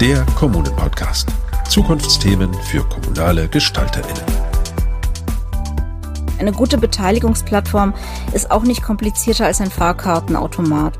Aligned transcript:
Der 0.00 0.26
Kommunen-Podcast. 0.34 1.30
Zukunftsthemen 1.70 2.52
für 2.52 2.84
kommunale 2.84 3.48
GestalterInnen. 3.48 4.22
Eine 6.38 6.52
gute 6.52 6.76
Beteiligungsplattform 6.76 7.94
ist 8.34 8.50
auch 8.50 8.62
nicht 8.62 8.82
komplizierter 8.82 9.46
als 9.46 9.62
ein 9.62 9.70
Fahrkartenautomat. 9.70 10.98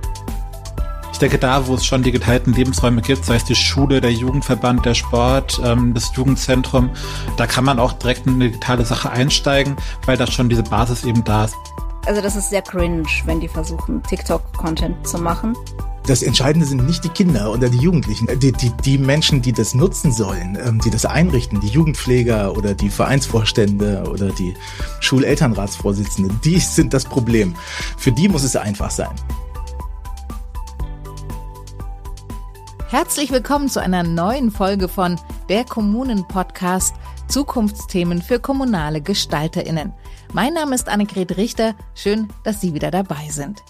Ich 1.12 1.18
denke, 1.18 1.36
da, 1.36 1.66
wo 1.66 1.74
es 1.74 1.84
schon 1.84 2.04
die 2.04 2.10
geteilten 2.10 2.54
Lebensräume 2.54 3.02
gibt, 3.02 3.26
sei 3.26 3.36
es 3.36 3.44
die 3.44 3.54
Schule, 3.54 4.00
der 4.00 4.12
Jugendverband, 4.12 4.86
der 4.86 4.94
Sport, 4.94 5.60
ähm, 5.62 5.92
das 5.92 6.16
Jugendzentrum, 6.16 6.88
da 7.36 7.46
kann 7.46 7.66
man 7.66 7.78
auch 7.78 7.92
direkt 7.92 8.26
in 8.26 8.36
eine 8.36 8.46
digitale 8.46 8.86
Sache 8.86 9.10
einsteigen, 9.10 9.76
weil 10.06 10.16
da 10.16 10.26
schon 10.26 10.48
diese 10.48 10.62
Basis 10.62 11.04
eben 11.04 11.22
da 11.22 11.44
ist. 11.44 11.54
Also 12.06 12.22
das 12.22 12.34
ist 12.34 12.48
sehr 12.48 12.62
cringe, 12.62 13.06
wenn 13.26 13.40
die 13.40 13.48
versuchen, 13.48 14.02
TikTok-Content 14.04 15.06
zu 15.06 15.18
machen. 15.18 15.54
Das 16.06 16.22
Entscheidende 16.22 16.64
sind 16.66 16.86
nicht 16.86 17.02
die 17.02 17.08
Kinder 17.08 17.50
oder 17.50 17.68
die 17.68 17.78
Jugendlichen, 17.78 18.28
die, 18.38 18.52
die, 18.52 18.70
die 18.84 18.96
Menschen, 18.96 19.42
die 19.42 19.52
das 19.52 19.74
nutzen 19.74 20.12
sollen, 20.12 20.56
ähm, 20.64 20.80
die 20.80 20.90
das 20.90 21.04
einrichten, 21.04 21.60
die 21.60 21.66
Jugendpfleger 21.66 22.56
oder 22.56 22.74
die 22.74 22.90
Vereinsvorstände 22.90 24.04
oder 24.08 24.28
die 24.28 24.54
Schulelternratsvorsitzenden, 25.00 26.40
die 26.44 26.60
sind 26.60 26.94
das 26.94 27.06
Problem. 27.06 27.56
Für 27.98 28.12
die 28.12 28.28
muss 28.28 28.44
es 28.44 28.54
einfach 28.54 28.92
sein. 28.92 29.10
Herzlich 32.88 33.32
willkommen 33.32 33.68
zu 33.68 33.80
einer 33.82 34.04
neuen 34.04 34.52
Folge 34.52 34.86
von 34.86 35.18
Der 35.48 35.64
Kommunen-Podcast 35.64 36.94
Zukunftsthemen 37.26 38.22
für 38.22 38.38
kommunale 38.38 39.00
GestalterInnen. 39.00 39.92
Mein 40.32 40.54
Name 40.54 40.76
ist 40.76 40.88
Annegret 40.88 41.36
Richter. 41.36 41.74
Schön, 41.96 42.28
dass 42.44 42.60
Sie 42.60 42.74
wieder 42.74 42.92
dabei 42.92 43.28
sind. 43.28 43.64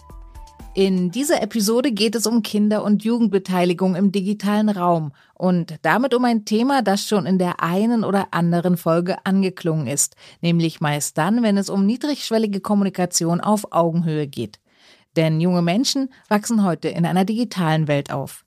In 0.77 1.11
dieser 1.11 1.43
Episode 1.43 1.91
geht 1.91 2.15
es 2.17 2.27
um 2.27 2.43
Kinder- 2.43 2.85
und 2.85 3.03
Jugendbeteiligung 3.03 3.97
im 3.97 4.13
digitalen 4.13 4.69
Raum 4.69 5.13
und 5.33 5.77
damit 5.81 6.13
um 6.13 6.23
ein 6.27 6.45
Thema, 6.45 6.83
das 6.83 7.09
schon 7.09 7.25
in 7.25 7.39
der 7.39 7.63
einen 7.63 8.05
oder 8.05 8.29
anderen 8.33 8.77
Folge 8.77 9.25
angeklungen 9.25 9.87
ist, 9.87 10.17
nämlich 10.43 10.83
meist 10.83 11.17
dann, 11.17 11.43
wenn 11.43 11.57
es 11.57 11.71
um 11.71 11.87
niedrigschwellige 11.87 12.61
Kommunikation 12.61 13.41
auf 13.41 13.73
Augenhöhe 13.73 14.27
geht. 14.27 14.61
Denn 15.17 15.41
junge 15.41 15.63
Menschen 15.63 16.11
wachsen 16.29 16.63
heute 16.63 16.89
in 16.89 17.07
einer 17.07 17.25
digitalen 17.25 17.89
Welt 17.89 18.13
auf. 18.13 18.46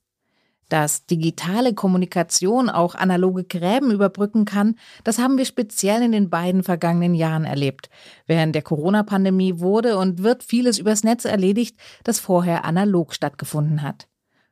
Dass 0.70 1.08
digitale 1.08 1.74
Kommunikation 1.74 2.70
auch 2.70 2.94
analoge 2.94 3.44
Gräben 3.44 3.92
überbrücken 3.92 4.46
kann, 4.46 4.76
das 5.04 5.18
haben 5.18 5.40
wir 5.40 5.46
speziell 5.46 6.04
in 6.04 6.12
den 6.12 6.30
beiden 6.30 6.62
vergangenen 6.62 7.16
Jahren 7.16 7.44
erlebt. 7.44 7.90
Während 8.28 8.54
der 8.54 8.62
Corona-Pandemie 8.62 9.60
wurde 9.60 9.98
und 9.98 10.22
wird 10.22 10.44
vieles 10.44 10.78
übers 10.78 11.04
Netz 11.04 11.26
erledigt, 11.26 11.76
das 12.04 12.20
vorher 12.20 12.66
analog 12.66 13.16
stattgefunden 13.16 13.82
hat. 13.82 14.08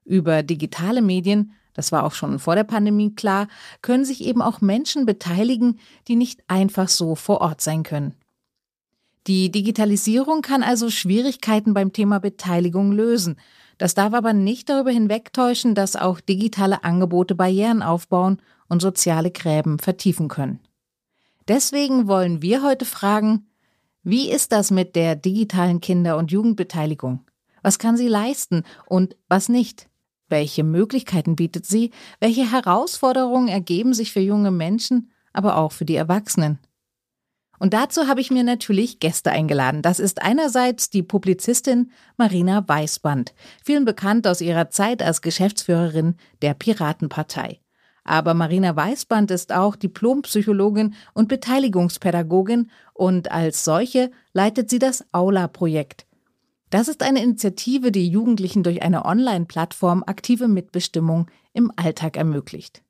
Über 0.05 0.41
digitale 0.41 1.03
Medien, 1.03 1.51
das 1.75 1.91
war 1.91 2.03
auch 2.03 2.13
schon 2.13 2.39
vor 2.39 2.55
der 2.55 2.63
Pandemie 2.63 3.13
klar, 3.13 3.47
können 3.83 4.03
sich 4.03 4.23
eben 4.23 4.41
auch 4.41 4.59
Menschen 4.59 5.05
beteiligen, 5.05 5.79
die 6.07 6.15
nicht 6.15 6.43
einfach 6.47 6.89
so 6.89 7.13
vor 7.13 7.41
Ort 7.41 7.61
sein 7.61 7.83
können. 7.83 8.15
Die 9.27 9.51
Digitalisierung 9.51 10.41
kann 10.41 10.63
also 10.63 10.89
Schwierigkeiten 10.89 11.75
beim 11.75 11.93
Thema 11.93 12.19
Beteiligung 12.19 12.91
lösen– 12.91 13.35
das 13.77 13.93
darf 13.93 14.13
aber 14.13 14.33
nicht 14.33 14.69
darüber 14.69 14.91
hinwegtäuschen, 14.91 15.75
dass 15.75 15.95
auch 15.95 16.19
digitale 16.19 16.83
Angebote 16.83 17.35
Barrieren 17.35 17.81
aufbauen 17.81 18.41
und 18.67 18.81
soziale 18.81 19.31
Gräben 19.31 19.79
vertiefen 19.79 20.27
können. 20.27 20.59
Deswegen 21.47 22.07
wollen 22.07 22.41
wir 22.41 22.63
heute 22.63 22.85
fragen, 22.85 23.47
wie 24.03 24.29
ist 24.29 24.51
das 24.51 24.71
mit 24.71 24.95
der 24.95 25.15
digitalen 25.15 25.81
Kinder- 25.81 26.17
und 26.17 26.31
Jugendbeteiligung? 26.31 27.25
Was 27.61 27.79
kann 27.79 27.97
sie 27.97 28.07
leisten 28.07 28.63
und 28.85 29.17
was 29.27 29.49
nicht? 29.49 29.89
Welche 30.29 30.63
Möglichkeiten 30.63 31.35
bietet 31.35 31.65
sie? 31.65 31.91
Welche 32.19 32.51
Herausforderungen 32.51 33.47
ergeben 33.47 33.93
sich 33.93 34.11
für 34.11 34.19
junge 34.19 34.51
Menschen, 34.51 35.11
aber 35.33 35.57
auch 35.57 35.71
für 35.71 35.85
die 35.85 35.95
Erwachsenen? 35.95 36.59
Und 37.59 37.73
dazu 37.73 38.07
habe 38.07 38.21
ich 38.21 38.31
mir 38.31 38.43
natürlich 38.43 38.99
Gäste 38.99 39.31
eingeladen. 39.31 39.81
Das 39.81 39.99
ist 39.99 40.21
einerseits 40.21 40.89
die 40.89 41.03
Publizistin 41.03 41.91
Marina 42.15 42.67
Weißband, 42.67 43.33
vielen 43.63 43.85
bekannt 43.85 44.27
aus 44.27 44.41
ihrer 44.41 44.69
Zeit 44.69 45.01
als 45.01 45.21
Geschäftsführerin 45.21 46.15
der 46.41 46.53
Piratenpartei. 46.53 47.59
Aber 48.03 48.33
Marina 48.33 48.75
Weißband 48.75 49.31
ist 49.31 49.51
auch 49.51 49.75
Diplompsychologin 49.75 50.95
und 51.13 51.27
Beteiligungspädagogin 51.27 52.71
und 52.93 53.31
als 53.31 53.65
solche 53.65 54.11
leitet 54.33 54.69
sie 54.69 54.79
das 54.79 55.03
Aula-Projekt. 55.11 56.05
Das 56.69 56.87
ist 56.87 57.03
eine 57.03 57.21
Initiative, 57.21 57.91
die 57.91 58.07
Jugendlichen 58.07 58.63
durch 58.63 58.81
eine 58.81 59.05
Online-Plattform 59.05 60.03
aktive 60.05 60.47
Mitbestimmung 60.47 61.27
im 61.53 61.71
Alltag 61.75 62.17
ermöglicht. 62.17 62.81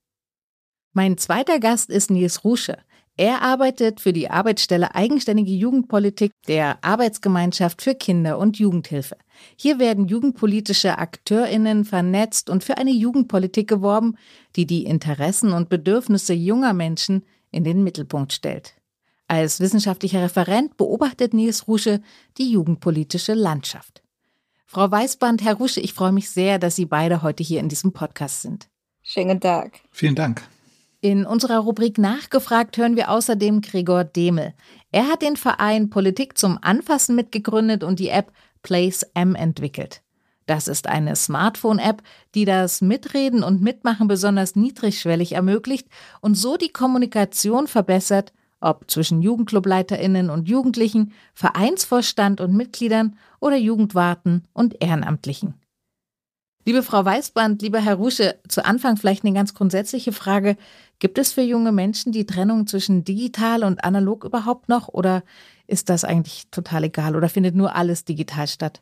Mein 0.93 1.17
zweiter 1.17 1.59
Gast 1.59 1.89
ist 1.89 2.09
Nils 2.09 2.43
Rusche. 2.43 2.77
Er 3.19 3.41
arbeitet 3.41 3.99
für 3.99 4.13
die 4.13 4.29
Arbeitsstelle 4.29 4.93
Eigenständige 4.93 5.51
Jugendpolitik 5.51 6.31
der 6.47 6.77
Arbeitsgemeinschaft 6.83 7.81
für 7.81 7.95
Kinder- 7.95 8.37
und 8.37 8.59
Jugendhilfe. 8.59 9.17
Hier 9.55 9.79
werden 9.79 10.07
jugendpolitische 10.07 10.99
Akteurinnen 10.99 11.83
vernetzt 11.83 12.47
und 12.47 12.63
für 12.63 12.77
eine 12.77 12.91
Jugendpolitik 12.91 13.67
geworben, 13.67 14.17
die 14.55 14.67
die 14.67 14.85
Interessen 14.85 15.51
und 15.51 15.67
Bedürfnisse 15.67 16.33
junger 16.33 16.73
Menschen 16.73 17.23
in 17.49 17.63
den 17.63 17.83
Mittelpunkt 17.83 18.33
stellt. 18.33 18.75
Als 19.27 19.59
wissenschaftlicher 19.59 20.21
Referent 20.21 20.77
beobachtet 20.77 21.33
Nils 21.33 21.67
Rusche 21.67 22.01
die 22.37 22.51
jugendpolitische 22.51 23.33
Landschaft. 23.33 24.03
Frau 24.67 24.91
Weißband, 24.91 25.43
Herr 25.43 25.55
Rusche, 25.55 25.81
ich 25.81 25.93
freue 25.93 26.11
mich 26.11 26.29
sehr, 26.29 26.59
dass 26.59 26.75
Sie 26.75 26.85
beide 26.85 27.23
heute 27.23 27.41
hier 27.41 27.61
in 27.61 27.69
diesem 27.69 27.93
Podcast 27.93 28.43
sind. 28.43 28.67
Schönen 29.01 29.39
Tag. 29.41 29.79
Vielen 29.91 30.15
Dank. 30.15 30.47
In 31.07 31.25
unserer 31.25 31.59
Rubrik 31.59 31.97
Nachgefragt 31.99 32.75
hören 32.75 32.97
wir 32.97 33.09
außerdem 33.09 33.61
Gregor 33.61 34.03
Demel. 34.03 34.53
Er 34.91 35.07
hat 35.07 35.21
den 35.21 35.37
Verein 35.37 35.89
Politik 35.89 36.37
zum 36.37 36.59
Anfassen 36.61 37.15
mitgegründet 37.15 37.85
und 37.85 37.99
die 37.99 38.09
App 38.09 38.33
Place 38.61 39.03
M 39.13 39.33
entwickelt. 39.33 40.01
Das 40.47 40.67
ist 40.67 40.85
eine 40.85 41.15
Smartphone-App, 41.15 42.03
die 42.35 42.43
das 42.43 42.81
Mitreden 42.81 43.41
und 43.41 43.61
Mitmachen 43.61 44.09
besonders 44.09 44.57
niedrigschwellig 44.57 45.31
ermöglicht 45.31 45.87
und 46.19 46.35
so 46.35 46.57
die 46.57 46.73
Kommunikation 46.73 47.67
verbessert, 47.67 48.33
ob 48.59 48.91
zwischen 48.91 49.21
Jugendclubleiterinnen 49.21 50.29
und 50.29 50.49
Jugendlichen, 50.49 51.13
Vereinsvorstand 51.33 52.41
und 52.41 52.53
Mitgliedern 52.53 53.17
oder 53.39 53.55
Jugendwarten 53.55 54.43
und 54.51 54.83
Ehrenamtlichen. 54.83 55.53
Liebe 56.67 56.83
Frau 56.83 57.05
Weißband, 57.05 57.61
lieber 57.61 57.79
Herr 57.79 57.95
Rusche, 57.95 58.41
zu 58.49 58.65
Anfang 58.65 58.97
vielleicht 58.97 59.23
eine 59.23 59.33
ganz 59.33 59.53
grundsätzliche 59.53 60.11
Frage. 60.11 60.57
Gibt 60.99 61.17
es 61.19 61.31
für 61.33 61.41
junge 61.41 61.71
Menschen 61.71 62.11
die 62.11 62.25
Trennung 62.25 62.65
zwischen 62.67 63.03
digital 63.03 63.63
und 63.63 63.83
analog 63.83 64.23
überhaupt 64.23 64.67
noch 64.69 64.87
oder 64.87 65.23
ist 65.67 65.89
das 65.89 66.03
eigentlich 66.03 66.49
total 66.49 66.85
egal 66.85 67.15
oder 67.15 67.29
findet 67.29 67.55
nur 67.55 67.75
alles 67.75 68.03
digital 68.05 68.47
statt? 68.47 68.81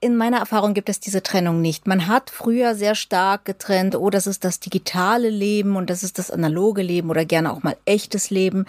In 0.00 0.16
meiner 0.16 0.38
Erfahrung 0.38 0.74
gibt 0.74 0.88
es 0.88 1.00
diese 1.00 1.22
Trennung 1.22 1.60
nicht. 1.60 1.86
Man 1.86 2.06
hat 2.06 2.30
früher 2.30 2.74
sehr 2.74 2.94
stark 2.94 3.44
getrennt, 3.44 3.96
oh, 3.96 4.10
das 4.10 4.26
ist 4.26 4.44
das 4.44 4.60
digitale 4.60 5.30
Leben 5.30 5.76
und 5.76 5.88
das 5.90 6.02
ist 6.02 6.18
das 6.18 6.30
analoge 6.30 6.82
Leben 6.82 7.10
oder 7.10 7.24
gerne 7.24 7.52
auch 7.52 7.62
mal 7.62 7.76
echtes 7.86 8.30
Leben. 8.30 8.66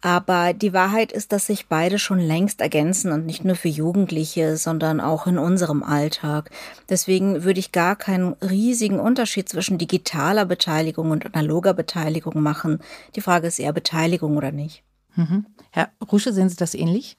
Aber 0.00 0.52
die 0.54 0.72
Wahrheit 0.72 1.10
ist, 1.10 1.32
dass 1.32 1.46
sich 1.46 1.66
beide 1.66 1.98
schon 1.98 2.20
längst 2.20 2.60
ergänzen 2.60 3.12
und 3.12 3.26
nicht 3.26 3.44
nur 3.44 3.56
für 3.56 3.68
Jugendliche, 3.68 4.56
sondern 4.56 5.00
auch 5.00 5.26
in 5.26 5.38
unserem 5.38 5.82
Alltag. 5.82 6.50
Deswegen 6.88 7.42
würde 7.42 7.60
ich 7.60 7.72
gar 7.72 7.96
keinen 7.96 8.34
riesigen 8.34 9.00
Unterschied 9.00 9.48
zwischen 9.48 9.78
digitaler 9.78 10.44
Beteiligung 10.44 11.10
und 11.10 11.26
analoger 11.26 11.74
Beteiligung 11.74 12.40
machen. 12.40 12.78
Die 13.16 13.20
Frage 13.20 13.48
ist 13.48 13.58
eher 13.58 13.72
Beteiligung 13.72 14.36
oder 14.36 14.52
nicht. 14.52 14.84
Mhm. 15.16 15.46
Herr 15.70 15.90
Rusche, 16.10 16.32
sehen 16.32 16.48
Sie 16.48 16.56
das 16.56 16.74
ähnlich? 16.74 17.17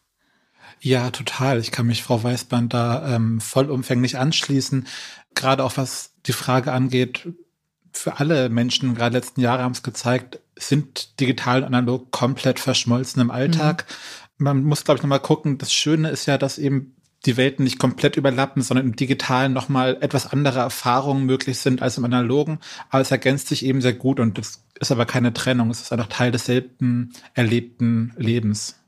Ja, 0.82 1.12
total. 1.12 1.60
Ich 1.60 1.72
kann 1.72 1.88
mich 1.88 2.04
Frau 2.04 2.24
Weißband 2.24 2.74
da 2.74 3.16
ähm, 3.16 3.42
vollumfänglich 3.42 4.18
anschließen. 4.18 4.88
Gerade 5.36 5.64
auch 5.64 5.78
was 5.78 6.14
die 6.26 6.34
Frage 6.34 6.72
angeht, 6.72 7.28
für 7.92 8.20
alle 8.20 8.50
Menschen, 8.50 8.96
gerade 8.96 9.18
letzten 9.18 9.42
Jahre 9.42 9.64
haben 9.64 9.74
es 9.74 9.84
gezeigt, 9.84 10.40
sind 10.58 11.20
digital 11.20 11.60
und 11.60 11.68
analog 11.68 12.12
komplett 12.12 12.60
verschmolzen 12.60 13.22
im 13.22 13.32
Alltag. 13.32 13.86
Mhm. 14.38 14.44
Man 14.44 14.64
muss, 14.64 14.86
glaube 14.86 14.98
ich, 14.98 15.04
nochmal 15.04 15.20
gucken. 15.20 15.58
Das 15.58 15.74
Schöne 15.74 16.10
ist 16.10 16.26
ja, 16.26 16.38
dass 16.38 16.58
eben 16.58 16.96
die 17.26 17.36
Welten 17.36 17.66
nicht 17.66 17.80
komplett 17.80 18.16
überlappen, 18.16 18.62
sondern 18.62 18.86
im 18.86 18.96
Digitalen 18.96 19.52
nochmal 19.52 19.98
etwas 20.00 20.32
andere 20.32 20.60
Erfahrungen 20.60 21.26
möglich 21.26 21.60
sind 21.60 21.82
als 21.82 21.98
im 21.98 22.06
Analogen. 22.06 22.60
Aber 22.90 23.02
es 23.02 23.12
ergänzt 23.12 23.50
sich 23.50 23.66
eben 23.66 23.82
sehr 23.82 23.94
gut 23.94 24.22
und 24.22 24.40
es 24.40 24.64
ist 24.80 24.92
aber 24.92 25.06
keine 25.06 25.34
Trennung. 25.34 25.70
Es 25.70 25.82
ist 25.82 25.92
einfach 25.92 26.08
Teil 26.08 26.32
desselben 26.32 27.12
erlebten 27.34 28.14
Lebens. 28.16 28.79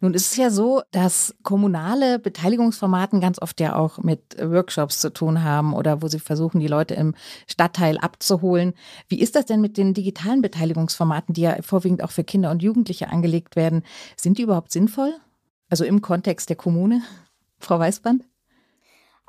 Nun 0.00 0.14
ist 0.14 0.32
es 0.32 0.36
ja 0.36 0.50
so, 0.50 0.82
dass 0.92 1.34
kommunale 1.42 2.18
Beteiligungsformaten 2.18 3.20
ganz 3.20 3.40
oft 3.40 3.60
ja 3.60 3.76
auch 3.76 3.98
mit 3.98 4.36
Workshops 4.40 4.98
zu 5.00 5.12
tun 5.12 5.44
haben 5.44 5.74
oder 5.74 6.00
wo 6.00 6.08
sie 6.08 6.20
versuchen, 6.20 6.58
die 6.58 6.66
Leute 6.66 6.94
im 6.94 7.14
Stadtteil 7.46 7.98
abzuholen. 7.98 8.72
Wie 9.08 9.20
ist 9.20 9.36
das 9.36 9.44
denn 9.44 9.60
mit 9.60 9.76
den 9.76 9.92
digitalen 9.92 10.40
Beteiligungsformaten, 10.40 11.34
die 11.34 11.42
ja 11.42 11.60
vorwiegend 11.60 12.02
auch 12.02 12.10
für 12.10 12.24
Kinder 12.24 12.50
und 12.50 12.62
Jugendliche 12.62 13.08
angelegt 13.08 13.56
werden? 13.56 13.82
Sind 14.16 14.38
die 14.38 14.42
überhaupt 14.42 14.72
sinnvoll? 14.72 15.12
Also 15.68 15.84
im 15.84 16.00
Kontext 16.00 16.48
der 16.48 16.56
Kommune? 16.56 17.02
Frau 17.58 17.78
Weißband? 17.78 18.24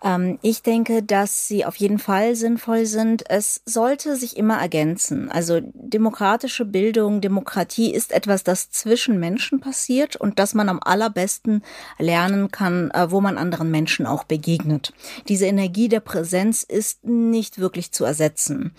Ähm, 0.04 0.40
ich 0.42 0.64
denke, 0.64 1.04
dass 1.04 1.48
sie 1.48 1.66
auf 1.66 1.76
jeden 1.76 2.00
Fall 2.00 2.36
sinnvoll 2.36 2.86
sind. 2.86 3.30
Es 3.30 3.62
sollte 3.66 4.16
sich 4.16 4.38
immer 4.38 4.60
ergänzen. 4.60 5.32
Also 5.32 5.60
demokratische 5.62 6.66
Bildung, 6.66 7.22
Demokratie 7.22 7.94
ist 7.94 8.12
etwas, 8.12 8.44
das 8.44 8.72
zwischen 8.72 9.20
Menschen 9.20 9.60
passiert 9.60 10.16
und 10.16 10.40
das 10.40 10.54
man 10.54 10.70
am 10.70 10.80
allerbesten 10.82 11.64
lernen 11.98 12.52
kann, 12.52 12.92
äh, 12.92 13.12
wo 13.12 13.22
man 13.22 13.38
anderen 13.38 13.72
Menschen 13.72 14.06
auch 14.06 14.24
begegnet. 14.24 14.94
Diese 15.28 15.46
Energie 15.46 15.90
der 15.90 16.00
Präsenz 16.00 16.64
ist 16.64 17.04
nicht 17.04 17.60
wirklich 17.60 17.92
zu 17.92 18.06
ersetzen. 18.06 18.74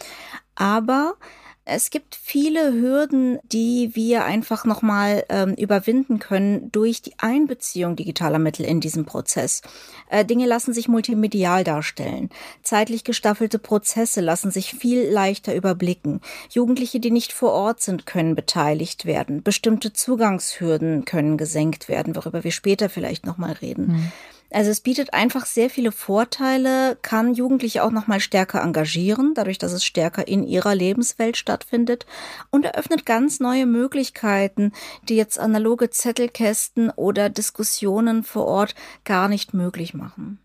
Aber 0.55 1.15
es 1.65 1.91
gibt 1.91 2.17
viele 2.17 2.73
Hürden, 2.73 3.39
die 3.45 3.91
wir 3.95 4.25
einfach 4.25 4.65
nochmal 4.65 5.25
ähm, 5.29 5.55
überwinden 5.55 6.19
können 6.19 6.73
durch 6.73 7.03
die 7.03 7.15
Einbeziehung 7.19 7.95
digitaler 7.95 8.41
Mittel 8.41 8.67
in 8.67 8.81
diesen 8.81 9.05
Prozess. 9.05 9.63
Äh, 10.11 10.25
Dinge 10.25 10.47
lassen 10.47 10.73
sich 10.73 10.89
multimedial 10.89 11.63
darstellen. 11.63 12.31
Zeitlich 12.63 13.05
gestaffelte 13.05 13.61
Prozesse 13.61 14.21
lassen 14.21 14.51
sich 14.51 14.75
viel 14.75 15.09
leichter 15.09 15.55
überblicken. 15.55 16.21
Jugendliche, 16.51 16.99
die 16.99 17.13
nicht 17.13 17.33
vor 17.33 17.53
Ort 17.53 17.81
sind, 17.81 18.07
können 18.07 18.35
beteiligt 18.35 19.07
werden. 19.07 19.45
Bestimmte 19.45 19.93
Zugangshürden 19.93 21.05
können 21.05 21.37
gesenkt 21.37 21.89
werden, 21.89 22.17
worüber 22.17 22.43
wir 22.43 22.53
später 22.53 22.89
vielleicht 22.89 23.25
nochmal 23.25 23.53
reden. 23.53 23.89
Hm. 23.89 24.13
Also 24.53 24.71
es 24.71 24.81
bietet 24.81 25.15
einfach 25.15 25.47
sehr 25.47 25.71
viele 25.71 25.93
Vorteile, 25.93 26.97
kann 27.01 27.35
Jugendliche 27.35 27.83
auch 27.83 27.91
noch 27.91 28.07
mal 28.07 28.21
stärker 28.21 28.63
engagieren, 28.63 29.33
dadurch, 29.35 29.59
dass 29.59 29.73
es 29.73 29.85
stärker 29.85 30.29
in 30.29 30.45
ihrer 30.45 30.75
Lebenswelt 30.75 31.37
stattfindet 31.37 32.07
und 32.51 32.65
eröffnet 32.65 33.07
ganz 33.07 33.41
neue 33.41 33.67
Möglichkeiten, 33.67 34.73
die 35.09 35.17
jetzt 35.17 35.39
analoge 35.39 35.91
Zettelkästen 35.91 36.91
oder 36.91 37.31
Diskussionen 37.31 38.25
vor 38.25 38.47
Ort 38.47 38.75
gar 39.05 39.29
nicht 39.29 39.55
möglich 39.55 39.95
machen. 39.95 40.42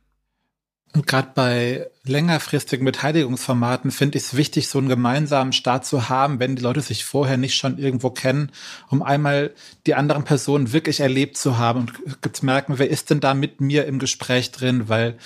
Und 0.93 1.05
gerade 1.05 1.29
bei 1.35 1.87
längerfristigen 2.05 2.85
Beteiligungsformaten 2.85 3.91
finde 3.91 4.17
ich 4.17 4.23
es 4.23 4.37
wichtig, 4.37 4.67
so 4.67 4.79
einen 4.79 4.87
gemeinsamen 4.87 5.53
Start 5.53 5.85
zu 5.85 6.09
haben, 6.09 6.39
wenn 6.39 6.55
die 6.55 6.61
Leute 6.61 6.81
sich 6.81 7.05
vorher 7.05 7.37
nicht 7.37 7.55
schon 7.55 7.77
irgendwo 7.77 8.09
kennen, 8.09 8.51
um 8.89 9.03
einmal 9.03 9.53
die 9.85 9.95
anderen 9.95 10.23
Personen 10.23 10.73
wirklich 10.73 11.01
erlebt 11.01 11.37
zu 11.37 11.57
haben 11.57 11.81
und 11.81 12.35
zu 12.35 12.45
merken, 12.45 12.79
wer 12.79 12.89
ist 12.89 13.09
denn 13.09 13.19
da 13.19 13.33
mit 13.33 13.61
mir 13.61 13.85
im 13.85 13.99
Gespräch 13.99 14.51
drin, 14.51 14.89
weil 14.89 15.17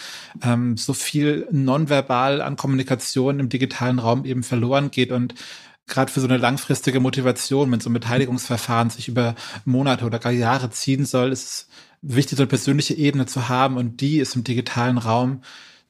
ähm, 0.44 0.76
so 0.78 0.94
viel 0.94 1.48
nonverbal 1.52 2.42
an 2.42 2.58
Kommunikation 2.58 3.40
im 3.40 3.48
digitalen 3.48 4.00
Raum 4.00 4.26
eben 4.26 4.44
verloren 4.44 4.92
geht 4.92 5.12
und 5.12 5.36
gerade 5.88 6.12
für 6.12 6.22
so 6.22 6.28
eine 6.28 6.38
langfristige 6.38 7.00
Motivation, 7.00 7.72
wenn 7.72 7.80
so 7.80 7.90
ein 7.90 7.94
Beteiligungsverfahren 7.94 8.90
sich 8.90 9.08
über 9.08 9.36
Monate 9.66 10.06
oder 10.06 10.20
gar 10.20 10.32
Jahre 10.32 10.70
ziehen 10.70 11.06
soll, 11.06 11.32
ist 11.32 11.44
es 11.44 11.68
wichtig, 12.02 12.38
so 12.38 12.44
eine 12.44 12.50
persönliche 12.50 12.94
Ebene 12.94 13.26
zu 13.26 13.50
haben 13.50 13.78
und 13.78 14.02
die 14.02 14.20
ist 14.20 14.36
im 14.36 14.44
digitalen 14.44 14.98
Raum 14.98 15.42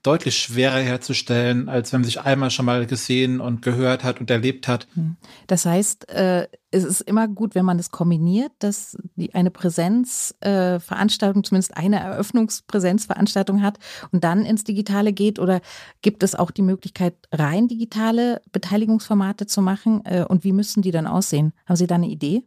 deutlich 0.03 0.37
schwerer 0.37 0.79
herzustellen, 0.79 1.69
als 1.69 1.93
wenn 1.93 2.01
man 2.01 2.05
sich 2.05 2.21
einmal 2.21 2.49
schon 2.49 2.65
mal 2.65 2.85
gesehen 2.87 3.39
und 3.39 3.61
gehört 3.61 4.03
hat 4.03 4.19
und 4.19 4.31
erlebt 4.31 4.67
hat. 4.67 4.87
Hm. 4.95 5.15
Das 5.45 5.65
heißt, 5.65 6.09
äh, 6.09 6.47
es 6.71 6.83
ist 6.83 7.01
immer 7.01 7.27
gut, 7.27 7.53
wenn 7.53 7.65
man 7.65 7.77
das 7.77 7.91
kombiniert, 7.91 8.51
dass 8.59 8.97
die 9.15 9.35
eine 9.35 9.51
Präsenzveranstaltung, 9.51 11.41
äh, 11.41 11.45
zumindest 11.45 11.77
eine 11.77 11.99
Eröffnungspräsenzveranstaltung 11.99 13.61
hat 13.61 13.77
und 14.11 14.23
dann 14.23 14.45
ins 14.45 14.63
Digitale 14.63 15.13
geht? 15.13 15.37
Oder 15.37 15.61
gibt 16.01 16.23
es 16.23 16.33
auch 16.33 16.49
die 16.49 16.63
Möglichkeit, 16.63 17.13
rein 17.31 17.67
digitale 17.67 18.41
Beteiligungsformate 18.51 19.45
zu 19.45 19.61
machen? 19.61 20.03
Äh, 20.05 20.25
und 20.27 20.43
wie 20.43 20.53
müssen 20.53 20.81
die 20.81 20.91
dann 20.91 21.05
aussehen? 21.05 21.53
Haben 21.67 21.75
Sie 21.75 21.87
da 21.87 21.95
eine 21.95 22.07
Idee? 22.07 22.43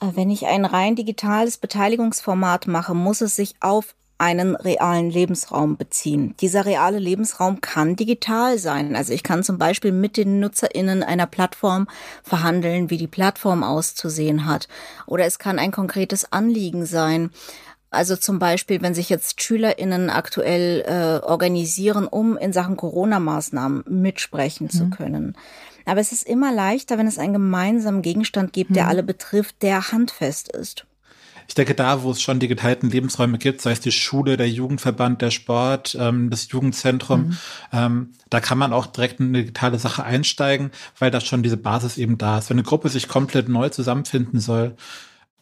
Äh, 0.00 0.06
wenn 0.14 0.30
ich 0.30 0.46
ein 0.46 0.64
rein 0.64 0.96
digitales 0.96 1.58
Beteiligungsformat 1.58 2.66
mache, 2.66 2.94
muss 2.94 3.20
es 3.20 3.36
sich 3.36 3.54
auf 3.60 3.94
einen 4.16 4.54
realen 4.54 5.10
Lebensraum 5.10 5.76
beziehen. 5.76 6.34
Dieser 6.40 6.64
reale 6.64 6.98
Lebensraum 6.98 7.60
kann 7.60 7.96
digital 7.96 8.58
sein. 8.58 8.94
Also 8.94 9.12
ich 9.12 9.24
kann 9.24 9.42
zum 9.42 9.58
Beispiel 9.58 9.90
mit 9.92 10.16
den 10.16 10.38
NutzerInnen 10.38 11.02
einer 11.02 11.26
Plattform 11.26 11.88
verhandeln, 12.22 12.90
wie 12.90 12.96
die 12.96 13.08
Plattform 13.08 13.64
auszusehen 13.64 14.46
hat. 14.46 14.68
Oder 15.06 15.26
es 15.26 15.38
kann 15.38 15.58
ein 15.58 15.72
konkretes 15.72 16.32
Anliegen 16.32 16.86
sein. 16.86 17.30
Also 17.90 18.16
zum 18.16 18.38
Beispiel, 18.38 18.82
wenn 18.82 18.94
sich 18.94 19.08
jetzt 19.08 19.42
SchülerInnen 19.42 20.10
aktuell 20.10 20.84
äh, 20.86 21.24
organisieren, 21.24 22.06
um 22.06 22.36
in 22.36 22.52
Sachen 22.52 22.76
Corona-Maßnahmen 22.76 23.84
mitsprechen 23.88 24.66
mhm. 24.66 24.70
zu 24.70 24.90
können. 24.90 25.36
Aber 25.84 26.00
es 26.00 26.12
ist 26.12 26.26
immer 26.26 26.52
leichter, 26.52 26.98
wenn 26.98 27.06
es 27.06 27.18
einen 27.18 27.32
gemeinsamen 27.32 28.02
Gegenstand 28.02 28.52
gibt, 28.52 28.74
der 28.74 28.84
mhm. 28.84 28.88
alle 28.90 29.02
betrifft, 29.02 29.62
der 29.62 29.92
handfest 29.92 30.48
ist. 30.48 30.86
Ich 31.46 31.54
denke, 31.54 31.74
da, 31.74 32.02
wo 32.02 32.10
es 32.10 32.22
schon 32.22 32.40
die 32.40 32.48
geteilten 32.48 32.88
Lebensräume 32.88 33.38
gibt, 33.38 33.60
sei 33.60 33.72
es 33.72 33.80
die 33.80 33.92
Schule, 33.92 34.36
der 34.36 34.48
Jugendverband, 34.48 35.20
der 35.20 35.30
Sport, 35.30 35.96
ähm, 36.00 36.30
das 36.30 36.50
Jugendzentrum, 36.50 37.26
mhm. 37.26 37.38
ähm, 37.72 38.12
da 38.30 38.40
kann 38.40 38.58
man 38.58 38.72
auch 38.72 38.86
direkt 38.86 39.20
in 39.20 39.28
eine 39.28 39.38
digitale 39.40 39.78
Sache 39.78 40.04
einsteigen, 40.04 40.70
weil 40.98 41.10
da 41.10 41.20
schon 41.20 41.42
diese 41.42 41.58
Basis 41.58 41.98
eben 41.98 42.16
da 42.16 42.38
ist. 42.38 42.48
Wenn 42.48 42.56
eine 42.56 42.66
Gruppe 42.66 42.88
sich 42.88 43.08
komplett 43.08 43.48
neu 43.48 43.68
zusammenfinden 43.68 44.40
soll, 44.40 44.76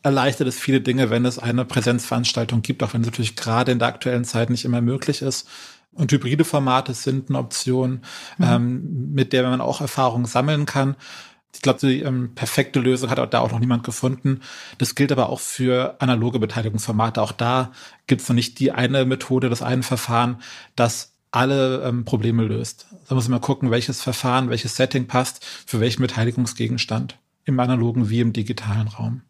erleichtert 0.03 0.49
es 0.49 0.59
viele 0.59 0.81
Dinge, 0.81 1.11
wenn 1.11 1.25
es 1.25 1.39
eine 1.39 1.65
Präsenzveranstaltung 1.65 2.63
gibt, 2.63 2.83
auch 2.83 2.95
wenn 2.95 3.03
es 3.03 3.07
natürlich 3.07 3.37
gerade 3.37 3.71
in 3.71 3.79
der 3.79 3.89
aktuellen 3.89 4.25
Zeit 4.25 4.51
nicht 4.51 4.65
immer 4.65 4.81
möglich 4.81 5.23
ist. 5.23 5.49
Und 5.95 6.11
hybride 6.11 6.45
Formate 6.45 6.95
sind 6.95 7.29
eine 7.29 7.39
Option, 7.39 8.01
mhm. 8.39 8.45
ähm, 8.45 9.13
mit 9.13 9.33
der 9.33 9.49
man 9.49 9.61
auch 9.61 9.81
Erfahrungen 9.81 10.25
sammeln 10.25 10.67
kann. 10.67 10.97
Ich 11.55 11.61
glaube, 11.61 11.81
die 11.81 12.01
ähm, 12.01 12.35
perfekte 12.35 12.81
Lösung 12.81 13.11
hat 13.11 13.19
auch 13.19 13.29
da 13.29 13.41
auch 13.41 13.53
noch 13.53 13.59
niemand 13.59 13.85
gefunden. 13.85 14.41
Das 14.79 14.95
gilt 14.95 15.13
aber 15.13 15.29
auch 15.29 15.41
für 15.41 15.97
analoge 16.01 16.39
Beteiligungsformate. 16.39 17.21
Auch 17.21 17.33
da 17.33 17.73
gibt 18.07 18.23
es 18.23 18.29
noch 18.29 18.35
nicht 18.35 18.59
die 18.59 18.73
eine 18.73 19.05
Methode, 19.05 19.51
das 19.51 19.61
eine 19.61 19.83
Verfahren, 19.83 20.41
das 20.77 21.13
alle 21.31 21.83
ähm, 21.83 22.05
Probleme 22.05 22.45
löst. 22.45 22.87
Da 23.09 23.15
muss 23.15 23.29
man 23.29 23.41
gucken, 23.41 23.71
welches 23.71 24.01
Verfahren, 24.03 24.49
welches 24.49 24.77
Setting 24.77 25.07
passt 25.07 25.45
für 25.45 25.81
welchen 25.81 26.03
Beteiligungsgegenstand 26.03 27.19
im 27.45 27.59
analogen 27.61 28.09
wie 28.09 28.21
im 28.21 28.33
digitalen 28.33 28.89
Raum. 28.89 29.23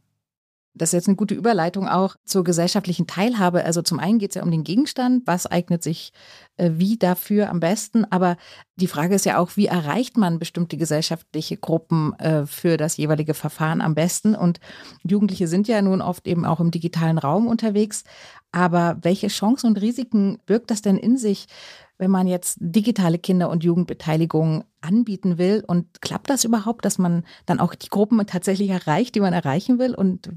Das 0.75 0.89
ist 0.89 0.93
jetzt 0.95 1.09
eine 1.09 1.17
gute 1.17 1.35
Überleitung 1.35 1.87
auch 1.87 2.17
zur 2.25 2.45
gesellschaftlichen 2.45 3.07
Teilhabe. 3.07 3.65
Also 3.65 3.83
zum 3.83 3.99
einen 3.99 4.19
geht 4.19 4.31
es 4.31 4.37
ja 4.37 4.43
um 4.43 4.51
den 4.51 4.65
Gegenstand, 4.65 5.27
was 5.27 5.47
eignet 5.47 5.83
sich 5.83 6.13
äh, 6.57 6.71
wie 6.75 6.97
dafür 6.97 7.51
am 7.51 7.61
besten, 7.61 8.05
aber 8.11 8.37
die 8.77 8.87
Frage 8.87 9.15
ist 9.15 9.27
ja 9.27 9.39
auch, 9.39 9.57
wie 9.57 9.67
erreicht 9.67 10.17
man 10.17 10.39
bestimmte 10.39 10.77
gesellschaftliche 10.77 11.57
Gruppen 11.57 12.15
äh, 12.19 12.47
für 12.47 12.77
das 12.77 12.97
jeweilige 12.97 13.35
Verfahren 13.35 13.81
am 13.81 13.95
besten? 13.95 14.35
Und 14.35 14.61
Jugendliche 15.03 15.47
sind 15.47 15.69
ja 15.69 15.83
nun 15.83 16.01
oft 16.01 16.27
eben 16.27 16.45
auch 16.45 16.59
im 16.59 16.71
digitalen 16.71 17.19
Raum 17.19 17.47
unterwegs, 17.47 18.05
aber 18.51 18.99
welche 19.03 19.29
Chancen 19.29 19.69
und 19.69 19.81
Risiken 19.81 20.39
birgt 20.47 20.71
das 20.71 20.83
denn 20.83 20.97
in 20.97 21.17
sich, 21.17 21.47
wenn 21.97 22.11
man 22.11 22.27
jetzt 22.27 22.59
digitale 22.61 23.19
Kinder- 23.19 23.49
und 23.49 23.65
Jugendbeteiligung 23.65 24.65
anbieten 24.81 25.39
will? 25.39 25.65
Und 25.67 26.03
klappt 26.03 26.29
das 26.29 26.45
überhaupt, 26.45 26.85
dass 26.85 26.99
man 26.99 27.25
dann 27.47 27.61
auch 27.61 27.75
die 27.75 27.89
Gruppen 27.89 28.25
tatsächlich 28.27 28.69
erreicht, 28.71 29.15
die 29.15 29.21
man 29.21 29.33
erreichen 29.33 29.79
will? 29.79 29.95
Und 29.95 30.29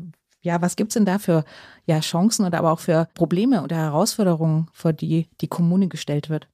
ja, 0.45 0.61
was 0.61 0.75
gibt's 0.75 0.93
denn 0.93 1.05
da 1.05 1.19
für 1.19 1.43
ja, 1.85 1.99
Chancen 1.99 2.45
oder 2.45 2.59
aber 2.59 2.71
auch 2.71 2.79
für 2.79 3.07
Probleme 3.15 3.63
oder 3.63 3.75
Herausforderungen, 3.77 4.67
vor 4.73 4.93
die 4.93 5.27
die 5.41 5.47
Kommune 5.47 5.87
gestellt 5.89 6.29
wird? 6.29 6.47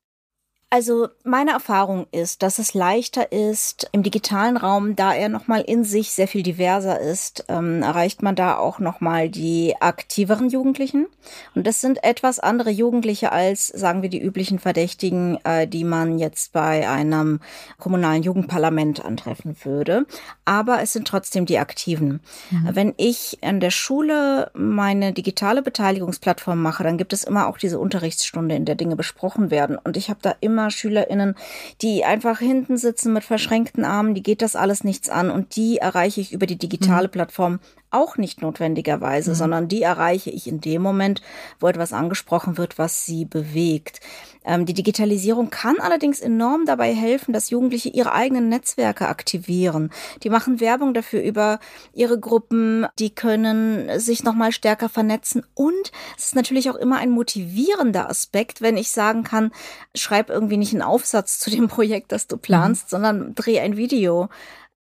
Also 0.74 1.10
meine 1.26 1.52
Erfahrung 1.52 2.08
ist, 2.14 2.44
dass 2.44 2.58
es 2.58 2.74
leichter 2.74 3.34
ist 3.34 3.90
im 3.92 4.04
digitalen 4.04 4.56
Raum, 4.56 4.96
da 4.96 5.14
er 5.14 5.28
nochmal 5.28 5.60
in 5.60 5.84
sich 5.84 6.14
sehr 6.14 6.30
viel 6.30 6.44
diverser 6.44 6.98
ist, 6.98 7.44
ähm, 7.50 7.84
erreicht 7.84 8.24
man 8.24 8.38
da 8.38 8.56
auch 8.56 8.80
nochmal 8.80 9.28
die 9.28 9.76
aktiveren 9.82 10.48
Jugendlichen. 10.48 11.08
Und 11.56 11.68
das 11.68 11.82
sind 11.82 12.06
etwas 12.06 12.40
andere 12.40 12.70
Jugendliche 12.70 13.34
als, 13.34 13.68
sagen 13.68 14.02
wir, 14.02 14.08
die 14.08 14.22
üblichen 14.22 14.60
Verdächtigen, 14.60 15.44
äh, 15.44 15.68
die 15.68 15.84
man 15.84 16.18
jetzt 16.18 16.54
bei 16.54 16.88
einem 16.88 17.42
kommunalen 17.78 18.24
Jugendparlament 18.24 19.04
antreffen 19.04 19.58
würde. 19.66 20.06
Aber 20.46 20.82
es 20.82 20.94
sind 20.94 21.06
trotzdem 21.06 21.46
die 21.46 21.60
Aktiven. 21.60 22.22
Mhm. 22.50 22.70
Wenn 22.72 22.94
ich 22.96 23.40
an 23.42 23.60
der 23.60 23.72
Schule 23.72 24.52
meine 24.54 25.12
digitale 25.12 25.62
Beteiligungsplattform 25.62 26.62
mache, 26.62 26.86
dann 26.86 26.98
gibt 26.98 27.12
es 27.12 27.26
immer 27.26 27.48
auch 27.48 27.58
diese 27.58 27.78
Unterrichtsstunde, 27.78 28.56
in 28.56 28.64
der 28.64 28.76
Dinge 28.76 28.96
besprochen 28.96 29.52
werden. 29.52 29.78
Und 29.78 29.98
ich 29.98 30.10
habe 30.10 30.20
da 30.22 30.34
immer 30.40 30.61
immer 30.61 30.61
SchülerInnen, 30.70 31.36
die 31.82 32.06
einfach 32.06 32.40
hinten 32.40 32.78
sitzen 32.78 33.14
mit 33.14 33.24
verschränkten 33.24 33.86
Armen, 33.86 34.14
die 34.14 34.24
geht 34.24 34.42
das 34.42 34.56
alles 34.56 34.84
nichts 34.84 35.10
an 35.10 35.32
und 35.32 35.56
die 35.56 35.78
erreiche 35.78 36.22
ich 36.22 36.34
über 36.34 36.46
die 36.46 36.58
digitale 36.58 37.08
mhm. 37.08 37.12
Plattform 37.12 37.60
auch 37.92 38.18
nicht 38.18 38.42
notwendigerweise, 38.42 39.32
mhm. 39.32 39.36
sondern 39.36 39.68
die 39.68 39.82
erreiche 39.82 40.30
ich 40.30 40.48
in 40.48 40.62
dem 40.62 40.82
Moment, 40.82 41.22
wo 41.60 41.68
etwas 41.68 41.94
angesprochen 41.94 42.58
wird, 42.58 42.78
was 42.78 43.06
sie 43.06 43.26
bewegt. 43.26 44.00
Ähm, 44.44 44.66
die 44.66 44.74
Digitalisierung 44.74 45.50
kann 45.52 45.80
allerdings 45.80 46.20
enorm 46.20 46.66
dabei 46.66 46.94
helfen, 46.94 47.32
dass 47.32 47.52
Jugendliche 47.52 47.90
ihre 47.90 48.14
eigenen 48.14 48.50
Netzwerke 48.50 49.08
aktivieren. 49.08 49.92
Die 50.24 50.30
machen 50.30 50.60
Werbung 50.60 50.94
dafür 50.94 51.22
über 51.22 51.60
ihre 51.94 52.20
Gruppen, 52.20 52.88
die 52.98 53.12
können 53.12 54.00
sich 54.00 54.24
nochmal 54.24 54.52
stärker 54.52 54.90
vernetzen 54.90 55.46
und 55.54 55.92
es 56.18 56.26
ist 56.26 56.36
natürlich 56.36 56.70
auch 56.70 56.76
immer 56.76 56.98
ein 56.98 57.12
motivierender 57.12 58.10
Aspekt, 58.10 58.62
wenn 58.62 58.78
ich 58.78 58.92
sagen 58.92 59.24
kann, 59.24 59.52
schreib 59.94 60.30
irgendwie 60.30 60.58
nicht 60.58 60.74
einen 60.74 60.82
Aufsatz 60.82 61.40
zu 61.40 61.52
dem 61.52 61.68
Projekt, 61.68 62.12
das 62.12 62.28
du 62.28 62.38
planst, 62.38 62.86
mhm. 62.86 62.90
sondern 62.90 63.36
dreh 63.36 63.60
ein 63.60 63.78
Video 63.78 64.30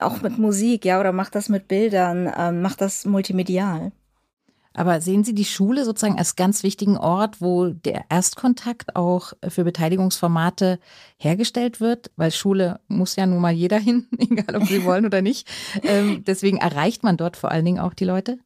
auch 0.01 0.21
mit 0.21 0.37
Musik, 0.37 0.85
ja, 0.85 0.99
oder 0.99 1.11
mach 1.11 1.29
das 1.29 1.49
mit 1.49 1.67
Bildern, 1.67 2.31
ähm, 2.37 2.61
mach 2.61 2.75
das 2.75 3.05
multimedial. 3.05 3.91
Aber 4.73 5.01
sehen 5.01 5.23
Sie 5.23 5.35
die 5.35 5.45
Schule 5.45 5.83
sozusagen 5.83 6.17
als 6.17 6.37
ganz 6.37 6.63
wichtigen 6.63 6.97
Ort, 6.97 7.41
wo 7.41 7.67
der 7.67 8.05
Erstkontakt 8.09 8.95
auch 8.95 9.33
für 9.47 9.65
Beteiligungsformate 9.65 10.79
hergestellt 11.17 11.81
wird? 11.81 12.11
Weil 12.15 12.31
Schule 12.31 12.79
muss 12.87 13.17
ja 13.17 13.25
nun 13.25 13.41
mal 13.41 13.51
jeder 13.51 13.79
hin, 13.79 14.07
egal 14.17 14.55
ob 14.55 14.67
sie 14.67 14.85
wollen 14.85 15.05
oder 15.05 15.21
nicht. 15.21 15.47
Ähm, 15.83 16.23
deswegen 16.25 16.57
erreicht 16.57 17.03
man 17.03 17.17
dort 17.17 17.35
vor 17.35 17.51
allen 17.51 17.65
Dingen 17.65 17.79
auch 17.79 17.93
die 17.93 18.05
Leute? 18.05 18.39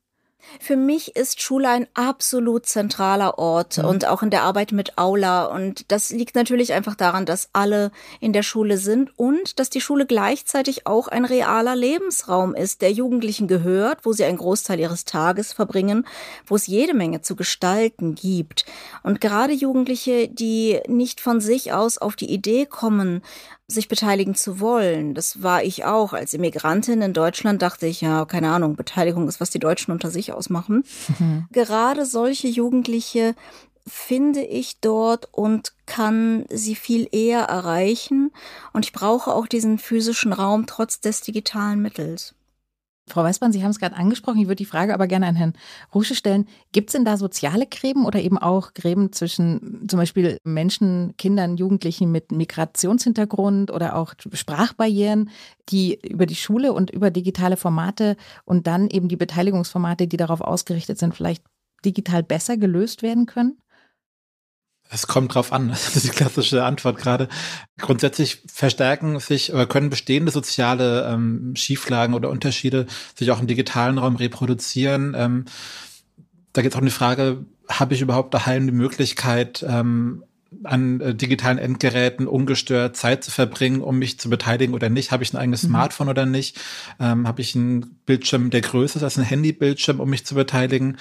Für 0.59 0.75
mich 0.75 1.15
ist 1.15 1.41
Schule 1.41 1.69
ein 1.69 1.87
absolut 1.93 2.65
zentraler 2.65 3.37
Ort 3.37 3.77
mhm. 3.77 3.85
und 3.85 4.05
auch 4.05 4.23
in 4.23 4.29
der 4.29 4.43
Arbeit 4.43 4.71
mit 4.71 4.97
Aula. 4.97 5.45
Und 5.45 5.91
das 5.91 6.09
liegt 6.09 6.35
natürlich 6.35 6.73
einfach 6.73 6.95
daran, 6.95 7.25
dass 7.25 7.49
alle 7.53 7.91
in 8.19 8.33
der 8.33 8.43
Schule 8.43 8.77
sind 8.77 9.17
und 9.17 9.59
dass 9.59 9.69
die 9.69 9.81
Schule 9.81 10.05
gleichzeitig 10.05 10.87
auch 10.87 11.07
ein 11.07 11.25
realer 11.25 11.75
Lebensraum 11.75 12.55
ist, 12.55 12.81
der 12.81 12.91
Jugendlichen 12.91 13.47
gehört, 13.47 14.05
wo 14.05 14.13
sie 14.13 14.23
einen 14.23 14.37
Großteil 14.37 14.79
ihres 14.79 15.05
Tages 15.05 15.53
verbringen, 15.53 16.07
wo 16.45 16.55
es 16.55 16.67
jede 16.67 16.93
Menge 16.93 17.21
zu 17.21 17.35
gestalten 17.35 18.15
gibt. 18.15 18.65
Und 19.03 19.21
gerade 19.21 19.53
Jugendliche, 19.53 20.27
die 20.27 20.79
nicht 20.87 21.21
von 21.21 21.41
sich 21.41 21.73
aus 21.73 21.97
auf 21.97 22.15
die 22.15 22.31
Idee 22.31 22.65
kommen, 22.65 23.21
sich 23.67 23.87
beteiligen 23.87 24.35
zu 24.35 24.59
wollen. 24.59 25.15
Das 25.15 25.41
war 25.41 25.63
ich 25.63 25.85
auch. 25.85 26.13
Als 26.13 26.33
Immigrantin 26.33 27.01
in 27.01 27.13
Deutschland 27.13 27.61
dachte 27.61 27.87
ich, 27.87 28.01
ja, 28.01 28.25
keine 28.25 28.51
Ahnung, 28.51 28.75
Beteiligung 28.75 29.27
ist, 29.27 29.41
was 29.41 29.49
die 29.49 29.59
Deutschen 29.59 29.91
unter 29.91 30.11
sich 30.11 30.33
ausmachen. 30.33 30.83
Mhm. 31.19 31.47
Gerade 31.51 32.05
solche 32.05 32.47
Jugendliche 32.47 33.35
finde 33.87 34.41
ich 34.41 34.79
dort 34.81 35.29
und 35.31 35.73
kann 35.85 36.45
sie 36.49 36.75
viel 36.75 37.07
eher 37.11 37.41
erreichen. 37.41 38.31
Und 38.73 38.85
ich 38.85 38.93
brauche 38.93 39.33
auch 39.33 39.47
diesen 39.47 39.77
physischen 39.79 40.33
Raum 40.33 40.65
trotz 40.67 41.01
des 41.01 41.21
digitalen 41.21 41.81
Mittels. 41.81 42.34
Frau 43.07 43.23
Weißmann, 43.23 43.51
Sie 43.51 43.63
haben 43.63 43.69
es 43.69 43.79
gerade 43.79 43.95
angesprochen. 43.95 44.39
Ich 44.39 44.47
würde 44.47 44.55
die 44.55 44.65
Frage 44.65 44.93
aber 44.93 45.05
gerne 45.05 45.27
an 45.27 45.35
Herrn 45.35 45.53
Rusche 45.93 46.15
stellen. 46.15 46.47
Gibt 46.71 46.89
es 46.89 46.93
denn 46.93 47.05
da 47.05 47.17
soziale 47.17 47.67
Gräben 47.67 48.05
oder 48.05 48.19
eben 48.19 48.39
auch 48.39 48.73
Gräben 48.73 49.11
zwischen 49.11 49.87
zum 49.87 49.99
Beispiel 49.99 50.39
Menschen, 50.43 51.15
Kindern, 51.17 51.55
Jugendlichen 51.57 52.11
mit 52.11 52.31
Migrationshintergrund 52.31 53.69
oder 53.69 53.95
auch 53.95 54.15
Sprachbarrieren, 54.33 55.29
die 55.69 55.99
über 56.01 56.25
die 56.25 56.35
Schule 56.35 56.73
und 56.73 56.89
über 56.89 57.11
digitale 57.11 57.57
Formate 57.57 58.17
und 58.43 58.65
dann 58.65 58.89
eben 58.89 59.07
die 59.07 59.17
Beteiligungsformate, 59.17 60.07
die 60.07 60.17
darauf 60.17 60.41
ausgerichtet 60.41 60.97
sind, 60.97 61.13
vielleicht 61.13 61.43
digital 61.85 62.23
besser 62.23 62.57
gelöst 62.57 63.03
werden 63.03 63.27
können? 63.27 63.59
Es 64.89 65.07
kommt 65.07 65.33
drauf 65.33 65.51
an, 65.51 65.69
das 65.69 65.95
ist 65.95 66.05
die 66.05 66.09
klassische 66.09 66.63
Antwort 66.63 66.97
gerade. 66.97 67.27
Grundsätzlich 67.77 68.41
verstärken 68.47 69.19
sich 69.19 69.53
oder 69.53 69.65
können 69.65 69.89
bestehende 69.89 70.31
soziale 70.31 71.07
ähm, 71.11 71.55
Schieflagen 71.55 72.13
oder 72.13 72.29
Unterschiede 72.29 72.85
sich 73.15 73.31
auch 73.31 73.39
im 73.39 73.47
digitalen 73.47 73.97
Raum 73.97 74.15
reproduzieren. 74.15 75.13
Ähm, 75.17 75.45
da 76.53 76.61
geht 76.61 76.71
es 76.71 76.75
auch 76.75 76.81
um 76.81 76.87
die 76.87 76.91
Frage, 76.91 77.45
habe 77.67 77.93
ich 77.93 78.01
überhaupt 78.01 78.33
daheim 78.33 78.67
die 78.67 78.73
Möglichkeit, 78.73 79.65
ähm, 79.67 80.23
an 80.63 81.01
äh, 81.01 81.15
digitalen 81.15 81.57
Endgeräten 81.57 82.27
ungestört 82.27 82.95
Zeit 82.95 83.23
zu 83.23 83.31
verbringen, 83.31 83.81
um 83.81 83.97
mich 83.97 84.19
zu 84.19 84.29
beteiligen 84.29 84.73
oder 84.73 84.89
nicht? 84.89 85.11
Habe 85.11 85.23
ich 85.23 85.33
ein 85.33 85.37
eigenes 85.37 85.63
mhm. 85.63 85.69
Smartphone 85.69 86.09
oder 86.09 86.25
nicht? 86.25 86.59
Ähm, 86.99 87.27
Habe 87.27 87.41
ich 87.41 87.55
einen 87.55 87.99
Bildschirm, 88.05 88.49
der 88.49 88.61
größer 88.61 88.97
ist 88.97 89.03
als 89.03 89.17
ein 89.17 89.25
Handybildschirm, 89.25 89.99
um 89.99 90.09
mich 90.09 90.25
zu 90.25 90.35
beteiligen? 90.35 90.97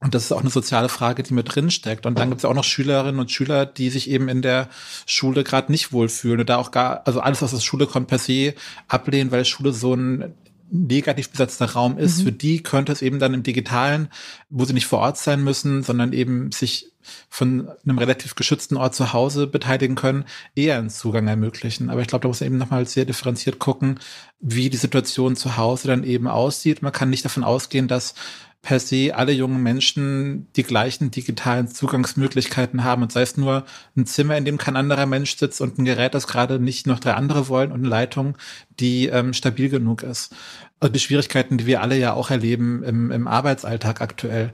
Und 0.00 0.14
das 0.14 0.24
ist 0.24 0.32
auch 0.32 0.40
eine 0.40 0.50
soziale 0.50 0.88
Frage, 0.88 1.24
die 1.24 1.34
mit 1.34 1.54
drin 1.54 1.72
steckt. 1.72 2.06
Und 2.06 2.18
dann 2.18 2.28
gibt 2.28 2.40
es 2.40 2.44
auch 2.44 2.54
noch 2.54 2.62
Schülerinnen 2.62 3.18
und 3.18 3.32
Schüler, 3.32 3.66
die 3.66 3.90
sich 3.90 4.08
eben 4.08 4.28
in 4.28 4.42
der 4.42 4.68
Schule 5.06 5.42
gerade 5.42 5.72
nicht 5.72 5.92
wohlfühlen 5.92 6.40
und 6.40 6.48
da 6.48 6.56
auch 6.56 6.70
gar, 6.70 7.04
also 7.04 7.20
alles, 7.20 7.42
was 7.42 7.52
aus 7.52 7.64
Schule 7.64 7.86
kommt, 7.86 8.06
per 8.06 8.18
se 8.18 8.54
ablehnen, 8.86 9.32
weil 9.32 9.44
Schule 9.44 9.72
so 9.72 9.94
ein 9.94 10.34
negativ 10.70 11.30
besetzter 11.30 11.72
Raum 11.72 11.98
ist. 11.98 12.18
Mhm. 12.18 12.24
Für 12.24 12.32
die 12.32 12.62
könnte 12.62 12.92
es 12.92 13.02
eben 13.02 13.18
dann 13.18 13.34
im 13.34 13.42
Digitalen, 13.42 14.08
wo 14.50 14.64
sie 14.64 14.74
nicht 14.74 14.86
vor 14.86 15.00
Ort 15.00 15.18
sein 15.18 15.42
müssen, 15.42 15.82
sondern 15.82 16.12
eben 16.12 16.52
sich 16.52 16.92
von 17.30 17.68
einem 17.84 17.98
relativ 17.98 18.34
geschützten 18.34 18.76
Ort 18.76 18.94
zu 18.94 19.12
Hause 19.12 19.46
beteiligen 19.46 19.94
können, 19.94 20.26
eher 20.54 20.78
einen 20.78 20.90
Zugang 20.90 21.26
ermöglichen. 21.26 21.88
Aber 21.88 22.02
ich 22.02 22.06
glaube, 22.06 22.22
da 22.22 22.28
muss 22.28 22.40
man 22.40 22.48
eben 22.48 22.58
nochmal 22.58 22.86
sehr 22.86 23.06
differenziert 23.06 23.58
gucken, 23.58 23.98
wie 24.40 24.68
die 24.68 24.76
Situation 24.76 25.36
zu 25.36 25.56
Hause 25.56 25.88
dann 25.88 26.04
eben 26.04 26.28
aussieht. 26.28 26.82
Man 26.82 26.92
kann 26.92 27.10
nicht 27.10 27.24
davon 27.24 27.44
ausgehen, 27.44 27.88
dass 27.88 28.14
per 28.62 28.80
se 28.80 29.14
alle 29.14 29.32
jungen 29.32 29.62
Menschen 29.62 30.48
die 30.56 30.64
gleichen 30.64 31.10
digitalen 31.10 31.68
Zugangsmöglichkeiten 31.68 32.82
haben 32.82 33.02
und 33.02 33.12
sei 33.12 33.22
es 33.22 33.36
nur 33.36 33.64
ein 33.96 34.04
Zimmer, 34.04 34.36
in 34.36 34.44
dem 34.44 34.58
kein 34.58 34.76
anderer 34.76 35.06
Mensch 35.06 35.36
sitzt 35.36 35.60
und 35.60 35.78
ein 35.78 35.84
Gerät, 35.84 36.14
das 36.14 36.26
gerade 36.26 36.58
nicht 36.58 36.86
noch 36.86 36.98
drei 36.98 37.14
andere 37.14 37.48
wollen 37.48 37.70
und 37.70 37.80
eine 37.80 37.88
Leitung, 37.88 38.36
die 38.80 39.06
ähm, 39.06 39.32
stabil 39.32 39.68
genug 39.68 40.02
ist. 40.02 40.34
Also 40.80 40.92
die 40.92 40.98
Schwierigkeiten, 40.98 41.58
die 41.58 41.66
wir 41.66 41.82
alle 41.82 41.96
ja 41.96 42.14
auch 42.14 42.30
erleben 42.30 42.82
im, 42.82 43.10
im 43.10 43.28
Arbeitsalltag 43.28 44.00
aktuell. 44.00 44.52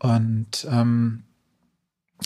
Und 0.00 0.66
ähm, 0.68 1.22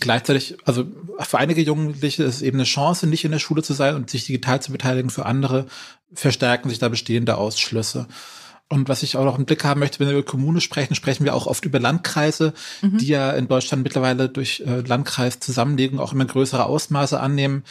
gleichzeitig, 0.01 0.57
also 0.65 0.87
für 1.19 1.39
einige 1.39 1.61
Jugendliche 1.61 2.25
ist 2.25 2.37
es 2.37 2.43
eben 2.43 2.57
eine 2.57 2.65
Chance, 2.65 3.07
nicht 3.07 3.25
in 3.25 3.33
der 3.33 3.39
Schule 3.39 3.63
zu 3.63 3.75
sein 3.75 3.95
und 3.95 4.11
sich 4.11 4.25
digital 4.25 4.63
zu 4.63 4.73
beteiligen. 4.73 5.11
Für 5.11 5.27
andere 5.27 5.67
verstärken 6.13 6.71
sich 6.71 6.79
da 6.79 6.89
bestehende 6.89 7.37
Ausschlüsse. 7.37 8.09
Und 8.73 8.89
was 8.89 9.03
ich 9.03 9.17
auch 9.17 9.25
noch 9.25 9.37
im 9.37 9.47
Blick 9.47 9.65
haben 9.65 9.81
möchte, 9.81 9.99
wenn 9.99 10.07
wir 10.07 10.15
über 10.19 10.25
Kommune 10.25 10.61
sprechen, 10.61 10.95
sprechen 10.95 11.25
wir 11.25 11.35
auch 11.35 11.49
oft 11.49 11.65
über 11.65 11.81
Landkreise, 11.81 12.55
mhm. 12.83 12.99
die 12.99 13.09
ja 13.09 13.33
in 13.33 13.49
Deutschland 13.49 13.83
mittlerweile 13.83 14.29
durch 14.29 14.63
äh, 14.65 14.83
Landkreiszusammenlegung 14.83 15.99
auch 15.99 16.13
immer 16.13 16.25
größere 16.25 16.67
Ausmaße 16.67 17.19
annehmen. 17.19 17.65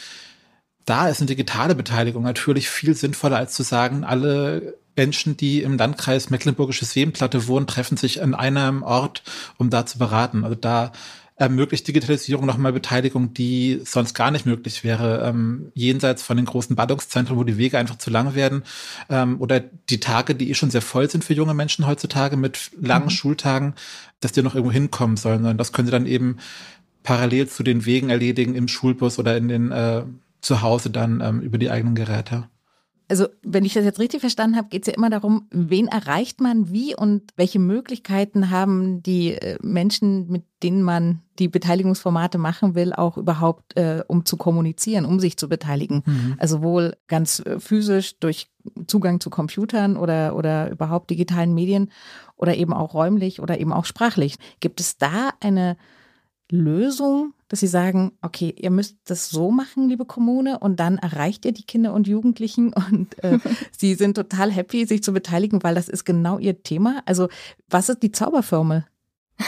Da 0.84 1.08
ist 1.08 1.20
eine 1.20 1.26
digitale 1.26 1.74
Beteiligung 1.74 2.22
natürlich 2.22 2.68
viel 2.68 2.94
sinnvoller, 2.94 3.38
als 3.38 3.54
zu 3.54 3.62
sagen, 3.62 4.04
alle 4.04 4.74
Menschen, 4.94 5.38
die 5.38 5.62
im 5.62 5.78
Landkreis 5.78 6.28
Mecklenburgische 6.28 6.84
Seenplatte 6.84 7.46
wohnen, 7.46 7.66
treffen 7.66 7.96
sich 7.96 8.22
an 8.22 8.34
einem 8.34 8.82
Ort, 8.82 9.22
um 9.56 9.70
da 9.70 9.86
zu 9.86 9.96
beraten. 9.96 10.44
Also 10.44 10.54
da 10.54 10.92
ermöglicht 11.40 11.88
Digitalisierung 11.88 12.44
nochmal 12.44 12.74
Beteiligung, 12.74 13.32
die 13.32 13.80
sonst 13.82 14.12
gar 14.12 14.30
nicht 14.30 14.44
möglich 14.44 14.84
wäre, 14.84 15.26
ähm, 15.26 15.72
jenseits 15.72 16.22
von 16.22 16.36
den 16.36 16.44
großen 16.44 16.76
Ballungszentren, 16.76 17.38
wo 17.38 17.44
die 17.44 17.56
Wege 17.56 17.78
einfach 17.78 17.96
zu 17.96 18.10
lang 18.10 18.34
werden, 18.34 18.62
ähm, 19.08 19.40
oder 19.40 19.60
die 19.60 20.00
Tage, 20.00 20.34
die 20.34 20.50
eh 20.50 20.54
schon 20.54 20.70
sehr 20.70 20.82
voll 20.82 21.08
sind 21.08 21.24
für 21.24 21.32
junge 21.32 21.54
Menschen 21.54 21.86
heutzutage 21.86 22.36
mit 22.36 22.70
langen 22.78 23.06
mhm. 23.06 23.10
Schultagen, 23.10 23.74
dass 24.20 24.32
die 24.32 24.42
noch 24.42 24.54
irgendwo 24.54 24.72
hinkommen 24.72 25.16
sollen, 25.16 25.38
sondern 25.38 25.56
das 25.56 25.72
können 25.72 25.86
sie 25.86 25.92
dann 25.92 26.04
eben 26.04 26.36
parallel 27.04 27.48
zu 27.48 27.62
den 27.62 27.86
Wegen 27.86 28.10
erledigen 28.10 28.54
im 28.54 28.68
Schulbus 28.68 29.18
oder 29.18 29.38
in 29.38 29.48
den 29.48 29.72
äh, 29.72 30.02
zu 30.42 30.60
Hause 30.60 30.90
dann 30.90 31.22
ähm, 31.22 31.40
über 31.40 31.56
die 31.56 31.70
eigenen 31.70 31.94
Geräte 31.94 32.48
also 33.10 33.26
wenn 33.42 33.64
ich 33.64 33.74
das 33.74 33.84
jetzt 33.84 33.98
richtig 33.98 34.20
verstanden 34.20 34.56
habe, 34.56 34.68
geht 34.68 34.82
es 34.82 34.86
ja 34.86 34.94
immer 34.94 35.10
darum, 35.10 35.48
wen 35.50 35.88
erreicht 35.88 36.40
man 36.40 36.72
wie 36.72 36.94
und 36.94 37.32
welche 37.36 37.58
Möglichkeiten 37.58 38.50
haben 38.50 39.02
die 39.02 39.32
äh, 39.32 39.58
Menschen, 39.62 40.28
mit 40.28 40.44
denen 40.62 40.82
man 40.82 41.20
die 41.40 41.48
Beteiligungsformate 41.48 42.38
machen 42.38 42.74
will, 42.74 42.92
auch 42.92 43.16
überhaupt, 43.16 43.76
äh, 43.76 44.04
um 44.06 44.24
zu 44.24 44.36
kommunizieren, 44.36 45.06
um 45.06 45.18
sich 45.18 45.36
zu 45.36 45.48
beteiligen. 45.48 46.02
Mhm. 46.04 46.34
Also 46.38 46.62
wohl 46.62 46.96
ganz 47.08 47.40
äh, 47.40 47.58
physisch 47.58 48.18
durch 48.20 48.50
Zugang 48.86 49.20
zu 49.20 49.30
Computern 49.30 49.96
oder, 49.96 50.36
oder 50.36 50.70
überhaupt 50.70 51.10
digitalen 51.10 51.54
Medien 51.54 51.90
oder 52.36 52.54
eben 52.56 52.74
auch 52.74 52.92
räumlich 52.92 53.40
oder 53.40 53.58
eben 53.58 53.72
auch 53.72 53.86
sprachlich. 53.86 54.36
Gibt 54.60 54.80
es 54.80 54.98
da 54.98 55.30
eine 55.40 55.76
Lösung, 56.52 57.32
dass 57.48 57.60
Sie 57.60 57.66
sagen, 57.66 58.12
okay, 58.20 58.54
ihr 58.56 58.70
müsst 58.70 58.98
das 59.04 59.30
so 59.30 59.50
machen, 59.50 59.88
liebe 59.88 60.04
Kommune, 60.04 60.58
und 60.58 60.78
dann 60.78 60.98
erreicht 60.98 61.44
ihr 61.46 61.52
die 61.52 61.64
Kinder 61.64 61.94
und 61.94 62.06
Jugendlichen 62.06 62.72
und 62.90 63.22
äh, 63.24 63.38
sie 63.76 63.94
sind 63.94 64.14
total 64.14 64.50
happy, 64.52 64.84
sich 64.84 65.02
zu 65.02 65.12
beteiligen, 65.12 65.62
weil 65.62 65.74
das 65.74 65.88
ist 65.88 66.04
genau 66.04 66.38
ihr 66.38 66.62
Thema. 66.62 67.02
Also 67.06 67.28
was 67.68 67.88
ist 67.88 68.02
die 68.02 68.12
Zauberformel? 68.12 68.84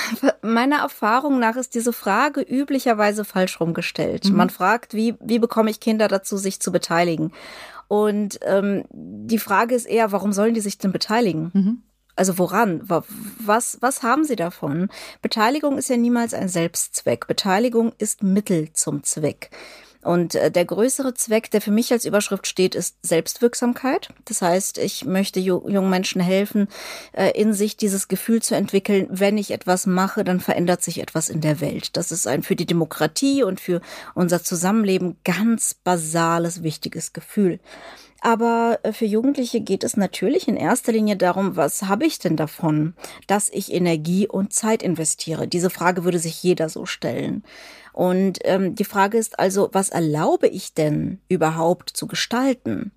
Meiner 0.43 0.79
Erfahrung 0.79 1.39
nach 1.39 1.57
ist 1.57 1.75
diese 1.75 1.93
Frage 1.93 2.41
üblicherweise 2.41 3.25
falsch 3.25 3.61
rumgestellt. 3.61 4.31
Mhm. 4.31 4.37
Man 4.37 4.51
fragt, 4.51 4.95
wie, 4.95 5.15
wie 5.21 5.39
bekomme 5.39 5.71
ich 5.71 5.81
Kinder 5.81 6.09
dazu, 6.09 6.37
sich 6.37 6.61
zu 6.61 6.73
beteiligen? 6.73 7.33
Und 7.89 8.41
ähm, 8.43 8.85
die 8.91 9.39
Frage 9.39 9.75
ist 9.75 9.87
eher, 9.87 10.13
warum 10.13 10.33
sollen 10.33 10.55
die 10.55 10.61
sich 10.61 10.79
denn 10.79 10.93
beteiligen? 10.93 11.51
Mhm. 11.53 11.83
Also 12.15 12.39
woran? 12.39 12.83
Was, 13.39 13.79
was 13.81 14.03
haben 14.03 14.25
Sie 14.25 14.37
davon? 14.37 14.89
Beteiligung 15.23 15.79
ist 15.79 15.89
ja 15.89 15.97
niemals 15.97 16.35
ein 16.35 16.49
Selbstzweck. 16.49 17.27
Beteiligung 17.27 17.93
ist 17.99 18.23
Mittel 18.23 18.73
zum 18.75 19.03
Zweck. 19.03 19.51
Und 20.03 20.35
äh, 20.35 20.51
der 20.51 20.65
größere 20.65 21.15
Zweck, 21.15 21.51
der 21.51 21.61
für 21.61 21.71
mich 21.71 21.93
als 21.93 22.05
Überschrift 22.05 22.47
steht, 22.47 22.75
ist 22.75 22.97
Selbstwirksamkeit. 23.03 24.09
Das 24.25 24.43
heißt, 24.43 24.79
ich 24.79 25.05
möchte 25.05 25.41
jungen 25.41 25.91
Menschen 25.91 26.21
helfen, 26.21 26.69
äh, 27.13 27.31
in 27.31 27.53
sich 27.53 27.77
dieses 27.77 28.09
Gefühl 28.09 28.43
zu 28.43 28.57
entwickeln, 28.57 29.07
wenn 29.11 29.39
ich 29.39 29.53
etwas 29.53 29.87
mache, 29.87 30.25
dann 30.25 30.41
verändert 30.41 30.83
sich 30.83 31.01
etwas 31.01 31.29
in 31.29 31.41
der 31.41 31.61
Welt. 31.61 31.97
Das 31.97 32.11
ist 32.11 32.27
ein 32.27 32.43
für 32.43 32.57
die 32.57 32.67
Demokratie 32.67 33.45
und 33.45 33.61
für 33.61 33.81
unser 34.15 34.43
Zusammenleben 34.43 35.17
ganz 35.25 35.75
basales, 35.75 36.63
wichtiges 36.63 37.13
Gefühl. 37.13 37.61
Aber 38.25 38.79
äh, 38.85 38.93
für 38.93 39.05
Jugendliche 39.05 39.61
geht 39.61 39.83
es 39.83 39.97
natürlich 39.97 40.47
in 40.47 40.57
erster 40.57 40.93
Linie 40.93 41.17
darum, 41.17 41.57
was 41.57 41.83
habe 41.83 42.07
ich 42.07 42.21
denn 42.21 42.37
davon, 42.37 42.95
dass 43.27 43.51
ich 43.51 43.73
Energie 43.73 44.29
und 44.29 44.53
Zeit 44.53 44.85
investiere? 44.85 45.49
Diese 45.49 45.71
Frage 45.71 46.05
würde 46.05 46.21
sich 46.21 46.41
jeder 46.41 46.69
so 46.69 46.87
stellen. 46.87 47.43
Und 47.93 48.39
ähm, 48.45 48.77
die 48.77 48.85
Frage 48.85 49.19
ist 49.19 49.41
also, 49.41 49.71
was 49.73 49.91
erlaube 49.91 50.47
ich 50.47 50.73
denn 50.73 51.21
überhaupt 51.29 51.91
zu 51.91 52.07
gestalten? 52.07 52.93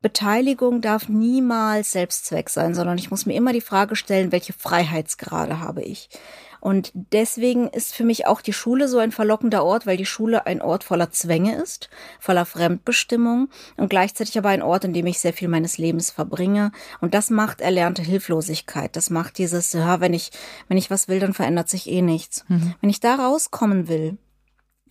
Beteiligung 0.00 0.80
darf 0.80 1.06
niemals 1.06 1.92
Selbstzweck 1.92 2.48
sein, 2.48 2.74
sondern 2.74 2.96
ich 2.96 3.10
muss 3.10 3.26
mir 3.26 3.34
immer 3.34 3.52
die 3.52 3.60
Frage 3.60 3.94
stellen, 3.94 4.32
welche 4.32 4.54
Freiheitsgrade 4.54 5.60
habe 5.60 5.82
ich? 5.82 6.08
Und 6.62 6.92
deswegen 6.94 7.66
ist 7.66 7.92
für 7.92 8.04
mich 8.04 8.28
auch 8.28 8.40
die 8.40 8.52
Schule 8.52 8.86
so 8.86 8.98
ein 8.98 9.10
verlockender 9.10 9.64
Ort, 9.64 9.84
weil 9.84 9.96
die 9.96 10.06
Schule 10.06 10.46
ein 10.46 10.62
Ort 10.62 10.84
voller 10.84 11.10
Zwänge 11.10 11.60
ist, 11.60 11.90
voller 12.20 12.46
Fremdbestimmung 12.46 13.48
und 13.76 13.90
gleichzeitig 13.90 14.38
aber 14.38 14.50
ein 14.50 14.62
Ort, 14.62 14.84
in 14.84 14.92
dem 14.92 15.06
ich 15.06 15.18
sehr 15.18 15.32
viel 15.32 15.48
meines 15.48 15.76
Lebens 15.76 16.12
verbringe. 16.12 16.70
Und 17.00 17.14
das 17.14 17.30
macht 17.30 17.60
erlernte 17.60 18.02
Hilflosigkeit. 18.02 18.94
Das 18.94 19.10
macht 19.10 19.38
dieses, 19.38 19.72
ja, 19.72 19.98
wenn 19.98 20.14
ich, 20.14 20.30
wenn 20.68 20.78
ich 20.78 20.88
was 20.88 21.08
will, 21.08 21.18
dann 21.18 21.34
verändert 21.34 21.68
sich 21.68 21.90
eh 21.90 22.00
nichts. 22.00 22.44
Mhm. 22.46 22.74
Wenn 22.80 22.90
ich 22.90 23.00
da 23.00 23.16
rauskommen 23.16 23.88
will, 23.88 24.16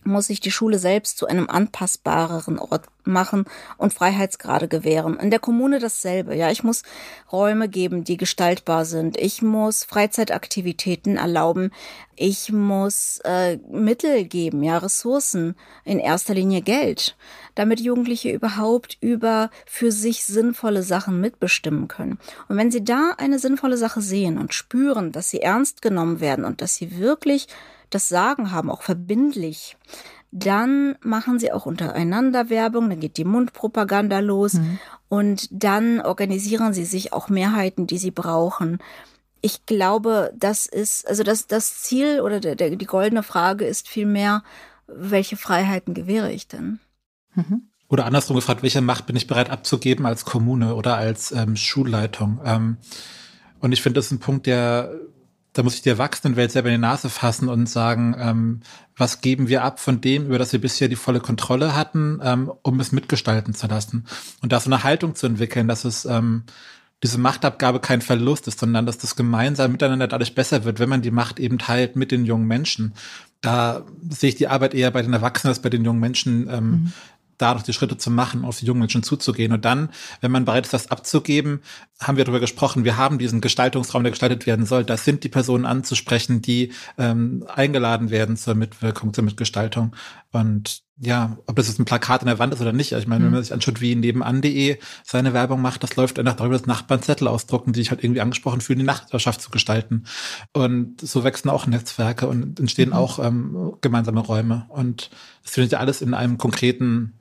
muss 0.04 0.26
sich 0.26 0.40
die 0.40 0.50
Schule 0.50 0.78
selbst 0.78 1.18
zu 1.18 1.26
einem 1.26 1.48
anpassbareren 1.48 2.58
Ort 2.58 2.86
machen 3.04 3.44
und 3.78 3.92
Freiheitsgrade 3.92 4.68
gewähren. 4.68 5.18
In 5.18 5.30
der 5.30 5.38
Kommune 5.38 5.78
dasselbe. 5.78 6.34
Ja, 6.34 6.50
ich 6.50 6.62
muss 6.62 6.82
Räume 7.30 7.68
geben, 7.68 8.04
die 8.04 8.16
gestaltbar 8.16 8.84
sind. 8.84 9.16
Ich 9.16 9.42
muss 9.42 9.84
Freizeitaktivitäten 9.84 11.16
erlauben. 11.16 11.70
Ich 12.14 12.52
muss 12.52 13.20
äh, 13.24 13.56
Mittel 13.70 14.24
geben, 14.24 14.62
ja, 14.62 14.78
Ressourcen, 14.78 15.56
in 15.84 15.98
erster 15.98 16.34
Linie 16.34 16.60
Geld, 16.60 17.16
damit 17.54 17.80
Jugendliche 17.80 18.30
überhaupt 18.30 18.98
über 19.00 19.50
für 19.66 19.90
sich 19.90 20.24
sinnvolle 20.24 20.82
Sachen 20.82 21.20
mitbestimmen 21.20 21.88
können. 21.88 22.18
Und 22.48 22.56
wenn 22.56 22.70
sie 22.70 22.84
da 22.84 23.14
eine 23.16 23.38
sinnvolle 23.38 23.76
Sache 23.76 24.00
sehen 24.00 24.38
und 24.38 24.54
spüren, 24.54 25.10
dass 25.10 25.30
sie 25.30 25.40
ernst 25.40 25.82
genommen 25.82 26.20
werden 26.20 26.44
und 26.44 26.60
dass 26.60 26.76
sie 26.76 26.98
wirklich 26.98 27.48
das 27.94 28.08
Sagen 28.08 28.50
haben, 28.52 28.70
auch 28.70 28.82
verbindlich, 28.82 29.76
dann 30.32 30.96
machen 31.02 31.38
sie 31.38 31.52
auch 31.52 31.66
untereinander 31.66 32.48
Werbung, 32.48 32.88
dann 32.88 33.00
geht 33.00 33.18
die 33.18 33.24
Mundpropaganda 33.24 34.20
los 34.20 34.54
mhm. 34.54 34.78
und 35.08 35.48
dann 35.50 36.00
organisieren 36.00 36.72
sie 36.72 36.86
sich 36.86 37.12
auch 37.12 37.28
Mehrheiten, 37.28 37.86
die 37.86 37.98
sie 37.98 38.10
brauchen. 38.10 38.78
Ich 39.42 39.66
glaube, 39.66 40.32
das 40.36 40.66
ist, 40.66 41.06
also 41.06 41.22
das, 41.22 41.48
das 41.48 41.82
Ziel 41.82 42.20
oder 42.22 42.40
der, 42.40 42.56
der, 42.56 42.70
die 42.70 42.86
goldene 42.86 43.22
Frage 43.22 43.66
ist 43.66 43.88
vielmehr, 43.88 44.42
welche 44.86 45.36
Freiheiten 45.36 45.92
gewähre 45.92 46.32
ich 46.32 46.48
denn? 46.48 46.80
Mhm. 47.34 47.68
Oder 47.88 48.06
andersrum 48.06 48.36
gefragt, 48.36 48.62
welche 48.62 48.80
Macht 48.80 49.04
bin 49.04 49.16
ich 49.16 49.26
bereit 49.26 49.50
abzugeben 49.50 50.06
als 50.06 50.24
Kommune 50.24 50.74
oder 50.74 50.96
als 50.96 51.30
ähm, 51.32 51.56
Schulleitung? 51.56 52.40
Ähm, 52.42 52.78
und 53.60 53.72
ich 53.72 53.82
finde, 53.82 53.98
das 53.98 54.06
ist 54.06 54.12
ein 54.12 54.18
Punkt, 54.18 54.46
der 54.46 54.94
da 55.52 55.62
muss 55.62 55.74
ich 55.74 55.82
die 55.82 55.90
Erwachsenenwelt 55.90 56.50
selber 56.50 56.68
in 56.68 56.76
die 56.76 56.80
Nase 56.80 57.10
fassen 57.10 57.48
und 57.48 57.68
sagen, 57.68 58.16
ähm, 58.18 58.60
was 58.96 59.20
geben 59.20 59.48
wir 59.48 59.62
ab 59.64 59.80
von 59.80 60.00
dem, 60.00 60.26
über 60.26 60.38
das 60.38 60.52
wir 60.52 60.60
bisher 60.60 60.88
die 60.88 60.96
volle 60.96 61.20
Kontrolle 61.20 61.76
hatten, 61.76 62.20
ähm, 62.22 62.50
um 62.62 62.80
es 62.80 62.92
mitgestalten 62.92 63.54
zu 63.54 63.66
lassen. 63.66 64.06
Und 64.40 64.52
da 64.52 64.60
so 64.60 64.70
eine 64.70 64.82
Haltung 64.82 65.14
zu 65.14 65.26
entwickeln, 65.26 65.68
dass 65.68 65.84
es 65.84 66.04
ähm, 66.04 66.44
diese 67.02 67.18
Machtabgabe 67.18 67.80
kein 67.80 68.00
Verlust 68.00 68.48
ist, 68.48 68.60
sondern 68.60 68.86
dass 68.86 68.96
das 68.96 69.16
gemeinsam 69.16 69.72
miteinander 69.72 70.08
dadurch 70.08 70.34
besser 70.34 70.64
wird, 70.64 70.78
wenn 70.78 70.88
man 70.88 71.02
die 71.02 71.10
Macht 71.10 71.40
eben 71.40 71.58
teilt 71.58 71.96
mit 71.96 72.12
den 72.12 72.24
jungen 72.24 72.46
Menschen. 72.46 72.94
Da 73.40 73.84
sehe 74.08 74.28
ich 74.28 74.36
die 74.36 74.46
Arbeit 74.46 74.72
eher 74.72 74.92
bei 74.92 75.02
den 75.02 75.12
Erwachsenen 75.12 75.50
als 75.50 75.60
bei 75.60 75.68
den 75.68 75.84
jungen 75.84 76.00
Menschen, 76.00 76.48
ähm, 76.48 76.70
mhm 76.70 76.92
dadurch 77.38 77.64
die 77.64 77.72
Schritte 77.72 77.96
zu 77.96 78.10
machen, 78.10 78.44
auf 78.44 78.58
die 78.58 78.66
jungen 78.66 78.80
Menschen 78.80 79.02
zuzugehen. 79.02 79.52
Und 79.52 79.64
dann, 79.64 79.90
wenn 80.20 80.30
man 80.30 80.44
bereit 80.44 80.64
ist, 80.64 80.72
das 80.72 80.90
abzugeben, 80.90 81.62
haben 82.00 82.16
wir 82.16 82.24
darüber 82.24 82.40
gesprochen, 82.40 82.84
wir 82.84 82.96
haben 82.96 83.18
diesen 83.18 83.40
Gestaltungsraum, 83.40 84.02
der 84.02 84.12
gestaltet 84.12 84.46
werden 84.46 84.66
soll. 84.66 84.84
Das 84.84 85.04
sind 85.04 85.24
die 85.24 85.28
Personen 85.28 85.66
anzusprechen, 85.66 86.42
die 86.42 86.72
ähm, 86.98 87.44
eingeladen 87.54 88.10
werden 88.10 88.36
zur 88.36 88.54
Mitwirkung, 88.54 89.14
zur 89.14 89.24
Mitgestaltung. 89.24 89.94
Und 90.32 90.82
ja, 90.98 91.36
ob 91.46 91.56
das 91.56 91.68
jetzt 91.68 91.78
ein 91.78 91.84
Plakat 91.84 92.22
an 92.22 92.26
der 92.26 92.38
Wand 92.38 92.54
ist 92.54 92.60
oder 92.60 92.72
nicht. 92.72 92.92
Ich 92.92 93.06
meine, 93.06 93.20
mhm. 93.20 93.26
wenn 93.26 93.32
man 93.34 93.42
sich 93.42 93.52
anschaut, 93.52 93.80
wie 93.80 93.94
nebenan.de 93.94 94.78
seine 95.04 95.34
Werbung 95.34 95.60
macht, 95.60 95.82
das 95.82 95.96
läuft 95.96 96.18
einfach 96.18 96.36
darüber, 96.36 96.56
dass 96.56 96.66
Nachbarn 96.66 97.02
Zettel 97.02 97.28
ausdrucken, 97.28 97.72
die 97.72 97.80
sich 97.80 97.90
halt 97.90 98.02
irgendwie 98.02 98.20
angesprochen 98.20 98.60
fühlen, 98.60 98.78
die 98.78 98.84
Nachbarschaft 98.84 99.42
zu 99.42 99.50
gestalten. 99.50 100.04
Und 100.52 101.00
so 101.00 101.22
wachsen 101.24 101.50
auch 101.50 101.66
Netzwerke 101.66 102.26
und 102.28 102.58
entstehen 102.58 102.90
mhm. 102.90 102.94
auch 102.94 103.18
ähm, 103.18 103.74
gemeinsame 103.80 104.20
Räume. 104.20 104.66
Und 104.70 105.10
es 105.44 105.52
findet 105.52 105.72
ja 105.72 105.78
alles 105.80 106.02
in 106.02 106.14
einem 106.14 106.38
konkreten 106.38 107.14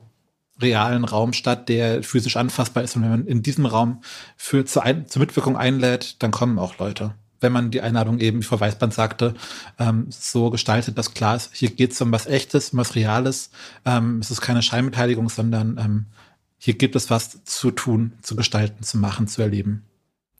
realen 0.62 1.04
Raum 1.04 1.34
statt, 1.34 1.68
der 1.68 2.04
physisch 2.04 2.38
anfassbar 2.38 2.84
ist. 2.84 2.96
Und 2.96 3.02
wenn 3.02 3.10
man 3.10 3.26
in 3.26 3.42
diesem 3.42 3.66
Raum 3.66 4.02
für 4.38 4.64
zur, 4.64 4.84
Ein 4.84 5.08
zur 5.08 5.20
Mitwirkung 5.20 5.58
einlädt, 5.58 6.22
dann 6.24 6.32
kommen 6.32 6.60
auch 6.60 6.78
Leute. 6.78 7.16
Wenn 7.42 7.52
man 7.52 7.72
die 7.72 7.82
Einladung 7.82 8.20
eben, 8.20 8.40
wie 8.40 8.46
Frau 8.46 8.60
Weißband 8.60 8.94
sagte, 8.94 9.34
ähm, 9.80 10.08
so 10.10 10.50
gestaltet, 10.50 10.98
dass 10.98 11.14
klar 11.14 11.36
ist, 11.36 11.54
hier 11.54 11.72
geht 11.72 11.92
es 11.92 12.02
um 12.02 12.12
was 12.12 12.28
Echtes, 12.28 12.70
um 12.70 12.80
was 12.80 12.96
Reales. 12.96 13.50
Ähm, 13.84 14.20
es 14.20 14.32
ist 14.32 14.42
keine 14.42 14.62
Scheinbeteiligung, 14.62 15.28
sondern 15.30 15.78
ähm, 15.78 16.06
hier 16.58 16.76
gibt 16.76 16.96
es 16.96 17.10
was 17.10 17.44
zu 17.44 17.72
tun, 17.72 18.14
zu 18.22 18.36
gestalten, 18.36 18.84
zu 18.84 18.98
machen, 18.98 19.28
zu 19.28 19.42
erleben. 19.42 19.84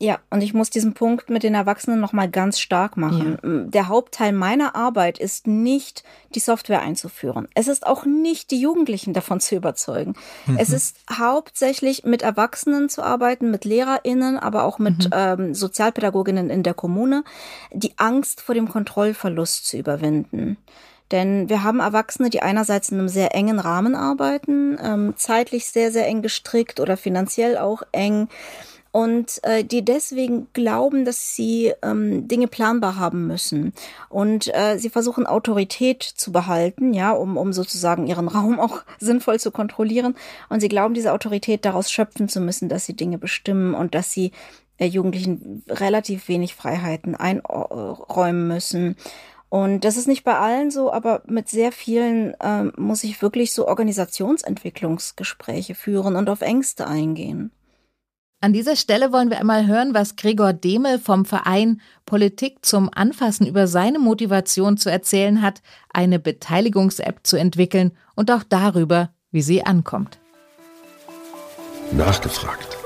Ja, 0.02 0.18
und 0.32 0.42
ich 0.42 0.56
muss 0.56 0.72
diesen 0.72 0.96
Punkt 0.96 1.30
mit 1.30 1.44
den 1.44 1.54
Erwachsenen 1.54 2.00
nochmal 2.00 2.28
ganz 2.28 2.60
stark 2.60 2.98
machen. 2.98 3.38
Ja. 3.44 3.70
Der 3.70 3.88
Hauptteil 3.88 4.34
meiner 4.34 4.76
Arbeit 4.76 5.20
ist 5.20 5.46
nicht, 5.46 6.04
die 6.34 6.40
Software 6.40 6.82
einzuführen. 6.82 7.48
Es 7.54 7.68
ist 7.68 7.86
auch 7.86 8.04
nicht, 8.04 8.50
die 8.50 8.60
Jugendlichen 8.60 9.14
davon 9.14 9.40
zu 9.40 9.56
überzeugen. 9.56 10.16
Mhm. 10.48 10.58
Es 10.58 10.72
ist 10.72 10.98
hauptsächlich 11.16 12.04
mit 12.04 12.24
Erwachsenen 12.24 12.90
zu 12.90 13.04
arbeiten, 13.04 13.52
mit 13.52 13.64
LehrerInnen, 13.64 14.40
aber 14.40 14.64
auch 14.64 14.80
mit 14.80 15.06
mhm. 15.06 15.12
ähm, 15.14 15.54
Sozialpädagoginnen 15.54 16.50
in 16.50 16.64
der 16.64 16.74
Kommune, 16.74 17.24
die 17.72 17.94
Angst 17.98 18.42
vor 18.42 18.56
dem 18.56 18.68
Kontrollverlust 18.68 19.68
zu 19.68 19.78
überwinden. 19.78 20.58
Denn 21.12 21.48
wir 21.48 21.62
haben 21.62 21.80
Erwachsene, 21.80 22.32
die 22.32 22.42
einerseits 22.42 22.90
in 22.90 22.98
einem 22.98 23.10
sehr 23.10 23.36
engen 23.36 23.60
Rahmen 23.60 23.94
arbeiten, 23.94 24.80
ähm, 24.82 25.14
zeitlich 25.16 25.68
sehr, 25.68 25.92
sehr 25.92 26.08
eng 26.08 26.24
gestrickt 26.24 26.80
oder 26.80 26.98
finanziell 26.98 27.58
auch 27.58 27.84
eng 27.92 28.30
und 28.92 29.40
äh, 29.44 29.64
die 29.64 29.86
deswegen 29.86 30.48
glauben, 30.54 31.06
dass 31.06 31.36
sie 31.36 31.74
ähm, 31.82 32.28
Dinge 32.28 32.48
planbar 32.48 32.98
haben 32.98 33.26
müssen. 33.26 33.74
Und 34.10 34.54
äh, 34.54 34.78
sie 34.78 34.90
versuchen 34.90 35.26
Autorität 35.26 36.04
zu 36.04 36.34
behalten, 36.34 36.94
ja, 36.94 37.12
um, 37.12 37.38
um 37.38 37.54
sozusagen 37.54 38.06
ihren 38.06 38.28
Raum 38.28 38.60
auch 38.60 38.82
sinnvoll 39.00 39.40
zu 39.40 39.52
kontrollieren. 39.52 40.16
Und 40.50 40.60
sie 40.60 40.68
glauben, 40.68 40.94
diese 40.94 41.14
Autorität 41.14 41.64
daraus 41.64 41.90
schöpfen 41.92 42.28
zu 42.28 42.42
müssen, 42.42 42.68
dass 42.68 42.86
sie 42.86 42.96
Dinge 42.96 43.18
bestimmen 43.18 43.76
und 43.76 43.96
dass 43.96 44.12
sie 44.12 44.34
äh, 44.78 44.86
Jugendlichen 44.86 45.64
relativ 45.70 46.28
wenig 46.28 46.56
Freiheiten 46.56 47.16
einräumen 47.16 48.48
müssen. 48.48 48.98
Und 49.48 49.86
das 49.86 49.96
ist 49.98 50.08
nicht 50.08 50.24
bei 50.24 50.38
allen 50.38 50.72
so, 50.72 50.92
aber 50.92 51.22
mit 51.28 51.50
sehr 51.50 51.72
vielen 51.72 52.36
ähm, 52.42 52.74
muss 52.78 53.04
ich 53.04 53.22
wirklich 53.22 53.54
so 53.54 53.68
Organisationsentwicklungsgespräche 53.68 55.76
führen 55.76 56.16
und 56.16 56.30
auf 56.30 56.42
Ängste 56.42 56.88
eingehen. 56.88 57.52
An 58.44 58.54
dieser 58.54 58.76
Stelle 58.76 59.12
wollen 59.12 59.30
wir 59.30 59.40
einmal 59.40 59.68
hören, 59.68 59.94
was 59.94 60.16
Gregor 60.16 60.52
Demel 60.52 60.98
vom 60.98 61.26
Verein 61.26 61.80
Politik 62.08 62.66
zum 62.66 62.90
Anfassen 62.92 63.46
über 63.46 63.68
seine 63.68 64.00
Motivation 64.00 64.78
zu 64.78 64.90
erzählen 64.90 65.44
hat, 65.44 65.62
eine 65.94 66.18
Beteiligungs-App 66.18 67.20
zu 67.22 67.38
entwickeln 67.38 67.92
und 68.16 68.32
auch 68.32 68.42
darüber, 68.42 69.12
wie 69.30 69.44
sie 69.44 69.64
ankommt. 69.64 70.18
Nachgefragt. 71.92 72.80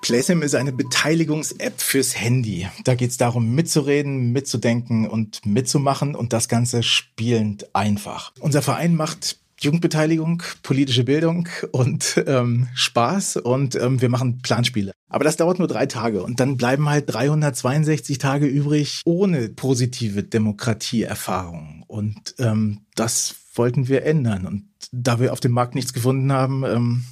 PlaySim 0.00 0.42
ist 0.42 0.56
eine 0.56 0.72
Beteiligungs-App 0.72 1.80
fürs 1.80 2.18
Handy. 2.18 2.66
Da 2.82 2.96
geht 2.96 3.10
es 3.10 3.16
darum, 3.16 3.54
mitzureden, 3.54 4.32
mitzudenken 4.32 5.06
und 5.08 5.46
mitzumachen 5.46 6.16
und 6.16 6.32
das 6.32 6.48
Ganze 6.48 6.82
spielend 6.82 7.72
einfach. 7.76 8.32
Unser 8.40 8.62
Verein 8.62 8.96
macht 8.96 9.38
Jugendbeteiligung, 9.62 10.42
politische 10.62 11.04
Bildung 11.04 11.48
und 11.70 12.22
ähm, 12.26 12.68
Spaß 12.74 13.36
und 13.36 13.74
ähm, 13.76 14.00
wir 14.00 14.08
machen 14.08 14.40
Planspiele. 14.42 14.92
Aber 15.08 15.24
das 15.24 15.36
dauert 15.36 15.58
nur 15.58 15.68
drei 15.68 15.86
Tage 15.86 16.22
und 16.22 16.40
dann 16.40 16.56
bleiben 16.56 16.88
halt 16.88 17.12
362 17.12 18.18
Tage 18.18 18.46
übrig 18.46 19.02
ohne 19.04 19.48
positive 19.48 20.22
Demokratieerfahrung. 20.22 21.84
Und 21.86 22.34
ähm, 22.38 22.80
das 22.94 23.34
wollten 23.54 23.88
wir 23.88 24.04
ändern. 24.04 24.46
Und 24.46 24.68
da 24.90 25.20
wir 25.20 25.32
auf 25.32 25.40
dem 25.40 25.52
Markt 25.52 25.74
nichts 25.74 25.92
gefunden 25.92 26.32
haben, 26.32 26.64
ähm, 26.64 27.04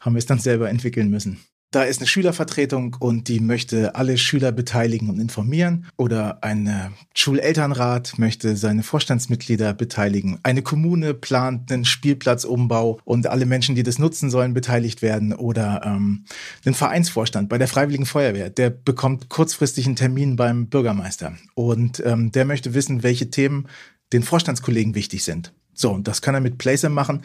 haben 0.00 0.14
wir 0.14 0.18
es 0.18 0.26
dann 0.26 0.38
selber 0.38 0.68
entwickeln 0.68 1.10
müssen. 1.10 1.38
Da 1.72 1.82
ist 1.82 1.98
eine 2.00 2.06
Schülervertretung 2.06 2.96
und 3.00 3.28
die 3.28 3.40
möchte 3.40 3.96
alle 3.96 4.18
Schüler 4.18 4.52
beteiligen 4.52 5.10
und 5.10 5.18
informieren. 5.18 5.86
Oder 5.96 6.42
ein 6.42 6.94
Schulelternrat 7.14 8.18
möchte 8.18 8.56
seine 8.56 8.84
Vorstandsmitglieder 8.84 9.74
beteiligen. 9.74 10.38
Eine 10.44 10.62
Kommune 10.62 11.12
plant 11.12 11.72
einen 11.72 11.84
Spielplatzumbau 11.84 13.00
und 13.04 13.26
alle 13.26 13.46
Menschen, 13.46 13.74
die 13.74 13.82
das 13.82 13.98
nutzen 13.98 14.30
sollen, 14.30 14.54
beteiligt 14.54 15.02
werden. 15.02 15.34
Oder 15.34 15.82
ähm, 15.84 16.24
ein 16.64 16.74
Vereinsvorstand 16.74 17.48
bei 17.48 17.58
der 17.58 17.68
Freiwilligen 17.68 18.06
Feuerwehr, 18.06 18.48
der 18.48 18.70
bekommt 18.70 19.28
kurzfristig 19.28 19.86
einen 19.86 19.96
Termin 19.96 20.36
beim 20.36 20.68
Bürgermeister. 20.68 21.36
Und 21.54 22.00
ähm, 22.06 22.30
der 22.30 22.44
möchte 22.44 22.74
wissen, 22.74 23.02
welche 23.02 23.30
Themen 23.30 23.66
den 24.12 24.22
Vorstandskollegen 24.22 24.94
wichtig 24.94 25.24
sind. 25.24 25.52
So, 25.74 25.92
und 25.92 26.08
das 26.08 26.22
kann 26.22 26.34
er 26.34 26.40
mit 26.40 26.58
Placer 26.58 26.88
machen. 26.88 27.22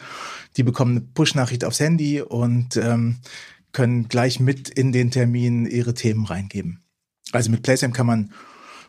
Die 0.56 0.62
bekommen 0.62 0.90
eine 0.90 1.00
Push-Nachricht 1.00 1.64
aufs 1.64 1.80
Handy 1.80 2.20
und 2.20 2.76
ähm, 2.76 3.18
können 3.72 4.08
gleich 4.08 4.40
mit 4.40 4.68
in 4.68 4.92
den 4.92 5.10
Termin 5.10 5.66
ihre 5.66 5.94
Themen 5.94 6.26
reingeben. 6.26 6.84
Also 7.32 7.50
mit 7.50 7.62
PlaySam 7.62 7.92
kann 7.92 8.06
man 8.06 8.32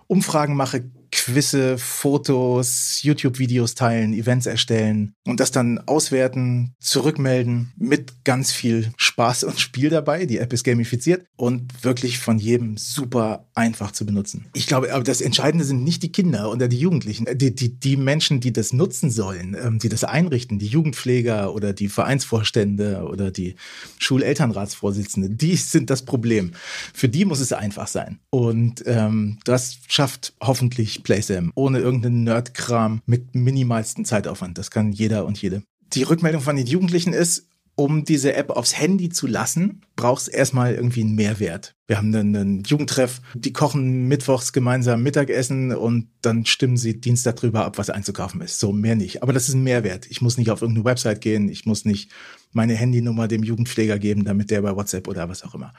Umfragen 0.07 0.55
machen, 0.55 1.02
Quizze, 1.13 1.78
Fotos, 1.78 2.99
YouTube-Videos 3.04 3.76
teilen, 3.76 4.13
Events 4.13 4.47
erstellen 4.47 5.13
und 5.26 5.39
das 5.39 5.52
dann 5.52 5.80
auswerten, 5.86 6.73
zurückmelden 6.80 7.71
mit 7.78 8.23
ganz 8.26 8.52
viel 8.52 8.91
Spaß 8.97 9.43
und 9.43 9.60
Spiel 9.60 9.89
dabei. 9.89 10.26
Die 10.26 10.39
App 10.39 10.52
ist 10.54 10.63
gamifiziert 10.63 11.26
und 11.36 11.84
wirklich 11.84 12.17
von 12.17 12.39
jedem 12.39 12.78
super 12.78 13.47
einfach 13.54 13.91
zu 13.91 14.06
benutzen. 14.06 14.47
Ich 14.54 14.65
glaube, 14.67 14.93
aber 14.93 15.04
das 15.04 15.21
Entscheidende 15.21 15.65
sind 15.65 15.84
nicht 15.84 16.02
die 16.02 16.12
Kinder 16.12 16.52
oder 16.52 16.67
die 16.67 16.80
Jugendlichen, 16.80 17.28
die, 17.36 17.54
die, 17.54 17.80
die 17.80 17.95
Menschen, 17.95 18.39
die 18.39 18.52
das 18.52 18.73
nutzen 18.73 19.12
sollen, 19.12 19.56
ähm, 19.62 19.80
die 19.80 19.89
das 19.89 20.04
einrichten, 20.04 20.58
die 20.58 20.67
Jugendpfleger 20.67 21.54
oder 21.54 21.73
die 21.73 21.89
Vereinsvorstände 21.89 23.06
oder 23.08 23.32
die 23.32 23.56
Schulelternratsvorsitzende, 23.99 25.30
die 25.30 25.56
sind 25.56 25.89
das 25.89 26.04
Problem. 26.04 26.52
Für 26.93 27.08
die 27.08 27.26
muss 27.26 27.39
es 27.39 27.54
einfach 27.54 27.88
sein. 27.88 28.19
Und 28.30 28.84
ähm, 28.88 29.38
das 29.45 29.78
schafft 29.88 30.34
hoffentlich 30.41 31.02
PlaySam 31.03 31.51
ohne 31.55 31.79
irgendeinen 31.79 32.23
Nerdkram 32.23 33.01
mit 33.05 33.35
minimalsten 33.35 34.05
Zeitaufwand. 34.05 34.57
Das 34.57 34.71
kann 34.71 34.91
jeder 34.91 35.25
und 35.25 35.41
jede. 35.41 35.63
Die 35.93 36.03
Rückmeldung 36.03 36.41
von 36.41 36.55
den 36.55 36.65
Jugendlichen 36.65 37.13
ist, 37.13 37.47
um 37.75 38.05
diese 38.05 38.33
App 38.33 38.51
aufs 38.51 38.77
Handy 38.77 39.09
zu 39.09 39.25
lassen, 39.25 39.81
braucht 39.95 40.23
es 40.23 40.27
erstmal 40.27 40.75
irgendwie 40.75 41.01
einen 41.01 41.15
Mehrwert. 41.15 41.75
Wir 41.87 41.97
haben 41.97 42.11
dann 42.11 42.35
einen 42.35 42.63
Jugendtreff, 42.63 43.19
die 43.33 43.51
kochen 43.51 44.07
mittwochs 44.07 44.53
gemeinsam 44.53 45.01
Mittagessen 45.01 45.75
und 45.75 46.07
dann 46.21 46.45
stimmen 46.45 46.77
sie 46.77 47.01
Dienstag 47.01 47.37
drüber 47.37 47.65
ab, 47.65 47.79
was 47.79 47.89
einzukaufen 47.89 48.41
ist. 48.41 48.59
So 48.59 48.71
mehr 48.71 48.95
nicht. 48.95 49.23
Aber 49.23 49.33
das 49.33 49.49
ist 49.49 49.55
ein 49.55 49.63
Mehrwert. 49.63 50.05
Ich 50.09 50.21
muss 50.21 50.37
nicht 50.37 50.51
auf 50.51 50.61
irgendeine 50.61 50.85
Website 50.85 51.21
gehen, 51.21 51.49
ich 51.49 51.65
muss 51.65 51.83
nicht 51.83 52.11
meine 52.51 52.75
Handynummer 52.75 53.27
dem 53.27 53.43
Jugendpfleger 53.43 53.97
geben, 53.97 54.23
damit 54.23 54.51
der 54.51 54.61
bei 54.61 54.75
WhatsApp 54.75 55.07
oder 55.07 55.27
was 55.27 55.43
auch 55.43 55.55
immer. 55.55 55.73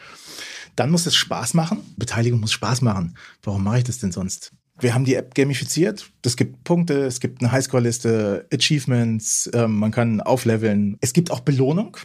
Dann 0.75 0.91
muss 0.91 1.07
es 1.07 1.15
Spaß 1.15 1.55
machen. 1.55 1.79
Beteiligung 1.97 2.41
muss 2.41 2.53
Spaß 2.53 2.83
machen. 2.83 3.17
Warum 3.43 3.63
mache 3.63 3.79
ich 3.79 3.85
das 3.85 3.99
denn 3.99 4.11
sonst? 4.11 4.53
Wir 4.81 4.95
haben 4.95 5.05
die 5.05 5.15
App 5.15 5.35
gamifiziert. 5.35 6.11
Es 6.25 6.37
gibt 6.37 6.65
Punkte, 6.65 7.05
es 7.05 7.21
gibt 7.21 7.41
eine 7.41 7.53
Highscore-Liste, 7.53 8.47
Achievements, 8.53 9.49
ähm, 9.55 9.79
man 9.79 9.93
kann 9.93 10.21
aufleveln. 10.21 10.97
Es 11.01 11.13
gibt 11.13 11.31
auch 11.31 11.41
Belohnung, 11.41 11.97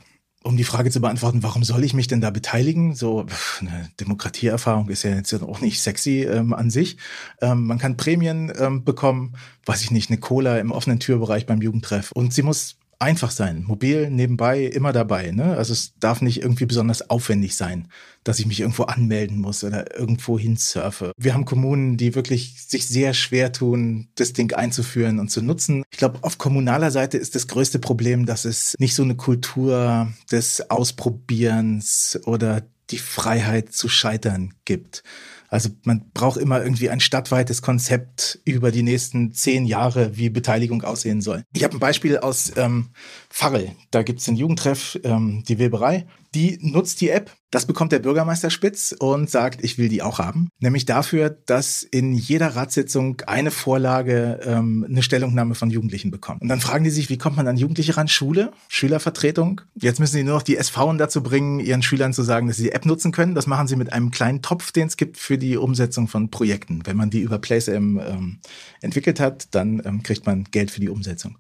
um 0.44 0.56
die 0.56 0.64
Frage 0.64 0.90
zu 0.90 1.02
beantworten, 1.02 1.44
warum 1.44 1.64
soll 1.64 1.84
ich 1.84 1.94
mich 1.94 2.08
denn 2.08 2.22
da 2.22 2.30
beteiligen? 2.30 2.96
So 2.96 3.26
eine 3.60 3.90
Demokratieerfahrung 4.00 4.90
ist 4.90 5.04
ja 5.04 5.16
jetzt 5.16 5.34
auch 5.34 5.62
nicht 5.62 5.82
sexy 5.82 6.24
ähm, 6.24 6.54
an 6.54 6.70
sich. 6.70 6.98
Ähm, 7.42 7.66
man 7.66 7.78
kann 7.78 7.98
Prämien 7.98 8.52
ähm, 8.58 8.84
bekommen, 8.84 9.36
weiß 9.66 9.82
ich 9.82 9.92
nicht, 9.92 10.10
eine 10.10 10.20
Cola 10.20 10.58
im 10.60 10.72
offenen 10.72 11.00
Türbereich 11.00 11.46
beim 11.46 11.62
Jugendtreff. 11.62 12.12
Und 12.12 12.34
sie 12.34 12.44
muss 12.44 12.79
einfach 13.00 13.32
sein, 13.32 13.64
mobil, 13.64 14.10
nebenbei, 14.10 14.66
immer 14.66 14.92
dabei. 14.92 15.32
Ne? 15.32 15.56
Also 15.56 15.72
es 15.72 15.94
darf 16.00 16.22
nicht 16.22 16.42
irgendwie 16.42 16.66
besonders 16.66 17.10
aufwendig 17.10 17.56
sein, 17.56 17.88
dass 18.26 18.40
ich 18.40 18.46
mich 18.46 18.60
irgendwo 18.60 18.84
anmelden 18.84 19.40
muss 19.40 19.64
oder 19.64 19.98
irgendwo 19.98 20.38
hinsurfe. 20.38 21.14
Wir 21.18 21.34
haben 21.34 21.46
Kommunen, 21.46 21.96
die 21.96 22.14
wirklich 22.14 22.62
sich 22.68 22.88
sehr 22.88 23.14
schwer 23.14 23.54
tun, 23.54 24.10
das 24.16 24.34
Ding 24.34 24.54
einzuführen 24.54 25.20
und 25.20 25.32
zu 25.32 25.42
nutzen. 25.42 25.84
Ich 25.92 25.98
glaube, 25.98 26.20
auf 26.24 26.38
kommunaler 26.38 26.92
Seite 26.92 27.18
ist 27.18 27.36
das 27.36 27.48
größte 27.48 27.80
Problem, 27.80 28.26
dass 28.26 28.44
es 28.44 28.76
nicht 28.80 28.96
so 28.96 29.04
eine 29.04 29.16
Kultur 29.16 30.12
des 30.30 30.70
Ausprobierens 30.70 32.20
oder 32.26 32.64
die 32.90 32.98
Freiheit 32.98 33.72
zu 33.72 33.88
scheitern 33.88 34.54
gibt. 34.66 35.04
Also 35.50 35.70
man 35.84 36.12
braucht 36.14 36.40
immer 36.40 36.62
irgendwie 36.62 36.90
ein 36.90 37.00
stadtweites 37.00 37.62
Konzept 37.62 38.40
über 38.46 38.72
die 38.72 38.84
nächsten 38.84 39.34
zehn 39.34 39.66
Jahre, 39.66 40.18
wie 40.18 40.30
Beteiligung 40.30 40.84
aussehen 40.84 41.22
soll. 41.22 41.44
Ich 41.54 41.64
habe 41.64 41.76
ein 41.76 41.80
Beispiel 41.80 42.18
aus 42.18 42.52
ähm, 42.56 42.90
Farrell. 43.30 43.72
Da 43.92 44.04
gibt 44.04 44.20
es 44.20 44.28
einen 44.28 44.38
Jugendtreff, 44.38 45.00
ähm, 45.04 45.44
die 45.48 45.60
Weberei. 45.60 46.06
Die 46.36 46.60
nutzt 46.62 47.02
die 47.02 47.10
App. 47.10 47.32
Das 47.50 47.66
bekommt 47.66 47.92
der 47.92 47.98
Bürgermeister 47.98 48.52
Spitz 48.52 48.96
und 49.00 49.32
sagt, 49.32 49.64
ich 49.64 49.80
will 49.80 49.90
die 49.90 50.04
auch 50.04 50.20
haben. 50.20 50.50
Nämlich 50.60 50.86
dafür, 50.86 51.32
dass 51.32 51.82
in 51.82 52.14
jeder 52.14 52.56
Ratssitzung 52.56 53.22
eine 53.26 53.50
Vorlage 53.50 54.40
ähm, 54.44 54.86
eine 54.88 55.02
Stellungnahme 55.02 55.56
von 55.56 55.72
Jugendlichen 55.72 56.12
bekommt. 56.12 56.44
Und 56.44 56.50
dann 56.50 56.62
fragen 56.62 56.84
die 56.84 56.92
sich, 56.92 57.10
wie 57.10 57.18
kommt 57.18 57.38
man 57.38 57.48
an 57.48 57.58
Jugendliche 57.58 57.98
ran? 57.98 58.08
Schule, 58.08 58.52
Schülervertretung. 58.68 59.62
Jetzt 59.74 60.00
müssen 60.00 60.18
sie 60.18 60.24
nur 60.24 60.36
noch 60.36 60.44
die 60.44 60.58
SV 60.58 60.94
dazu 60.94 61.24
bringen, 61.24 61.60
ihren 61.60 61.82
Schülern 61.82 62.14
zu 62.14 62.22
sagen, 62.22 62.48
dass 62.48 62.58
sie 62.58 62.66
die 62.66 62.72
App 62.74 62.86
nutzen 62.86 63.12
können. 63.12 63.34
Das 63.34 63.48
machen 63.48 63.68
sie 63.68 63.76
mit 63.76 63.92
einem 63.92 64.12
kleinen 64.12 64.44
Topf, 64.44 64.72
den 64.72 64.88
es 64.88 64.96
gibt 64.96 65.18
für 65.18 65.39
die 65.40 65.58
Umsetzung 65.58 66.08
von 66.08 66.30
Projekten. 66.30 66.86
Wenn 66.86 66.98
man 66.98 67.10
die 67.10 67.22
über 67.22 67.40
PlaceM 67.40 68.00
ähm, 68.00 68.40
entwickelt 68.82 69.20
hat, 69.20 69.56
dann 69.56 69.82
ähm, 69.86 70.04
kriegt 70.04 70.26
man 70.26 70.44
Geld 70.46 70.72
für 70.72 70.82
die 70.82 70.90
Umsetzung. 70.90 71.38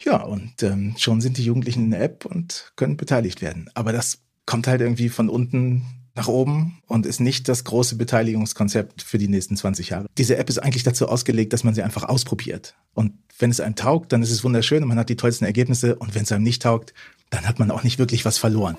Ja, 0.00 0.22
und 0.22 0.62
ähm, 0.62 0.94
schon 0.98 1.20
sind 1.20 1.38
die 1.38 1.44
Jugendlichen 1.44 1.84
in 1.84 1.90
der 1.90 2.02
App 2.02 2.24
und 2.24 2.72
können 2.76 2.96
beteiligt 2.96 3.40
werden. 3.42 3.70
Aber 3.74 3.92
das 3.92 4.22
kommt 4.46 4.66
halt 4.66 4.80
irgendwie 4.80 5.08
von 5.08 5.28
unten 5.28 5.86
nach 6.14 6.28
oben 6.28 6.78
und 6.86 7.06
ist 7.06 7.20
nicht 7.20 7.48
das 7.48 7.64
große 7.64 7.96
Beteiligungskonzept 7.96 9.02
für 9.02 9.18
die 9.18 9.28
nächsten 9.28 9.56
20 9.56 9.90
Jahre. 9.90 10.06
Diese 10.18 10.36
App 10.36 10.50
ist 10.50 10.58
eigentlich 10.58 10.82
dazu 10.82 11.08
ausgelegt, 11.08 11.52
dass 11.52 11.64
man 11.64 11.74
sie 11.74 11.82
einfach 11.82 12.04
ausprobiert. 12.04 12.74
Und 12.92 13.14
wenn 13.38 13.50
es 13.50 13.60
einem 13.60 13.76
taugt, 13.76 14.12
dann 14.12 14.22
ist 14.22 14.30
es 14.30 14.44
wunderschön 14.44 14.82
und 14.82 14.88
man 14.88 14.98
hat 14.98 15.08
die 15.08 15.16
tollsten 15.16 15.46
Ergebnisse. 15.46 15.96
Und 15.96 16.14
wenn 16.14 16.24
es 16.24 16.32
einem 16.32 16.44
nicht 16.44 16.62
taugt, 16.62 16.92
dann 17.30 17.46
hat 17.46 17.58
man 17.58 17.70
auch 17.70 17.82
nicht 17.82 17.98
wirklich 17.98 18.24
was 18.24 18.36
verloren. 18.36 18.76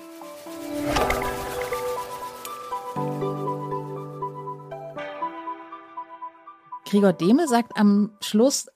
Gregor 6.94 7.12
Dehme 7.12 7.48
sagt 7.48 7.76
am 7.76 8.12
Schluss, 8.20 8.68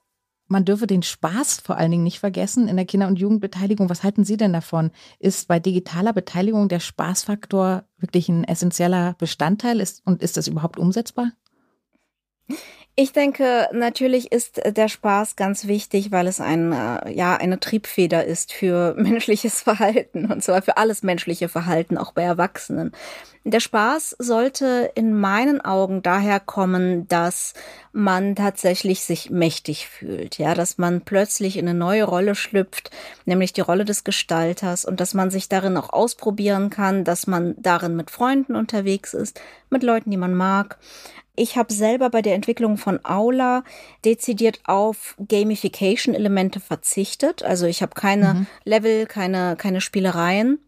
man 0.49 0.65
dürfe 0.65 0.87
den 0.87 1.03
Spaß 1.03 1.61
vor 1.61 1.77
allen 1.77 1.91
Dingen 1.91 2.03
nicht 2.03 2.19
vergessen 2.19 2.67
in 2.67 2.75
der 2.75 2.83
Kinder- 2.85 3.07
und 3.07 3.17
Jugendbeteiligung. 3.17 3.89
Was 3.89 4.03
halten 4.03 4.25
Sie 4.25 4.35
denn 4.35 4.51
davon? 4.51 4.91
Ist 5.19 5.47
bei 5.47 5.57
digitaler 5.57 6.11
Beteiligung 6.11 6.67
der 6.67 6.81
Spaßfaktor 6.81 7.85
wirklich 7.97 8.27
ein 8.27 8.43
essentieller 8.43 9.15
Bestandteil 9.19 9.79
ist, 9.79 10.05
und 10.05 10.21
ist 10.21 10.35
das 10.35 10.49
überhaupt 10.49 10.77
umsetzbar? 10.77 11.31
Ich 13.01 13.13
denke, 13.13 13.69
natürlich 13.71 14.33
ist 14.33 14.59
der 14.65 14.89
Spaß 14.89 15.37
ganz 15.37 15.67
wichtig, 15.67 16.11
weil 16.11 16.27
es 16.27 16.41
ein, 16.41 16.73
äh, 16.73 17.09
ja, 17.13 17.37
eine 17.37 17.57
Triebfeder 17.57 18.25
ist 18.25 18.51
für 18.51 18.93
menschliches 18.97 19.61
Verhalten 19.61 20.29
und 20.29 20.43
zwar 20.43 20.61
für 20.61 20.75
alles 20.75 21.01
menschliche 21.01 21.47
Verhalten, 21.47 21.97
auch 21.97 22.11
bei 22.11 22.23
Erwachsenen. 22.23 22.91
Der 23.45 23.61
Spaß 23.61 24.17
sollte 24.19 24.91
in 24.95 25.17
meinen 25.17 25.61
Augen 25.61 26.01
daher 26.01 26.41
kommen, 26.41 27.07
dass 27.07 27.53
man 27.93 28.35
tatsächlich 28.35 29.05
sich 29.05 29.29
mächtig 29.29 29.87
fühlt, 29.87 30.37
ja, 30.37 30.53
dass 30.53 30.77
man 30.77 30.99
plötzlich 30.99 31.55
in 31.55 31.69
eine 31.69 31.79
neue 31.79 32.03
Rolle 32.03 32.35
schlüpft, 32.35 32.91
nämlich 33.23 33.53
die 33.53 33.61
Rolle 33.61 33.85
des 33.85 34.03
Gestalters 34.03 34.83
und 34.83 34.99
dass 34.99 35.13
man 35.13 35.31
sich 35.31 35.47
darin 35.47 35.77
auch 35.77 35.93
ausprobieren 35.93 36.69
kann, 36.69 37.05
dass 37.05 37.27
man 37.27 37.55
darin 37.59 37.95
mit 37.95 38.11
Freunden 38.11 38.57
unterwegs 38.57 39.13
ist, 39.13 39.39
mit 39.69 39.83
Leuten, 39.83 40.11
die 40.11 40.17
man 40.17 40.35
mag 40.35 40.77
ich 41.39 41.57
habe 41.57 41.73
selber 41.73 42.09
bei 42.09 42.21
der 42.21 42.35
Entwicklung 42.35 42.77
von 42.77 42.99
Aula 43.03 43.63
dezidiert 44.05 44.59
auf 44.65 45.15
Gamification-Elemente 45.27 46.59
verzichtet. 46.59 47.43
Also 47.43 47.65
ich 47.65 47.81
habe 47.81 47.93
keine 47.95 48.33
mhm. 48.33 48.47
Level, 48.65 49.05
keine, 49.05 49.55
keine 49.55 49.81
Spielereien 49.81 50.59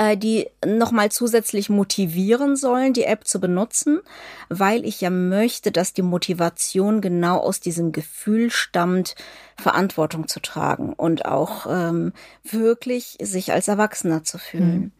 äh, 0.00 0.16
die 0.16 0.48
nochmal 0.64 1.12
zusätzlich 1.12 1.68
motivieren 1.68 2.56
sollen, 2.56 2.94
die 2.94 3.04
App 3.04 3.26
zu 3.26 3.38
benutzen, 3.38 4.00
weil 4.48 4.86
ich 4.86 5.00
ja 5.02 5.10
möchte, 5.10 5.70
dass 5.70 5.92
die 5.92 6.02
Motivation 6.02 7.02
genau 7.02 7.36
aus 7.36 7.60
diesem 7.60 7.92
Gefühl 7.92 8.50
stammt, 8.50 9.14
Verantwortung 9.56 10.26
zu 10.26 10.40
tragen 10.40 10.94
und 10.94 11.26
auch 11.26 11.66
ähm, 11.68 12.14
wirklich 12.42 13.18
sich 13.20 13.52
als 13.52 13.68
Erwachsener 13.68 14.24
zu 14.24 14.38
fühlen. 14.38 14.80
Mhm. 14.80 14.92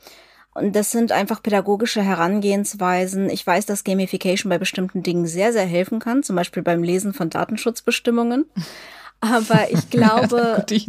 Und 0.54 0.74
das 0.74 0.90
sind 0.90 1.12
einfach 1.12 1.42
pädagogische 1.42 2.02
Herangehensweisen. 2.02 3.30
Ich 3.30 3.46
weiß, 3.46 3.66
dass 3.66 3.84
Gamification 3.84 4.50
bei 4.50 4.58
bestimmten 4.58 5.02
Dingen 5.02 5.26
sehr, 5.26 5.52
sehr 5.52 5.66
helfen 5.66 6.00
kann, 6.00 6.22
zum 6.22 6.36
Beispiel 6.36 6.62
beim 6.62 6.82
Lesen 6.82 7.12
von 7.12 7.30
Datenschutzbestimmungen. 7.30 8.46
Aber 9.20 9.70
ich 9.70 9.90
glaube, 9.90 10.64
äh, 10.70 10.80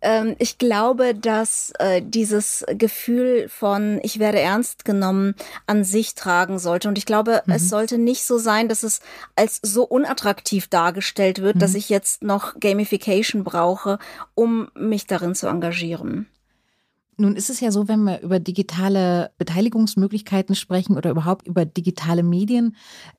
äh, 0.00 0.34
ich 0.38 0.58
glaube, 0.58 1.14
dass 1.14 1.72
äh, 1.78 2.00
dieses 2.02 2.64
Gefühl 2.68 3.48
von 3.48 4.00
ich 4.02 4.18
werde 4.18 4.38
ernst 4.38 4.84
genommen 4.84 5.34
an 5.66 5.84
sich 5.84 6.14
tragen 6.14 6.58
sollte. 6.58 6.88
Und 6.88 6.96
ich 6.96 7.06
glaube, 7.06 7.42
mhm. 7.44 7.54
es 7.54 7.68
sollte 7.68 7.98
nicht 7.98 8.24
so 8.24 8.38
sein, 8.38 8.68
dass 8.68 8.82
es 8.82 9.00
als 9.36 9.58
so 9.62 9.84
unattraktiv 9.84 10.68
dargestellt 10.68 11.42
wird, 11.42 11.56
mhm. 11.56 11.60
dass 11.60 11.74
ich 11.74 11.88
jetzt 11.88 12.22
noch 12.22 12.58
Gamification 12.60 13.44
brauche, 13.44 13.98
um 14.34 14.70
mich 14.74 15.06
darin 15.06 15.34
zu 15.34 15.48
engagieren. 15.48 16.28
Nun 17.20 17.34
ist 17.34 17.50
es 17.50 17.58
ja 17.58 17.72
so, 17.72 17.88
wenn 17.88 18.04
wir 18.04 18.20
über 18.20 18.38
digitale 18.38 19.32
Beteiligungsmöglichkeiten 19.38 20.54
sprechen 20.54 20.96
oder 20.96 21.10
überhaupt 21.10 21.48
über 21.48 21.64
digitale 21.64 22.22
Medien, 22.22 22.76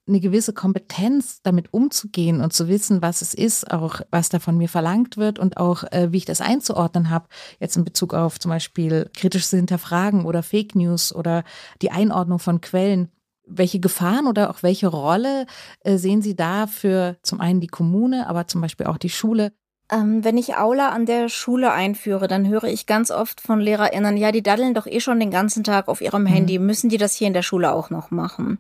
eine 0.08 0.22
gewisse 0.22 0.54
Kompetenz 0.54 1.42
damit 1.44 1.74
umzugehen 1.74 2.40
und 2.40 2.54
zu 2.54 2.70
wissen, 2.70 3.02
was 3.02 3.22
es 3.22 3.34
ist, 3.34 3.70
auch 3.70 4.00
was 4.10 4.30
da 4.30 4.40
von 4.40 4.58
mir 4.58 4.70
verlangt 4.70 5.18
wird 5.18 5.38
und 5.38 5.58
auch 5.58 5.84
äh, 5.92 6.14
wie 6.14 6.18
ich 6.18 6.26
das 6.26 6.40
einzuordnen 6.40 7.10
habe, 7.10 7.28
jetzt 7.60 7.76
in 7.76 7.84
Bezug 7.84 8.14
auf 8.14 8.40
zum 8.40 8.52
Beispiel 8.52 9.10
kritisches 9.14 9.50
Hinterfragen 9.50 10.24
oder 10.24 10.44
Fake 10.44 10.76
News 10.76 11.14
oder 11.14 11.44
die 11.82 11.92
Einordnung 11.92 12.40
von 12.40 12.62
Quellen. 12.62 13.10
Welche 13.46 13.82
Gefahren 13.82 14.28
oder 14.28 14.50
auch 14.50 14.64
welche 14.64 14.88
Rolle 14.88 15.46
äh, 15.82 15.98
sehen 15.98 16.22
Sie 16.22 16.38
da 16.38 16.68
für 16.68 17.18
zum 17.22 17.42
einen 17.42 17.60
die 17.60 17.68
Kommune, 17.68 18.28
aber 18.28 18.48
zum 18.48 18.62
Beispiel 18.62 18.86
auch 18.86 18.98
die 18.98 19.10
Schule 19.10 19.52
ähm, 19.91 20.23
wenn 20.23 20.38
ich 20.38 20.56
Aula 20.56 20.89
an 20.89 21.06
der 21.06 21.30
Schule 21.30 21.71
einführe, 21.71 22.28
dann 22.28 22.47
höre 22.47 22.65
ich 22.65 22.86
ganz 22.86 23.12
oft 23.12 23.41
von 23.41 23.60
LehrerInnen, 23.60 24.17
ja, 24.17 24.32
die 24.32 24.43
daddeln 24.43 24.73
doch 24.73 24.86
eh 24.86 24.99
schon 24.99 25.19
den 25.19 25.32
ganzen 25.32 25.63
Tag 25.63 25.88
auf 25.88 26.02
ihrem 26.02 26.23
mhm. 26.23 26.28
Handy, 26.28 26.60
müssen 26.60 26.89
die 26.89 26.97
das 26.97 27.15
hier 27.15 27.28
in 27.28 27.34
der 27.34 27.41
Schule 27.41 27.71
auch 27.71 27.89
noch 27.89 28.12
machen? 28.12 28.60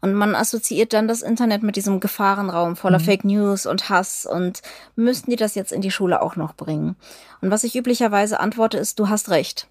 Und 0.00 0.14
man 0.14 0.36
assoziiert 0.36 0.92
dann 0.92 1.08
das 1.08 1.22
Internet 1.22 1.64
mit 1.64 1.74
diesem 1.74 1.98
Gefahrenraum 1.98 2.76
voller 2.76 3.00
mhm. 3.00 3.04
Fake 3.04 3.24
News 3.24 3.66
und 3.66 3.88
Hass 3.88 4.26
und 4.26 4.62
müssten 4.94 5.30
die 5.30 5.36
das 5.36 5.56
jetzt 5.56 5.72
in 5.72 5.80
die 5.80 5.90
Schule 5.90 6.22
auch 6.22 6.36
noch 6.36 6.54
bringen? 6.54 6.94
Und 7.40 7.50
was 7.50 7.64
ich 7.64 7.74
üblicherweise 7.74 8.38
antworte 8.38 8.78
ist, 8.78 9.00
du 9.00 9.08
hast 9.08 9.30
recht. 9.30 9.66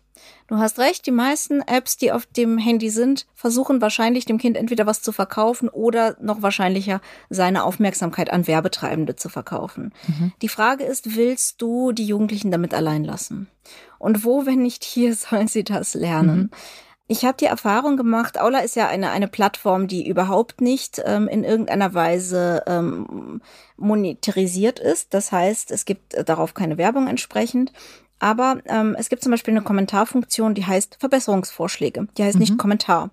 Du 0.47 0.57
hast 0.57 0.79
recht, 0.79 1.05
die 1.05 1.11
meisten 1.11 1.61
Apps, 1.61 1.97
die 1.97 2.11
auf 2.11 2.25
dem 2.25 2.57
Handy 2.57 2.89
sind, 2.89 3.27
versuchen 3.33 3.81
wahrscheinlich 3.81 4.25
dem 4.25 4.37
Kind 4.37 4.57
entweder 4.57 4.85
was 4.85 5.01
zu 5.01 5.11
verkaufen 5.11 5.69
oder 5.69 6.15
noch 6.21 6.41
wahrscheinlicher 6.41 7.01
seine 7.29 7.63
Aufmerksamkeit 7.63 8.31
an 8.31 8.47
Werbetreibende 8.47 9.15
zu 9.15 9.29
verkaufen. 9.29 9.93
Mhm. 10.07 10.31
Die 10.41 10.49
Frage 10.49 10.83
ist, 10.83 11.15
willst 11.15 11.61
du 11.61 11.91
die 11.91 12.05
Jugendlichen 12.05 12.51
damit 12.51 12.73
allein 12.73 13.03
lassen? 13.03 13.47
Und 13.99 14.23
wo, 14.23 14.45
wenn 14.45 14.61
nicht 14.61 14.83
hier, 14.83 15.15
sollen 15.15 15.47
sie 15.47 15.63
das 15.63 15.93
lernen? 15.93 16.37
Mhm. 16.37 16.49
Ich 17.09 17.23
habe 17.23 17.37
die 17.37 17.45
Erfahrung 17.45 17.95
gemacht, 17.95 18.39
Aula 18.39 18.59
ist 18.59 18.75
ja 18.75 18.89
eine, 18.89 19.11
eine 19.11 19.29
Plattform, 19.29 19.87
die 19.87 20.05
überhaupt 20.05 20.59
nicht 20.59 21.01
ähm, 21.05 21.29
in 21.29 21.45
irgendeiner 21.45 21.93
Weise 21.93 22.63
ähm, 22.67 23.41
monetarisiert 23.77 24.79
ist. 24.79 25.13
Das 25.13 25.31
heißt, 25.31 25.71
es 25.71 25.85
gibt 25.85 26.15
äh, 26.15 26.25
darauf 26.25 26.53
keine 26.53 26.77
Werbung 26.77 27.07
entsprechend. 27.07 27.71
Aber 28.19 28.57
ähm, 28.65 28.95
es 28.97 29.09
gibt 29.09 29.23
zum 29.23 29.31
Beispiel 29.31 29.53
eine 29.53 29.63
Kommentarfunktion, 29.63 30.55
die 30.55 30.65
heißt 30.65 30.97
Verbesserungsvorschläge. 30.99 32.07
Die 32.17 32.23
heißt 32.23 32.35
mhm. 32.35 32.39
nicht 32.39 32.57
Kommentar. 32.57 33.11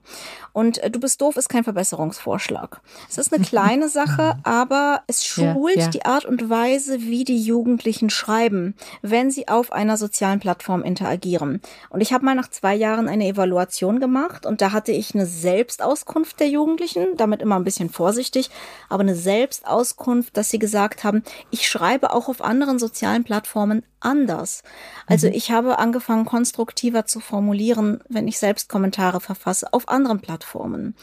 Und 0.52 0.78
äh, 0.78 0.90
du 0.90 1.00
bist 1.00 1.20
doof 1.20 1.36
ist 1.36 1.48
kein 1.48 1.64
Verbesserungsvorschlag. 1.64 2.80
Es 3.08 3.18
ist 3.18 3.34
eine 3.34 3.44
kleine 3.44 3.88
Sache, 3.88 4.36
aber 4.44 5.02
es 5.06 5.24
schult 5.24 5.76
ja, 5.76 5.82
ja. 5.82 5.88
die 5.88 6.04
Art 6.04 6.24
und 6.24 6.48
Weise, 6.48 7.02
wie 7.02 7.24
die 7.24 7.40
Jugendlichen 7.40 8.08
schreiben, 8.08 8.74
wenn 9.02 9.30
sie 9.30 9.48
auf 9.48 9.72
einer 9.72 9.96
sozialen 9.96 10.40
Plattform 10.40 10.82
interagieren. 10.82 11.60
Und 11.90 12.00
ich 12.00 12.12
habe 12.12 12.24
mal 12.24 12.34
nach 12.34 12.48
zwei 12.48 12.74
Jahren 12.74 13.08
eine 13.08 13.26
Evaluation 13.26 14.00
gemacht 14.00 14.46
und 14.46 14.60
da 14.60 14.72
hatte 14.72 14.92
ich 14.92 15.14
eine 15.14 15.26
Selbstauskunft 15.26 16.40
der 16.40 16.48
Jugendlichen, 16.48 17.16
damit 17.16 17.42
immer 17.42 17.56
ein 17.56 17.64
bisschen 17.64 17.90
vorsichtig, 17.90 18.48
aber 18.88 19.02
eine 19.02 19.16
Selbstauskunft, 19.16 20.36
dass 20.36 20.50
sie 20.50 20.58
gesagt 20.58 21.04
haben, 21.04 21.22
ich 21.50 21.68
schreibe 21.68 22.12
auch 22.12 22.28
auf 22.28 22.42
anderen 22.42 22.78
sozialen 22.78 23.24
Plattformen 23.24 23.82
anders. 24.04 24.62
Also 25.06 25.28
mhm. 25.28 25.34
ich 25.34 25.50
habe 25.50 25.78
angefangen, 25.78 26.24
konstruktiver 26.24 27.06
zu 27.06 27.20
formulieren, 27.20 28.00
wenn 28.08 28.28
ich 28.28 28.38
selbst 28.38 28.68
Kommentare 28.68 29.20
verfasse 29.20 29.72
auf 29.72 29.88
anderen 29.88 30.20
Plattformen. 30.20 30.94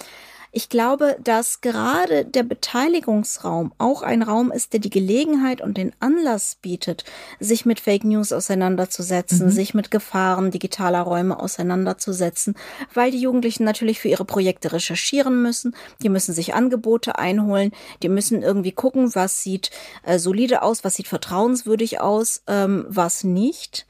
Ich 0.54 0.68
glaube, 0.68 1.16
dass 1.24 1.62
gerade 1.62 2.26
der 2.26 2.44
Beteiligungsraum 2.44 3.72
auch 3.78 4.02
ein 4.02 4.22
Raum 4.22 4.52
ist, 4.52 4.74
der 4.74 4.82
die 4.82 4.90
Gelegenheit 4.90 5.62
und 5.62 5.78
den 5.78 5.94
Anlass 6.02 6.58
bietet, 6.62 7.06
sich 7.40 7.66
mit 7.66 7.80
Fake 7.80 8.04
News 8.04 8.34
auseinanderzusetzen, 8.34 9.46
mhm. 9.46 9.52
sich 9.52 9.74
mit 9.74 9.92
Gefahren 9.92 10.52
digitaler 10.52 11.02
Räume 11.04 11.40
auseinanderzusetzen, 11.40 12.56
weil 12.94 13.12
die 13.12 13.22
Jugendlichen 13.22 13.64
natürlich 13.64 14.02
für 14.02 14.10
ihre 14.10 14.26
Projekte 14.26 14.74
recherchieren 14.74 15.42
müssen, 15.42 15.74
die 16.04 16.10
müssen 16.10 16.34
sich 16.34 16.54
Angebote 16.54 17.18
einholen, 17.18 17.72
die 18.04 18.10
müssen 18.10 18.42
irgendwie 18.42 18.74
gucken, 18.74 19.16
was 19.16 19.44
sieht 19.44 19.72
äh, 20.04 20.20
solide 20.20 20.64
aus, 20.64 20.84
was 20.84 20.96
sieht 20.96 21.08
vertrauenswürdig 21.08 22.02
aus, 22.02 22.44
ähm, 22.48 22.86
was 22.90 23.24
nicht. 23.24 23.88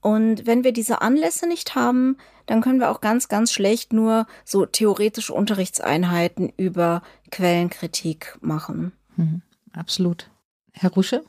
Und 0.00 0.46
wenn 0.46 0.64
wir 0.64 0.72
diese 0.72 1.02
Anlässe 1.02 1.46
nicht 1.46 1.74
haben, 1.74 2.16
dann 2.48 2.62
können 2.62 2.80
wir 2.80 2.90
auch 2.90 3.00
ganz, 3.00 3.28
ganz 3.28 3.52
schlecht 3.52 3.92
nur 3.92 4.26
so 4.44 4.66
theoretische 4.66 5.34
Unterrichtseinheiten 5.34 6.50
über 6.56 7.02
Quellenkritik 7.30 8.38
machen. 8.40 8.92
Mhm, 9.16 9.42
absolut. 9.72 10.30
Herr 10.72 10.90
Rusche? 10.90 11.22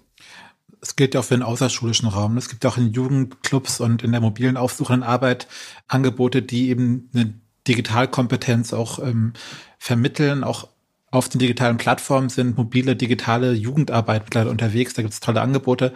Es 0.82 0.95
gilt 0.95 1.13
ja 1.13 1.19
auch 1.19 1.25
für 1.25 1.36
den 1.36 1.43
außerschulischen 1.43 2.08
Raum. 2.08 2.38
Es 2.38 2.47
gibt 2.47 2.65
auch 2.65 2.77
in 2.77 2.93
Jugendclubs 2.93 3.82
und 3.82 4.01
in 4.01 4.13
der 4.13 4.21
mobilen 4.21 4.55
aufsuchenden 4.55 5.03
Arbeit 5.03 5.47
Angebote, 5.89 6.41
die 6.41 6.69
eben 6.69 7.10
eine 7.13 7.34
Digitalkompetenz 7.67 8.71
auch 8.71 8.99
ähm, 8.99 9.34
vermitteln, 9.77 10.45
auch 10.45 10.69
auf 11.12 11.27
den 11.27 11.39
digitalen 11.39 11.77
Plattformen 11.77 12.29
sind 12.29 12.58
mobile 12.58 12.95
digitale 12.95 13.51
Jugendarbeit 13.53 14.34
leider 14.34 14.49
unterwegs. 14.49 14.93
Da 14.93 15.01
gibt 15.01 15.13
es 15.13 15.19
tolle 15.19 15.41
Angebote. 15.41 15.93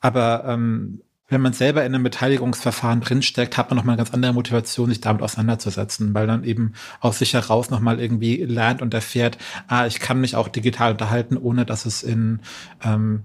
Aber 0.00 0.44
ähm, 0.46 1.02
wenn 1.30 1.40
man 1.40 1.52
selber 1.52 1.84
in 1.84 1.94
einem 1.94 2.04
Beteiligungsverfahren 2.04 3.00
drinsteckt, 3.00 3.56
hat 3.56 3.70
man 3.70 3.76
nochmal 3.76 3.94
eine 3.94 3.98
ganz 3.98 4.12
andere 4.12 4.34
Motivation, 4.34 4.90
sich 4.90 5.00
damit 5.00 5.22
auseinanderzusetzen, 5.22 6.12
weil 6.12 6.26
dann 6.26 6.44
eben 6.44 6.74
aus 7.00 7.18
sich 7.18 7.32
heraus 7.34 7.70
nochmal 7.70 8.00
irgendwie 8.00 8.44
lernt 8.44 8.82
und 8.82 8.92
erfährt, 8.92 9.38
ah, 9.68 9.86
ich 9.86 10.00
kann 10.00 10.20
mich 10.20 10.36
auch 10.36 10.48
digital 10.48 10.92
unterhalten, 10.92 11.36
ohne 11.36 11.64
dass 11.64 11.86
es 11.86 12.02
in 12.02 12.40
ähm, 12.84 13.22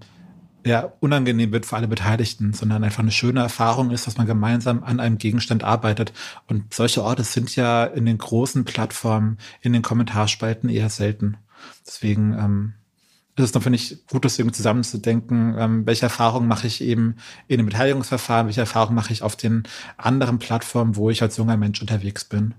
ja, 0.65 0.91
unangenehm 0.99 1.51
wird 1.51 1.65
für 1.65 1.75
alle 1.75 1.87
Beteiligten, 1.87 2.53
sondern 2.53 2.83
einfach 2.83 3.03
eine 3.03 3.11
schöne 3.11 3.39
Erfahrung 3.41 3.91
ist, 3.91 4.07
dass 4.07 4.17
man 4.17 4.25
gemeinsam 4.25 4.83
an 4.83 4.99
einem 4.99 5.19
Gegenstand 5.19 5.63
arbeitet. 5.63 6.11
Und 6.47 6.73
solche 6.73 7.03
Orte 7.03 7.23
sind 7.23 7.55
ja 7.55 7.85
in 7.85 8.05
den 8.05 8.17
großen 8.17 8.65
Plattformen, 8.65 9.37
in 9.61 9.73
den 9.73 9.83
Kommentarspalten 9.83 10.69
eher 10.69 10.89
selten. 10.89 11.37
Deswegen 11.85 12.33
ähm, 12.33 12.73
ist 13.37 13.45
es 13.45 13.51
dann, 13.51 13.61
finde 13.61 13.77
ich, 13.77 14.05
gut, 14.07 14.23
das 14.23 14.39
irgendwie 14.39 14.55
zusammenzudenken, 14.55 15.55
ähm, 15.57 15.85
welche 15.85 16.03
Erfahrungen 16.03 16.47
mache 16.47 16.67
ich 16.67 16.81
eben 16.81 17.17
in 17.47 17.57
dem 17.57 17.65
Beteiligungsverfahren, 17.65 18.47
welche 18.47 18.61
Erfahrungen 18.61 18.95
mache 18.95 19.11
ich 19.11 19.23
auf 19.23 19.35
den 19.35 19.63
anderen 19.97 20.39
Plattformen, 20.39 20.95
wo 20.95 21.09
ich 21.09 21.21
als 21.21 21.37
junger 21.37 21.57
Mensch 21.57 21.81
unterwegs 21.81 22.23
bin. 22.23 22.53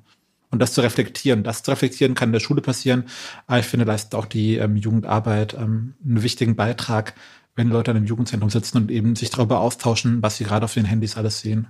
Und 0.50 0.60
das 0.60 0.74
zu 0.74 0.80
reflektieren. 0.80 1.42
Das 1.42 1.62
zu 1.62 1.70
reflektieren 1.70 2.14
kann 2.14 2.28
in 2.28 2.34
der 2.34 2.40
Schule 2.40 2.60
passieren, 2.60 3.04
aber 3.46 3.58
ich 3.58 3.66
finde, 3.66 3.86
leistet 3.86 4.14
auch 4.14 4.26
die 4.26 4.56
ähm, 4.56 4.76
Jugendarbeit 4.76 5.54
ähm, 5.54 5.94
einen 6.04 6.22
wichtigen 6.22 6.56
Beitrag, 6.56 7.14
wenn 7.54 7.68
Leute 7.68 7.90
an 7.90 7.96
einem 7.96 8.06
Jugendzentrum 8.06 8.50
sitzen 8.50 8.76
und 8.76 8.90
eben 8.90 9.16
sich 9.16 9.30
darüber 9.30 9.60
austauschen, 9.60 10.22
was 10.22 10.36
sie 10.36 10.44
gerade 10.44 10.64
auf 10.64 10.74
den 10.74 10.84
Handys 10.84 11.16
alles 11.16 11.40
sehen. 11.40 11.68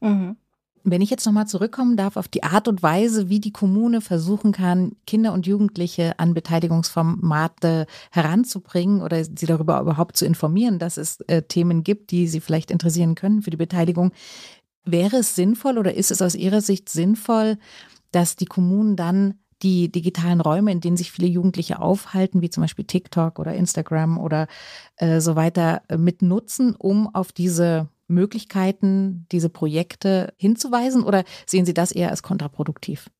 Mhm. 0.00 0.36
Wenn 0.90 1.00
ich 1.00 1.10
jetzt 1.10 1.26
nochmal 1.26 1.46
zurückkommen 1.46 1.96
darf 1.96 2.16
auf 2.16 2.28
die 2.28 2.42
Art 2.42 2.68
und 2.68 2.82
Weise, 2.82 3.28
wie 3.28 3.40
die 3.40 3.52
Kommune 3.52 4.00
versuchen 4.00 4.52
kann, 4.52 4.92
Kinder 5.06 5.32
und 5.32 5.46
Jugendliche 5.46 6.18
an 6.18 6.34
Beteiligungsformate 6.34 7.86
heranzubringen 8.10 9.02
oder 9.02 9.22
sie 9.24 9.46
darüber 9.46 9.80
überhaupt 9.80 10.16
zu 10.16 10.24
informieren, 10.24 10.78
dass 10.78 10.96
es 10.96 11.20
äh, 11.22 11.42
Themen 11.42 11.84
gibt, 11.84 12.10
die 12.10 12.28
sie 12.28 12.40
vielleicht 12.40 12.70
interessieren 12.70 13.14
können 13.14 13.42
für 13.42 13.50
die 13.50 13.56
Beteiligung. 13.56 14.12
Wäre 14.84 15.18
es 15.18 15.34
sinnvoll 15.34 15.78
oder 15.78 15.94
ist 15.94 16.10
es 16.10 16.22
aus 16.22 16.34
Ihrer 16.34 16.60
Sicht 16.60 16.88
sinnvoll, 16.88 17.58
dass 18.10 18.36
die 18.36 18.46
Kommunen 18.46 18.96
dann 18.96 19.34
die 19.62 19.90
digitalen 19.90 20.40
Räume, 20.40 20.70
in 20.70 20.80
denen 20.80 20.96
sich 20.96 21.10
viele 21.10 21.28
Jugendliche 21.28 21.80
aufhalten, 21.80 22.42
wie 22.42 22.50
zum 22.50 22.62
Beispiel 22.62 22.84
TikTok 22.84 23.38
oder 23.38 23.54
Instagram 23.54 24.18
oder 24.18 24.46
äh, 24.96 25.20
so 25.20 25.36
weiter, 25.36 25.82
äh, 25.88 25.96
mit 25.96 26.22
nutzen, 26.22 26.74
um 26.76 27.12
auf 27.14 27.32
diese 27.32 27.88
Möglichkeiten, 28.08 29.26
diese 29.30 29.48
Projekte 29.50 30.34
hinzuweisen 30.36 31.02
oder 31.04 31.24
sehen 31.46 31.66
Sie 31.66 31.74
das 31.74 31.92
eher 31.92 32.10
als 32.10 32.22
kontraproduktiv? 32.22 33.10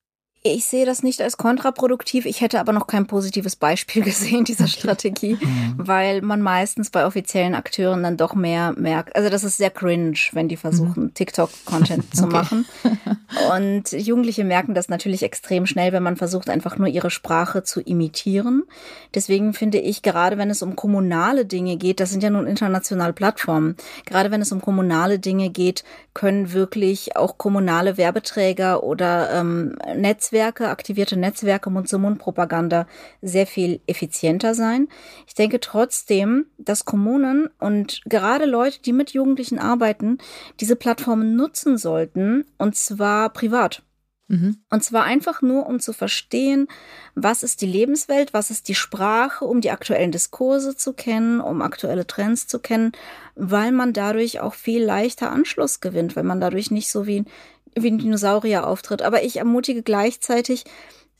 Ich 0.43 0.67
sehe 0.67 0.87
das 0.87 1.03
nicht 1.03 1.21
als 1.21 1.37
kontraproduktiv. 1.37 2.25
Ich 2.25 2.41
hätte 2.41 2.61
aber 2.61 2.73
noch 2.73 2.87
kein 2.87 3.07
positives 3.07 3.57
Beispiel 3.57 4.03
gesehen 4.05 4.45
dieser 4.45 4.69
Strategie, 4.69 5.37
mhm. 5.41 5.75
weil 5.77 6.23
man 6.23 6.41
meistens 6.41 6.91
bei 6.91 7.05
offiziellen 7.07 7.55
Akteuren 7.55 8.05
dann 8.05 8.17
doch 8.17 8.35
mehr 8.35 8.73
merkt. 8.77 9.17
Also 9.17 9.31
das 9.31 9.43
ist 9.43 9.57
sehr 9.57 9.71
cringe, 9.71 10.19
wenn 10.33 10.49
die 10.49 10.57
versuchen, 10.57 11.05
mhm. 11.05 11.15
TikTok-Content 11.15 12.15
zu 12.15 12.25
okay. 12.25 12.33
machen. 12.33 12.67
Und 13.53 13.93
Jugendliche 13.93 14.45
merken 14.45 14.75
das 14.75 14.89
natürlich 14.89 15.23
extrem 15.23 15.67
schnell, 15.67 15.93
wenn 15.93 16.03
man 16.03 16.17
versucht, 16.17 16.49
einfach 16.49 16.79
nur 16.79 16.89
ihre 16.89 17.11
Sprache 17.11 17.65
zu 17.65 17.81
imitieren. 17.81 18.63
Deswegen 19.15 19.55
finde 19.55 19.79
ich, 19.79 20.03
gerade 20.03 20.39
wenn 20.39 20.51
es 20.51 20.63
um 20.63 20.77
kommunale 20.77 21.47
Dinge 21.47 21.77
geht, 21.77 22.01
das 22.01 22.11
sind 22.11 22.23
ja 22.23 22.31
nun 22.31 22.47
internationale 22.47 23.13
Plattformen, 23.13 23.77
gerade 24.07 24.31
wenn 24.31 24.41
es 24.41 24.53
um 24.53 24.61
kommunale 24.61 25.19
Dinge 25.19 25.51
geht, 25.51 25.85
können 26.15 26.53
wirklich 26.53 27.17
auch 27.17 27.39
kommunale 27.39 27.97
Werbeträger 27.97 28.83
oder 28.83 29.31
ähm, 29.33 29.77
Netz 29.97 30.28
Netzwerke, 30.29 30.69
aktivierte 30.69 31.17
Netzwerke, 31.17 31.71
Mund-zu-Mund-Propaganda 31.71 32.87
sehr 33.23 33.47
viel 33.47 33.81
effizienter 33.87 34.55
sein. 34.55 34.89
Ich 35.27 35.35
denke 35.35 35.59
trotzdem, 35.59 36.47
dass 36.59 36.85
Kommunen 36.85 37.49
und 37.59 38.03
gerade 38.05 38.45
Leute, 38.45 38.83
die 38.83 38.93
mit 38.93 39.13
Jugendlichen 39.13 39.59
arbeiten, 39.59 40.19
diese 40.61 40.77
Plattformen 40.77 41.35
nutzen 41.35 41.79
sollten 41.79 42.45
und 42.59 42.77
zwar 42.77 43.31
privat. 43.31 43.83
Mhm. 44.31 44.59
Und 44.69 44.85
zwar 44.85 45.05
einfach 45.05 45.41
nur, 45.41 45.67
um 45.67 45.81
zu 45.81 45.95
verstehen, 45.95 46.69
was 47.15 47.43
ist 47.43 47.63
die 47.63 47.67
Lebenswelt, 47.67 48.35
was 48.35 48.51
ist 48.51 48.69
die 48.69 48.75
Sprache, 48.75 49.47
um 49.47 49.63
die 49.63 49.71
aktuellen 49.71 50.13
Diskurse 50.13 50.77
zu 50.77 50.93
kennen, 50.93 51.41
um 51.41 51.63
aktuelle 51.63 52.07
Trends 52.07 52.47
zu 52.47 52.59
kennen, 52.59 52.93
weil 53.35 53.73
man 53.73 53.95
dadurch 53.95 54.41
auch 54.41 54.53
viel 54.53 54.85
leichter 54.85 55.33
Anschluss 55.33 55.81
gewinnt, 55.81 56.15
weil 56.15 56.25
man 56.25 56.41
dadurch 56.41 56.71
nicht 56.71 56.91
so 56.91 57.07
wie 57.07 57.25
wie 57.77 57.91
ein 57.91 57.99
Dinosaurier 57.99 58.67
auftritt. 58.67 59.03
Aber 59.03 59.23
ich 59.23 59.37
ermutige 59.37 59.83
gleichzeitig, 59.83 60.65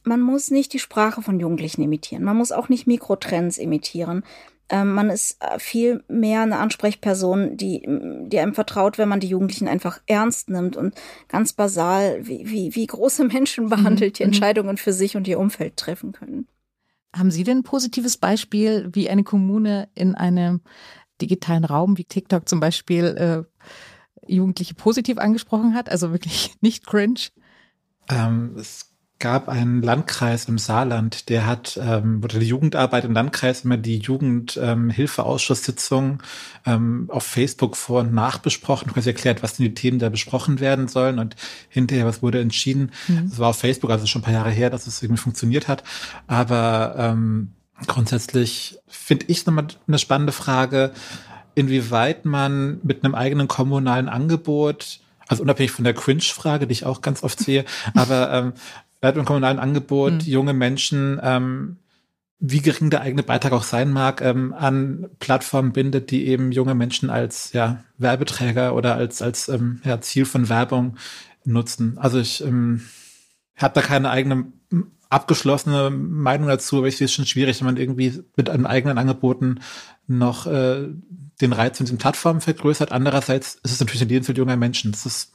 man 0.05 0.21
muss 0.21 0.51
nicht 0.51 0.73
die 0.73 0.79
Sprache 0.79 1.23
von 1.23 1.41
Jugendlichen 1.41 1.83
imitieren. 1.83 2.25
Man 2.25 2.37
muss 2.37 2.53
auch 2.53 2.69
nicht 2.69 2.87
Mikrotrends 2.87 3.59
imitieren. 3.59 4.25
Ähm, 4.71 4.93
man 4.93 5.09
ist 5.11 5.43
äh, 5.43 5.59
viel 5.59 6.05
mehr 6.09 6.43
eine 6.43 6.59
Ansprechperson, 6.59 7.57
die, 7.57 7.83
die 8.27 8.39
einem 8.39 8.55
vertraut, 8.55 8.99
wenn 8.99 9.09
man 9.09 9.21
die 9.21 9.29
Jugendlichen 9.29 9.67
einfach 9.67 10.01
ernst 10.07 10.51
nimmt 10.51 10.77
und 10.77 10.95
ganz 11.29 11.55
basal, 11.55 12.27
wie, 12.27 12.51
wie, 12.51 12.75
wie 12.75 12.87
große 12.87 13.25
Menschen 13.33 13.65
mhm, 13.65 13.69
behandelt, 13.71 14.19
die 14.19 14.25
mhm. 14.25 14.29
Entscheidungen 14.29 14.77
für 14.77 14.93
sich 14.93 15.17
und 15.17 15.27
ihr 15.27 15.39
Umfeld 15.39 15.77
treffen 15.77 16.13
können. 16.13 16.47
Haben 17.17 17.31
Sie 17.31 17.45
denn 17.45 17.59
ein 17.59 17.63
positives 17.63 18.19
Beispiel, 18.19 18.91
wie 18.93 19.09
eine 19.09 19.25
Kommune 19.25 19.89
in 19.95 20.15
einem 20.15 20.61
digitalen 21.21 21.65
Raum 21.65 21.97
wie 21.99 22.05
TikTok 22.05 22.49
zum 22.49 22.61
Beispiel 22.61 23.05
äh, 23.05 23.65
Jugendliche 24.29 24.75
positiv 24.75 25.19
angesprochen 25.19 25.75
hat, 25.75 25.91
also 25.91 26.13
wirklich 26.13 26.55
nicht 26.61 26.87
cringe? 26.87 27.29
Ähm, 28.09 28.57
es 28.59 28.89
gab 29.19 29.49
einen 29.49 29.83
Landkreis 29.83 30.45
im 30.45 30.59
Saarland, 30.59 31.29
der 31.29 31.45
hat, 31.47 31.77
ähm, 31.83 32.21
oder 32.23 32.39
die 32.39 32.47
Jugendarbeit 32.47 33.05
im 33.05 33.11
Landkreis 33.13 33.65
immer 33.65 33.77
die 33.77 33.99
Jugendhilfeausschusssitzung 33.99 36.23
ähm, 36.65 37.07
auf 37.09 37.25
Facebook 37.25 37.77
vor 37.77 38.03
und 38.03 38.15
nach 38.15 38.39
besprochen, 38.39 38.93
quasi 38.93 39.11
erklärt, 39.11 39.43
was 39.43 39.57
denn 39.57 39.67
die 39.67 39.75
Themen 39.75 39.99
da 39.99 40.09
besprochen 40.09 40.61
werden 40.61 40.87
sollen 40.87 41.19
und 41.19 41.35
hinterher, 41.69 42.07
was 42.07 42.23
wurde 42.23 42.41
entschieden. 42.41 42.93
Mhm. 43.09 43.31
Das 43.31 43.41
war 43.41 43.49
auf 43.51 43.59
Facebook, 43.59 43.91
also 43.91 44.07
schon 44.07 44.21
ein 44.21 44.25
paar 44.25 44.35
Jahre 44.35 44.51
her, 44.51 44.71
dass 44.71 44.87
es 44.87 45.03
irgendwie 45.03 45.21
funktioniert 45.21 45.67
hat. 45.67 45.83
Aber 46.29 46.95
ähm, 46.97 47.55
grundsätzlich 47.87 48.79
finde 48.87 49.27
ich 49.29 49.47
nochmal 49.47 49.67
eine 49.89 49.99
spannende 49.99 50.33
Frage, 50.33 50.93
inwieweit 51.59 52.25
man 52.25 52.81
mit 52.83 53.05
einem 53.05 53.15
eigenen 53.15 53.49
kommunalen 53.49 54.09
Angebot 54.09 55.01
also 55.29 55.43
unabhängig 55.43 55.71
von 55.71 55.85
der 55.85 55.95
Cringe-Frage, 55.95 56.67
die 56.67 56.73
ich 56.73 56.87
auch 56.87 57.03
ganz 57.03 57.23
oft 57.23 57.39
sehe, 57.39 57.65
aber 57.95 58.33
ähm, 58.33 58.53
bei 59.01 59.11
einem 59.11 59.25
kommunalen 59.25 59.61
Angebot 59.61 60.15
mhm. 60.15 60.21
junge 60.21 60.55
Menschen, 60.55 61.21
ähm, 61.23 61.77
wie 62.41 62.63
gering 62.63 62.91
der 62.91 63.03
eigene 63.03 63.23
Beitrag 63.23 63.53
auch 63.53 63.63
sein 63.63 63.93
mag, 63.93 64.21
ähm, 64.23 64.55
an 64.57 65.09
Plattformen 65.19 65.73
bindet, 65.73 66.11
die 66.11 66.27
eben 66.27 66.51
junge 66.51 66.75
Menschen 66.75 67.11
als 67.11 67.53
ja, 67.53 67.85
Werbeträger 67.99 68.75
oder 68.75 68.95
als, 68.95 69.23
als 69.23 69.49
ähm, 69.49 69.81
ja, 69.85 70.01
Ziel 70.01 70.25
von 70.25 70.49
Werbung 70.49 70.97
nutzen. 71.45 71.99
Also 71.99 72.19
ich 72.19 72.45
ähm, 72.45 72.83
habe 73.57 73.75
da 73.75 73.83
keine 73.83 74.11
eigene 74.11 74.47
abgeschlossene 75.09 75.91
Meinung 75.91 76.49
dazu, 76.49 76.79
aber 76.79 76.89
ich 76.89 76.97
sehe 76.97 77.07
es 77.07 77.13
schon 77.13 77.27
schwierig, 77.27 77.61
wenn 77.61 77.67
man 77.67 77.77
irgendwie 77.77 78.23
mit 78.37 78.51
einem 78.51 78.67
eigenen 78.67 78.99
Angeboten 78.99 79.61
noch 80.09 80.47
äh, 80.47 80.89
den 81.41 81.53
Reiz 81.53 81.79
in 81.79 81.87
diesen 81.87 81.99
Plattformen 81.99 82.41
vergrößert. 82.41 82.93
Andererseits 82.93 83.55
ist 83.63 83.73
es 83.73 83.81
natürlich 83.81 84.03
ein 84.03 84.09
Lebenswelt 84.09 84.39
junger 84.39 84.57
Menschen. 84.57 84.91
Das 84.91 85.07
ist, 85.07 85.33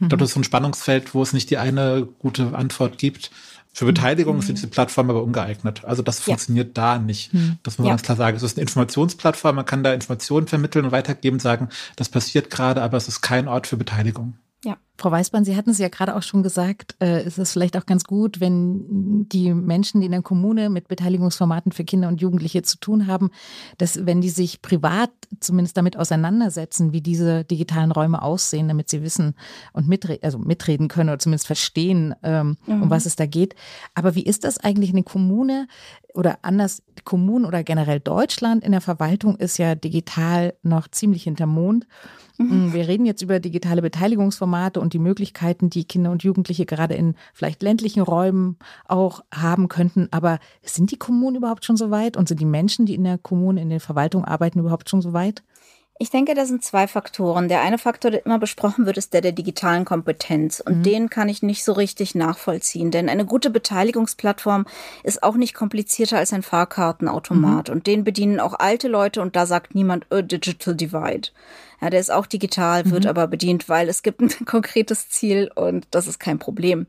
ich 0.00 0.08
glaube, 0.08 0.18
das 0.18 0.30
ist 0.30 0.34
so 0.34 0.40
ein 0.40 0.44
Spannungsfeld, 0.44 1.14
wo 1.14 1.22
es 1.22 1.32
nicht 1.32 1.50
die 1.50 1.58
eine 1.58 2.08
gute 2.18 2.54
Antwort 2.54 2.98
gibt. 2.98 3.30
Für 3.72 3.86
Beteiligung 3.86 4.36
mhm. 4.36 4.42
sind 4.42 4.58
diese 4.58 4.68
Plattformen 4.68 5.10
aber 5.10 5.22
ungeeignet. 5.22 5.84
Also 5.84 6.02
das 6.02 6.20
funktioniert 6.20 6.76
ja. 6.78 6.94
da 6.94 6.98
nicht. 6.98 7.34
Mhm. 7.34 7.58
Das 7.62 7.74
muss 7.74 7.78
man 7.78 7.86
ja. 7.86 7.92
ganz 7.92 8.02
klar 8.02 8.16
sagen. 8.16 8.36
Es 8.36 8.42
ist 8.42 8.56
eine 8.56 8.62
Informationsplattform, 8.62 9.56
man 9.56 9.66
kann 9.66 9.82
da 9.82 9.92
Informationen 9.92 10.46
vermitteln 10.46 10.86
und 10.86 10.92
weitergeben, 10.92 11.40
sagen, 11.40 11.68
das 11.96 12.08
passiert 12.08 12.50
gerade, 12.50 12.82
aber 12.82 12.96
es 12.96 13.08
ist 13.08 13.20
kein 13.20 13.48
Ort 13.48 13.66
für 13.66 13.76
Beteiligung. 13.76 14.34
Ja. 14.64 14.78
Frau 14.96 15.10
Weißmann, 15.10 15.44
Sie 15.44 15.56
hatten 15.56 15.70
es 15.70 15.78
ja 15.78 15.88
gerade 15.88 16.14
auch 16.14 16.22
schon 16.22 16.44
gesagt, 16.44 16.94
äh, 17.00 17.26
ist 17.26 17.38
es 17.38 17.52
vielleicht 17.52 17.76
auch 17.76 17.84
ganz 17.84 18.04
gut, 18.04 18.40
wenn 18.40 19.28
die 19.28 19.52
Menschen, 19.52 20.00
die 20.00 20.06
in 20.06 20.12
der 20.12 20.22
Kommune 20.22 20.70
mit 20.70 20.86
Beteiligungsformaten 20.86 21.72
für 21.72 21.84
Kinder 21.84 22.06
und 22.06 22.20
Jugendliche 22.20 22.62
zu 22.62 22.78
tun 22.78 23.08
haben, 23.08 23.30
dass 23.76 24.06
wenn 24.06 24.20
die 24.20 24.30
sich 24.30 24.62
privat 24.62 25.10
zumindest 25.40 25.76
damit 25.76 25.96
auseinandersetzen, 25.96 26.92
wie 26.92 27.00
diese 27.00 27.44
digitalen 27.44 27.90
Räume 27.90 28.22
aussehen, 28.22 28.68
damit 28.68 28.88
sie 28.88 29.02
wissen 29.02 29.34
und 29.72 29.88
mitre 29.88 30.20
also 30.22 30.38
mitreden 30.38 30.86
können 30.86 31.10
oder 31.10 31.18
zumindest 31.18 31.48
verstehen, 31.48 32.14
ähm, 32.22 32.56
mhm. 32.66 32.84
um 32.84 32.90
was 32.90 33.04
es 33.04 33.16
da 33.16 33.26
geht. 33.26 33.56
Aber 33.94 34.14
wie 34.14 34.24
ist 34.24 34.44
das 34.44 34.58
eigentlich 34.58 34.90
in 34.90 34.96
der 34.96 35.04
Kommune 35.04 35.66
oder 36.14 36.38
anders, 36.42 36.82
Kommunen 37.04 37.44
oder 37.44 37.64
generell 37.64 37.98
Deutschland 37.98 38.62
in 38.62 38.70
der 38.72 38.80
Verwaltung 38.80 39.36
ist 39.36 39.58
ja 39.58 39.74
digital 39.74 40.54
noch 40.62 40.86
ziemlich 40.88 41.24
hinter 41.24 41.46
Mond. 41.46 41.86
Mhm. 42.38 42.72
Wir 42.72 42.88
reden 42.88 43.06
jetzt 43.06 43.22
über 43.22 43.38
digitale 43.38 43.82
Beteiligungsformate 43.82 44.80
und 44.80 44.92
die 44.92 44.98
Möglichkeiten, 44.98 45.70
die 45.70 45.84
Kinder 45.84 46.10
und 46.10 46.24
Jugendliche 46.24 46.66
gerade 46.66 46.94
in 46.94 47.14
vielleicht 47.32 47.62
ländlichen 47.62 48.02
Räumen 48.02 48.56
auch 48.86 49.22
haben 49.32 49.68
könnten. 49.68 50.08
Aber 50.10 50.38
sind 50.62 50.90
die 50.90 50.98
Kommunen 50.98 51.36
überhaupt 51.36 51.64
schon 51.64 51.76
so 51.76 51.90
weit 51.90 52.16
und 52.16 52.28
sind 52.28 52.40
die 52.40 52.46
Menschen, 52.46 52.86
die 52.86 52.94
in 52.94 53.04
der 53.04 53.18
Kommune, 53.18 53.62
in 53.62 53.70
der 53.70 53.80
Verwaltung 53.80 54.24
arbeiten, 54.24 54.58
überhaupt 54.58 54.90
schon 54.90 55.02
so 55.02 55.12
weit? 55.12 55.42
Ich 55.96 56.10
denke, 56.10 56.34
da 56.34 56.44
sind 56.44 56.64
zwei 56.64 56.88
Faktoren. 56.88 57.48
Der 57.48 57.60
eine 57.60 57.78
Faktor, 57.78 58.10
der 58.10 58.26
immer 58.26 58.40
besprochen 58.40 58.84
wird, 58.84 58.96
ist 58.96 59.14
der 59.14 59.20
der 59.20 59.30
digitalen 59.30 59.84
Kompetenz. 59.84 60.58
Und 60.58 60.78
mhm. 60.78 60.82
den 60.82 61.10
kann 61.10 61.28
ich 61.28 61.42
nicht 61.44 61.62
so 61.62 61.72
richtig 61.72 62.16
nachvollziehen. 62.16 62.90
Denn 62.90 63.08
eine 63.08 63.24
gute 63.24 63.48
Beteiligungsplattform 63.48 64.66
ist 65.04 65.22
auch 65.22 65.36
nicht 65.36 65.54
komplizierter 65.54 66.18
als 66.18 66.32
ein 66.32 66.42
Fahrkartenautomat. 66.42 67.68
Mhm. 67.68 67.74
Und 67.74 67.86
den 67.86 68.02
bedienen 68.02 68.40
auch 68.40 68.54
alte 68.58 68.88
Leute 68.88 69.22
und 69.22 69.36
da 69.36 69.46
sagt 69.46 69.76
niemand, 69.76 70.06
a 70.10 70.20
Digital 70.20 70.74
Divide. 70.74 71.28
Ja, 71.84 71.90
der 71.90 72.00
ist 72.00 72.10
auch 72.10 72.24
digital, 72.24 72.90
wird 72.90 73.04
mhm. 73.04 73.10
aber 73.10 73.26
bedient, 73.26 73.68
weil 73.68 73.90
es 73.90 74.02
gibt 74.02 74.20
ein 74.40 74.46
konkretes 74.46 75.10
Ziel 75.10 75.50
und 75.54 75.86
das 75.90 76.06
ist 76.06 76.18
kein 76.18 76.38
Problem. 76.38 76.86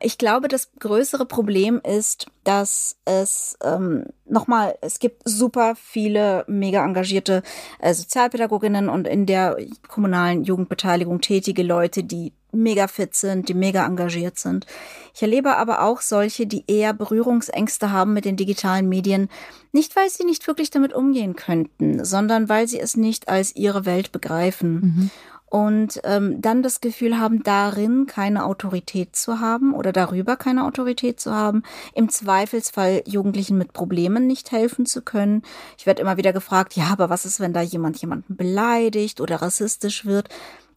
Ich 0.00 0.16
glaube, 0.16 0.46
das 0.46 0.70
größere 0.78 1.26
Problem 1.26 1.80
ist, 1.82 2.26
dass 2.44 2.98
es 3.04 3.56
ähm, 3.64 4.06
nochmal, 4.24 4.76
es 4.80 5.00
gibt 5.00 5.22
super 5.24 5.74
viele 5.74 6.44
mega 6.46 6.84
engagierte 6.84 7.42
äh, 7.80 7.94
Sozialpädagoginnen 7.94 8.88
und 8.88 9.08
in 9.08 9.26
der 9.26 9.56
kommunalen 9.88 10.44
Jugendbeteiligung 10.44 11.20
tätige 11.20 11.64
Leute, 11.64 12.04
die 12.04 12.32
mega 12.52 12.86
fit 12.86 13.14
sind, 13.14 13.48
die 13.48 13.54
mega 13.54 13.84
engagiert 13.86 14.38
sind. 14.38 14.66
Ich 15.14 15.22
erlebe 15.22 15.56
aber 15.56 15.82
auch 15.82 16.00
solche, 16.00 16.46
die 16.46 16.64
eher 16.66 16.92
Berührungsängste 16.92 17.90
haben 17.90 18.12
mit 18.12 18.24
den 18.24 18.36
digitalen 18.36 18.88
Medien, 18.88 19.28
nicht 19.72 19.96
weil 19.96 20.10
sie 20.10 20.24
nicht 20.24 20.46
wirklich 20.46 20.70
damit 20.70 20.92
umgehen 20.92 21.34
könnten, 21.34 22.04
sondern 22.04 22.48
weil 22.48 22.68
sie 22.68 22.78
es 22.80 22.96
nicht 22.96 23.28
als 23.28 23.56
ihre 23.56 23.86
Welt 23.86 24.12
begreifen. 24.12 24.72
Mhm 24.72 25.10
und 25.52 26.00
ähm, 26.04 26.40
dann 26.40 26.62
das 26.62 26.80
Gefühl 26.80 27.18
haben, 27.18 27.42
darin 27.42 28.06
keine 28.06 28.46
Autorität 28.46 29.14
zu 29.14 29.38
haben 29.38 29.74
oder 29.74 29.92
darüber 29.92 30.36
keine 30.36 30.64
Autorität 30.64 31.20
zu 31.20 31.34
haben, 31.34 31.62
im 31.94 32.08
Zweifelsfall 32.08 33.02
Jugendlichen 33.04 33.58
mit 33.58 33.74
Problemen 33.74 34.26
nicht 34.26 34.50
helfen 34.50 34.86
zu 34.86 35.02
können. 35.02 35.42
Ich 35.76 35.84
werde 35.84 36.00
immer 36.00 36.16
wieder 36.16 36.32
gefragt, 36.32 36.74
ja, 36.74 36.86
aber 36.86 37.10
was 37.10 37.26
ist, 37.26 37.38
wenn 37.38 37.52
da 37.52 37.60
jemand 37.60 37.98
jemanden 37.98 38.34
beleidigt 38.34 39.20
oder 39.20 39.42
rassistisch 39.42 40.06
wird? 40.06 40.30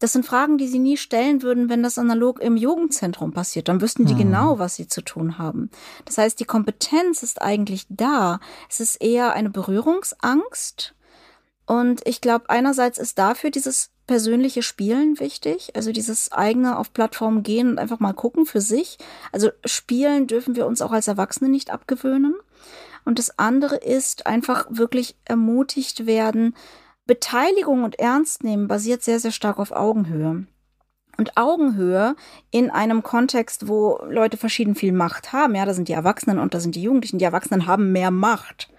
Das 0.06 0.14
sind 0.14 0.24
Fragen, 0.24 0.60
die 0.60 0.68
sie 0.68 0.78
nie 0.78 0.98
stellen 0.98 1.42
würden, 1.42 1.68
wenn 1.68 1.82
das 1.82 1.98
analog 1.98 2.40
im 2.40 2.58
Jugendzentrum 2.58 3.34
passiert. 3.34 3.70
Dann 3.70 3.82
wüssten 3.82 4.06
die 4.06 4.12
hm. 4.12 4.20
genau, 4.20 4.60
was 4.60 4.76
sie 4.76 4.88
zu 4.88 5.02
tun 5.02 5.40
haben. 5.40 5.72
Das 6.06 6.20
heißt, 6.20 6.40
die 6.40 6.46
Kompetenz 6.46 7.24
ist 7.24 7.42
eigentlich 7.42 7.88
da. 7.90 8.40
Es 8.70 8.80
ist 8.80 9.02
eher 9.02 9.34
eine 9.34 9.50
Berührungsangst. 9.50 10.94
Und 11.66 12.08
ich 12.08 12.22
glaube, 12.22 12.52
einerseits 12.52 13.00
ist 13.00 13.18
dafür 13.18 13.50
dieses 13.50 13.90
persönliche 14.06 14.62
Spielen 14.62 15.20
wichtig, 15.20 15.76
also 15.76 15.92
dieses 15.92 16.32
eigene 16.32 16.78
auf 16.78 16.94
Plattformen 16.94 17.42
gehen 17.42 17.68
und 17.68 17.80
einfach 17.80 18.00
mal 18.00 18.14
gucken 18.14 18.46
für 18.46 18.62
sich. 18.62 19.00
Also 19.32 19.50
spielen 19.66 20.28
dürfen 20.28 20.56
wir 20.56 20.68
uns 20.68 20.84
auch 20.84 20.92
als 20.92 21.08
Erwachsene 21.08 21.50
nicht 21.50 21.72
abgewöhnen. 21.72 22.36
Und 23.06 23.18
das 23.18 23.40
andere 23.40 23.78
ist 23.78 24.28
einfach 24.28 24.68
wirklich 24.70 25.16
ermutigt 25.26 26.06
werden. 26.06 26.54
Beteiligung 27.06 27.84
und 27.84 28.00
Ernst 28.00 28.44
nehmen 28.44 28.68
basiert 28.68 29.04
sehr, 29.04 29.20
sehr 29.20 29.32
stark 29.32 29.60
auf 29.60 29.72
Augenhöhe. 29.72 30.46
Und 31.18 31.38
Augenhöhe 31.38 32.16
in 32.52 32.70
einem 32.70 33.02
Kontext, 33.02 33.70
wo 33.70 34.00
Leute 34.10 34.36
verschieden 34.36 34.76
viel 34.76 34.92
Macht 34.92 35.32
haben, 35.32 35.56
ja, 35.56 35.66
da 35.66 35.74
sind 35.74 35.88
die 35.88 35.94
Erwachsenen 35.94 36.40
und 36.40 36.54
da 36.54 36.60
sind 36.60 36.76
die 36.76 36.82
Jugendlichen. 36.82 37.20
Die 37.20 37.26
Erwachsenen 37.26 37.68
haben 37.68 37.92
mehr 37.94 38.12
Macht 38.12 38.70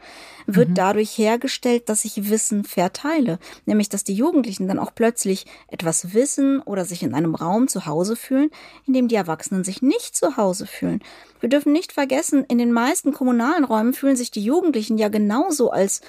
wird 0.47 0.71
mhm. 0.71 0.75
dadurch 0.75 1.19
hergestellt, 1.19 1.89
dass 1.89 2.05
ich 2.05 2.31
Wissen 2.31 2.65
verteile. 2.65 3.39
Nämlich, 3.67 3.89
dass 3.89 4.05
die 4.05 4.15
Jugendlichen 4.15 4.69
dann 4.69 4.79
auch 4.79 4.95
plötzlich 4.95 5.47
etwas 5.69 6.15
wissen 6.15 6.61
oder 6.63 6.85
sich 6.85 7.03
in 7.03 7.15
einem 7.15 7.35
Raum 7.35 7.69
zu 7.69 7.87
Hause 7.87 8.17
fühlen, 8.17 8.51
in 8.87 8.95
dem 8.95 9.09
die 9.09 9.17
Erwachsenen 9.17 9.65
sich 9.65 9.83
nicht 9.83 10.17
zu 10.17 10.37
Hause 10.37 10.67
fühlen. 10.67 11.03
Wir 11.41 11.49
dürfen 11.49 11.73
nicht 11.73 11.93
vergessen, 11.93 12.45
in 12.45 12.59
den 12.59 12.73
meisten 12.73 13.13
kommunalen 13.13 13.65
Räumen 13.65 13.93
fühlen 13.93 14.17
sich 14.17 14.31
die 14.31 14.45
Jugendlichen 14.45 14.99
ja 14.99 15.09
genauso 15.09 15.71
als 15.71 16.01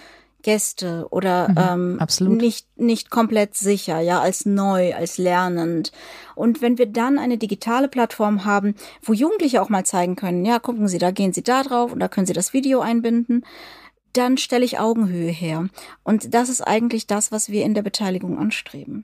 Gäste 0.48 1.08
oder 1.10 1.50
mhm, 1.50 2.00
ähm, 2.00 2.38
nicht 2.38 2.68
nicht 2.78 3.10
komplett 3.10 3.54
sicher, 3.54 4.00
ja, 4.00 4.22
als 4.22 4.46
neu, 4.46 4.96
als 4.96 5.18
lernend. 5.18 5.92
Und 6.36 6.62
wenn 6.62 6.78
wir 6.78 6.86
dann 6.86 7.20
eine 7.20 7.38
digitale 7.38 7.90
Plattform 7.90 8.46
haben, 8.46 8.76
wo 9.02 9.12
Jugendliche 9.12 9.62
auch 9.62 9.68
mal 9.68 9.86
zeigen 9.86 10.16
können, 10.16 10.46
ja, 10.46 10.60
gucken 10.60 10.88
Sie, 10.88 11.00
da 11.00 11.12
gehen 11.12 11.34
Sie 11.34 11.44
da 11.44 11.64
drauf 11.64 11.92
und 11.92 12.00
da 12.00 12.08
können 12.08 12.28
Sie 12.28 12.32
das 12.32 12.54
Video 12.54 12.80
einbinden, 12.80 13.44
dann 14.14 14.38
stelle 14.38 14.64
ich 14.64 14.80
Augenhöhe 14.80 15.32
her. 15.32 15.68
Und 16.06 16.34
das 16.34 16.48
ist 16.48 16.62
eigentlich 16.62 17.08
das, 17.08 17.34
was 17.34 17.50
wir 17.50 17.66
in 17.66 17.74
der 17.74 17.82
Beteiligung 17.82 18.40
anstreben. 18.40 19.04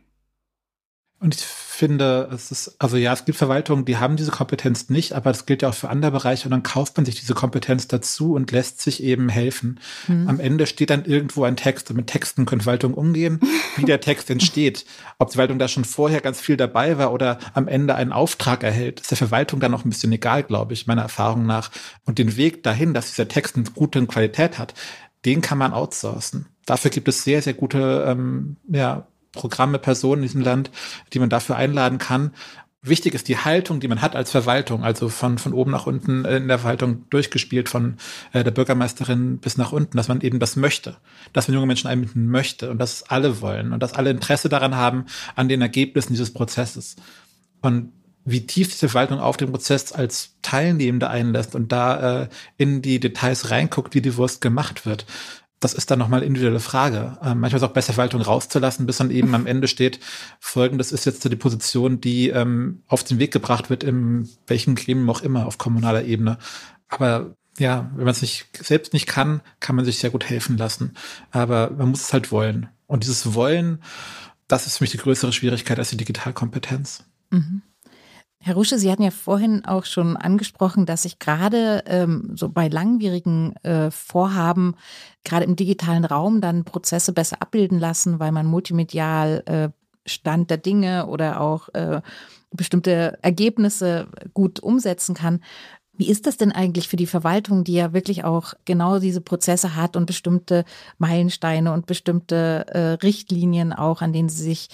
Und 1.24 1.36
ich 1.36 1.42
finde, 1.42 2.30
es 2.34 2.52
ist, 2.52 2.76
also 2.80 2.98
ja, 2.98 3.14
es 3.14 3.24
gibt 3.24 3.38
Verwaltungen, 3.38 3.86
die 3.86 3.96
haben 3.96 4.18
diese 4.18 4.30
Kompetenz 4.30 4.90
nicht, 4.90 5.14
aber 5.14 5.32
das 5.32 5.46
gilt 5.46 5.62
ja 5.62 5.70
auch 5.70 5.74
für 5.74 5.90
andere 5.90 6.12
Bereiche 6.12 6.46
und 6.46 6.52
dann 6.52 6.64
kauft 6.64 6.98
man 6.98 7.06
sich 7.06 7.18
diese 7.18 7.34
Kompetenz 7.34 7.88
dazu 7.88 8.34
und 8.34 8.52
lässt 8.52 8.82
sich 8.82 9.02
eben 9.02 9.30
helfen. 9.30 9.80
Mhm. 10.10 10.28
Am 10.28 10.40
Ende 10.42 10.68
steht 10.68 10.90
dann 10.90 11.06
irgendwo 11.06 11.46
ein 11.46 11.56
Text 11.56 11.90
und 11.90 11.96
mit 11.96 12.08
Texten 12.08 12.46
können 12.46 12.60
Verwaltungen 12.60 12.98
umgehen, 12.98 13.40
wie 13.78 13.86
der 13.86 14.02
Text 14.02 14.30
entsteht. 14.30 14.86
Ob 15.18 15.30
die 15.30 15.36
Verwaltung 15.36 15.60
da 15.60 15.70
schon 15.70 15.86
vorher 15.86 16.20
ganz 16.20 16.42
viel 16.42 16.58
dabei 16.58 16.98
war 16.98 17.14
oder 17.14 17.40
am 17.54 17.70
Ende 17.70 17.96
einen 17.96 18.12
Auftrag 18.12 18.62
erhält, 18.62 19.00
ist 19.00 19.12
der 19.12 19.18
Verwaltung 19.18 19.62
dann 19.62 19.72
noch 19.72 19.86
ein 19.86 19.90
bisschen 19.90 20.12
egal, 20.12 20.44
glaube 20.44 20.74
ich, 20.74 20.88
meiner 20.88 21.04
Erfahrung 21.04 21.46
nach. 21.46 21.72
Und 22.04 22.20
den 22.20 22.36
Weg 22.36 22.64
dahin, 22.64 22.94
dass 22.94 23.12
dieser 23.12 23.30
Text 23.30 23.56
eine 23.56 23.64
gute 23.74 24.06
Qualität 24.08 24.60
hat, 24.60 24.74
den 25.24 25.40
kann 25.40 25.58
man 25.58 25.72
outsourcen. 25.72 26.48
Dafür 26.66 26.92
gibt 26.92 27.08
es 27.08 27.24
sehr, 27.24 27.42
sehr 27.42 27.54
gute 27.54 28.06
ähm, 28.10 28.58
ja, 28.68 29.08
Programme, 29.34 29.80
Personen 29.80 30.22
in 30.22 30.28
diesem 30.28 30.42
Land, 30.42 30.72
die 31.12 31.20
man 31.20 31.30
dafür 31.30 31.56
einladen 31.56 31.98
kann. 31.98 32.32
Wichtig 32.86 33.14
ist 33.14 33.30
die 33.30 33.38
Haltung, 33.38 33.80
die 33.80 33.88
man 33.88 34.02
hat 34.02 34.16
als 34.16 34.30
Verwaltung, 34.32 34.84
also 34.84 35.08
von, 35.08 35.38
von 35.38 35.54
oben 35.54 35.72
nach 35.72 35.88
unten 35.88 36.26
in 36.26 36.50
der 36.50 36.60
Verwaltung 36.60 37.10
durchgespielt, 37.10 37.70
von 37.70 37.96
äh, 38.34 38.44
der 38.44 38.52
Bürgermeisterin 38.52 39.38
bis 39.38 39.58
nach 39.58 39.72
unten, 39.72 39.96
dass 39.96 40.10
man 40.10 40.20
eben 40.20 40.40
das 40.40 40.58
möchte, 40.58 40.98
dass 41.32 41.48
man 41.48 41.56
junge 41.56 41.68
Menschen 41.68 41.88
einbinden 41.88 42.28
möchte 42.28 42.70
und 42.70 42.80
dass 42.80 43.04
alle 43.10 43.40
wollen 43.42 43.72
und 43.72 43.82
dass 43.82 43.94
alle 43.94 44.10
Interesse 44.10 44.50
daran 44.50 44.76
haben, 44.76 45.06
an 45.36 45.48
den 45.48 45.62
Ergebnissen 45.62 46.14
dieses 46.14 46.34
Prozesses. 46.34 46.98
Und 47.62 47.94
wie 48.26 48.46
tief 48.46 48.70
diese 48.70 48.90
Verwaltung 48.90 49.20
auf 49.20 49.38
den 49.38 49.52
Prozess 49.52 49.92
als 49.92 50.36
Teilnehmende 50.42 51.10
einlässt 51.10 51.56
und 51.56 51.72
da 51.72 52.24
äh, 52.24 52.28
in 52.58 52.82
die 52.82 53.00
Details 53.00 53.52
reinguckt, 53.52 53.96
wie 53.96 54.02
die 54.02 54.16
Wurst 54.18 54.42
gemacht 54.42 54.86
wird. 54.86 55.06
Das 55.64 55.74
ist 55.74 55.90
dann 55.90 56.00
nochmal 56.00 56.20
eine 56.20 56.28
individuelle 56.28 56.60
Frage. 56.60 57.18
Ähm, 57.24 57.40
manchmal 57.40 57.62
ist 57.62 57.64
auch 57.64 57.72
besser, 57.72 57.94
Verwaltung 57.94 58.22
rauszulassen, 58.22 58.86
bis 58.86 58.98
dann 58.98 59.12
eben 59.12 59.34
am 59.34 59.46
Ende 59.48 59.70
steht, 59.70 60.02
folgendes 60.42 60.92
ist 60.92 61.06
jetzt 61.06 61.24
die 61.24 61.36
Position, 61.38 62.02
die 62.02 62.28
ähm, 62.30 62.84
auf 62.88 63.06
den 63.06 63.18
Weg 63.18 63.32
gebracht 63.32 63.70
wird, 63.70 63.82
in 63.82 64.28
welchem 64.46 64.76
Gremium 64.76 65.10
auch 65.10 65.22
immer 65.22 65.46
auf 65.46 65.58
kommunaler 65.58 66.04
Ebene. 66.04 66.38
Aber 66.90 67.38
ja, 67.58 67.90
wenn 67.96 68.04
man 68.04 68.12
es 68.12 68.22
nicht 68.22 68.48
selbst 68.62 68.92
nicht 68.92 69.08
kann, 69.08 69.40
kann 69.62 69.78
man 69.78 69.86
sich 69.86 70.00
sehr 70.00 70.10
gut 70.10 70.26
helfen 70.26 70.58
lassen. 70.58 70.96
Aber 71.32 71.70
man 71.70 71.90
muss 71.92 72.02
es 72.02 72.12
halt 72.12 72.30
wollen. 72.34 72.68
Und 72.86 73.04
dieses 73.04 73.34
Wollen, 73.34 73.82
das 74.50 74.68
ist 74.68 74.80
für 74.80 74.84
mich 74.84 74.92
die 74.92 74.98
größere 74.98 75.32
Schwierigkeit 75.32 75.80
als 75.80 75.92
die 75.92 75.98
Digitalkompetenz. 75.98 77.06
Mhm. 77.30 77.62
Herr 78.46 78.56
Rusche, 78.56 78.78
Sie 78.78 78.92
hatten 78.92 79.04
ja 79.04 79.12
vorhin 79.12 79.64
auch 79.64 79.86
schon 79.86 80.18
angesprochen, 80.18 80.86
dass 80.86 81.04
sich 81.04 81.18
gerade 81.18 81.82
ähm, 81.86 82.32
so 82.36 82.50
bei 82.50 82.68
langwierigen 82.68 83.56
äh, 83.64 83.90
Vorhaben, 83.90 84.76
gerade 85.24 85.46
im 85.46 85.56
digitalen 85.56 86.04
Raum, 86.04 86.42
dann 86.42 86.66
Prozesse 86.66 87.14
besser 87.14 87.38
abbilden 87.42 87.80
lassen, 87.80 88.20
weil 88.20 88.34
man 88.34 88.46
multimedial 88.46 89.44
äh, 89.46 89.70
Stand 90.06 90.50
der 90.50 90.58
Dinge 90.58 91.08
oder 91.08 91.40
auch 91.40 91.70
äh, 91.70 92.02
bestimmte 92.52 93.18
Ergebnisse 93.22 94.08
gut 94.34 94.60
umsetzen 94.60 95.16
kann. 95.16 95.40
Wie 95.94 96.10
ist 96.10 96.28
das 96.28 96.36
denn 96.36 96.52
eigentlich 96.52 96.90
für 96.90 96.98
die 96.98 97.06
Verwaltung, 97.06 97.64
die 97.64 97.76
ja 97.76 97.94
wirklich 97.94 98.26
auch 98.26 98.56
genau 98.66 99.00
diese 99.00 99.22
Prozesse 99.22 99.78
hat 99.78 99.96
und 99.96 100.06
bestimmte 100.06 100.66
Meilensteine 100.98 101.72
und 101.72 101.86
bestimmte 101.86 102.66
äh, 102.68 102.80
Richtlinien 103.06 103.72
auch, 103.72 104.02
an 104.02 104.12
denen 104.12 104.28
sie 104.28 104.44
sich 104.44 104.68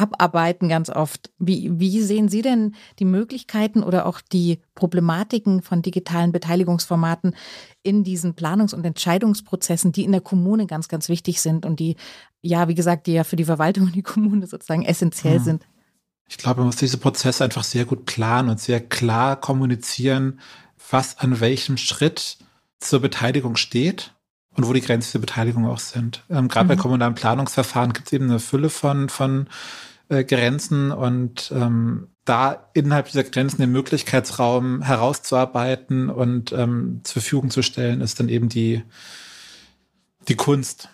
abarbeiten 0.00 0.68
ganz 0.68 0.90
oft. 0.90 1.30
Wie, 1.38 1.78
wie 1.78 2.00
sehen 2.00 2.28
Sie 2.28 2.42
denn 2.42 2.74
die 2.98 3.04
Möglichkeiten 3.04 3.82
oder 3.82 4.06
auch 4.06 4.20
die 4.20 4.60
Problematiken 4.74 5.62
von 5.62 5.82
digitalen 5.82 6.32
Beteiligungsformaten 6.32 7.34
in 7.82 8.04
diesen 8.04 8.34
Planungs- 8.34 8.74
und 8.74 8.84
Entscheidungsprozessen, 8.84 9.92
die 9.92 10.04
in 10.04 10.12
der 10.12 10.20
Kommune 10.20 10.66
ganz, 10.66 10.88
ganz 10.88 11.08
wichtig 11.08 11.40
sind 11.40 11.66
und 11.66 11.80
die, 11.80 11.96
ja, 12.42 12.68
wie 12.68 12.74
gesagt, 12.74 13.06
die 13.06 13.12
ja 13.12 13.24
für 13.24 13.36
die 13.36 13.44
Verwaltung 13.44 13.84
und 13.84 13.94
die 13.94 14.02
Kommune 14.02 14.46
sozusagen 14.46 14.84
essentiell 14.84 15.38
mhm. 15.40 15.44
sind? 15.44 15.66
Ich 16.28 16.36
glaube, 16.36 16.58
man 16.60 16.66
muss 16.66 16.76
diese 16.76 16.98
Prozesse 16.98 17.44
einfach 17.44 17.64
sehr 17.64 17.86
gut 17.86 18.04
planen 18.04 18.50
und 18.50 18.60
sehr 18.60 18.80
klar 18.80 19.40
kommunizieren, 19.40 20.40
was 20.90 21.18
an 21.18 21.40
welchem 21.40 21.76
Schritt 21.76 22.38
zur 22.78 23.00
Beteiligung 23.00 23.56
steht 23.56 24.14
und 24.58 24.68
wo 24.68 24.72
die 24.72 24.80
Grenzen 24.80 25.12
der 25.12 25.20
Beteiligung 25.20 25.66
auch 25.66 25.78
sind. 25.78 26.24
Ähm, 26.28 26.48
Gerade 26.48 26.64
mhm. 26.64 26.68
bei 26.68 26.76
kommunalen 26.76 27.14
Planungsverfahren 27.14 27.92
gibt 27.92 28.08
es 28.08 28.12
eben 28.12 28.28
eine 28.28 28.40
Fülle 28.40 28.70
von, 28.70 29.08
von 29.08 29.48
äh, 30.08 30.24
Grenzen 30.24 30.90
und 30.90 31.52
ähm, 31.54 32.08
da 32.24 32.68
innerhalb 32.74 33.06
dieser 33.06 33.24
Grenzen 33.24 33.60
den 33.60 33.72
Möglichkeitsraum 33.72 34.82
herauszuarbeiten 34.82 36.10
und 36.10 36.52
ähm, 36.52 37.00
zur 37.04 37.22
Verfügung 37.22 37.50
zu 37.50 37.62
stellen, 37.62 38.00
ist 38.00 38.20
dann 38.20 38.28
eben 38.28 38.48
die, 38.48 38.82
die 40.26 40.34
Kunst. 40.34 40.90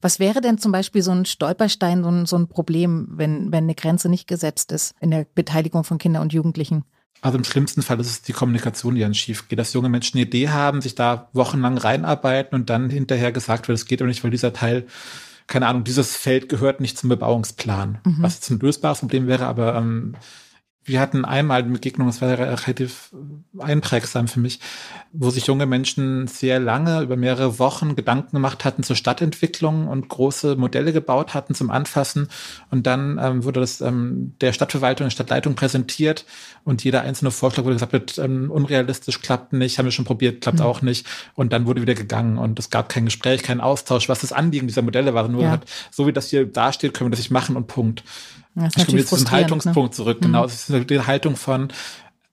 Was 0.00 0.18
wäre 0.18 0.40
denn 0.40 0.58
zum 0.58 0.72
Beispiel 0.72 1.02
so 1.02 1.12
ein 1.12 1.26
Stolperstein, 1.26 2.02
so 2.02 2.08
ein, 2.08 2.26
so 2.26 2.36
ein 2.36 2.48
Problem, 2.48 3.08
wenn, 3.12 3.52
wenn 3.52 3.64
eine 3.64 3.76
Grenze 3.76 4.08
nicht 4.08 4.26
gesetzt 4.26 4.72
ist 4.72 4.94
in 5.00 5.12
der 5.12 5.26
Beteiligung 5.34 5.84
von 5.84 5.98
Kindern 5.98 6.22
und 6.22 6.32
Jugendlichen? 6.32 6.84
Also 7.22 7.38
im 7.38 7.44
schlimmsten 7.44 7.82
Fall 7.82 8.00
ist 8.00 8.08
es 8.08 8.22
die 8.22 8.32
Kommunikation, 8.32 8.96
die 8.96 9.00
dann 9.00 9.14
schief 9.14 9.46
geht, 9.48 9.58
dass 9.58 9.72
junge 9.72 9.88
Menschen 9.88 10.18
eine 10.18 10.26
Idee 10.26 10.48
haben, 10.48 10.82
sich 10.82 10.96
da 10.96 11.28
wochenlang 11.32 11.78
reinarbeiten 11.78 12.58
und 12.58 12.68
dann 12.68 12.90
hinterher 12.90 13.30
gesagt 13.30 13.68
wird, 13.68 13.78
es 13.78 13.86
geht 13.86 14.02
aber 14.02 14.08
nicht, 14.08 14.24
weil 14.24 14.32
dieser 14.32 14.52
Teil, 14.52 14.86
keine 15.46 15.68
Ahnung, 15.68 15.84
dieses 15.84 16.16
Feld 16.16 16.48
gehört 16.48 16.80
nicht 16.80 16.98
zum 16.98 17.08
Bebauungsplan. 17.08 18.00
Mhm. 18.04 18.16
Was 18.18 18.34
jetzt 18.34 18.50
ein 18.50 18.58
lösbares 18.58 18.98
Problem 18.98 19.28
wäre, 19.28 19.46
aber 19.46 19.76
ähm, 19.76 20.16
wir 20.84 21.00
hatten 21.00 21.24
einmal 21.24 21.62
eine 21.62 21.72
Begegnung, 21.72 22.08
das 22.08 22.20
war 22.20 22.36
relativ 22.36 23.14
einprägsam 23.58 24.26
für 24.26 24.40
mich, 24.40 24.58
wo 25.12 25.30
sich 25.30 25.46
junge 25.46 25.66
Menschen 25.66 26.26
sehr 26.26 26.58
lange, 26.58 27.02
über 27.02 27.16
mehrere 27.16 27.60
Wochen 27.60 27.94
Gedanken 27.94 28.32
gemacht 28.32 28.64
hatten 28.64 28.82
zur 28.82 28.96
Stadtentwicklung 28.96 29.86
und 29.86 30.08
große 30.08 30.56
Modelle 30.56 30.92
gebaut 30.92 31.34
hatten 31.34 31.54
zum 31.54 31.70
Anfassen. 31.70 32.28
Und 32.70 32.86
dann 32.86 33.20
ähm, 33.22 33.44
wurde 33.44 33.60
das 33.60 33.80
ähm, 33.80 34.34
der 34.40 34.52
Stadtverwaltung, 34.52 35.06
der 35.06 35.12
Stadtleitung 35.12 35.54
präsentiert 35.54 36.24
und 36.64 36.82
jeder 36.82 37.02
einzelne 37.02 37.30
Vorschlag 37.30 37.64
wurde 37.64 37.76
gesagt, 37.76 37.92
wird 37.92 38.18
ähm, 38.18 38.50
unrealistisch, 38.50 39.20
klappt 39.20 39.52
nicht, 39.52 39.78
haben 39.78 39.86
wir 39.86 39.92
schon 39.92 40.04
probiert, 40.04 40.40
klappt 40.40 40.58
mhm. 40.58 40.64
auch 40.64 40.82
nicht. 40.82 41.06
Und 41.34 41.52
dann 41.52 41.66
wurde 41.66 41.82
wieder 41.82 41.94
gegangen 41.94 42.38
und 42.38 42.58
es 42.58 42.70
gab 42.70 42.88
kein 42.88 43.04
Gespräch, 43.04 43.44
kein 43.44 43.60
Austausch, 43.60 44.08
was 44.08 44.20
das 44.20 44.32
Anliegen 44.32 44.66
dieser 44.66 44.82
Modelle 44.82 45.14
war. 45.14 45.28
Nur 45.28 45.44
ja. 45.44 45.50
hat, 45.50 45.70
so 45.92 46.08
wie 46.08 46.12
das 46.12 46.30
hier 46.30 46.44
dasteht, 46.44 46.92
können 46.94 47.06
wir 47.06 47.12
das 47.12 47.20
nicht 47.20 47.30
machen 47.30 47.54
und 47.54 47.68
Punkt. 47.68 48.02
Das 48.54 48.76
ich 48.76 48.86
komme 48.86 48.98
jetzt 48.98 49.10
zum 49.10 49.30
Haltungspunkt 49.30 49.92
ne? 49.92 49.96
zurück. 49.96 50.18
Mhm. 50.20 50.26
Genau, 50.26 50.44
es 50.44 50.68
ist 50.68 50.90
die 50.90 51.00
Haltung 51.00 51.36
von, 51.36 51.68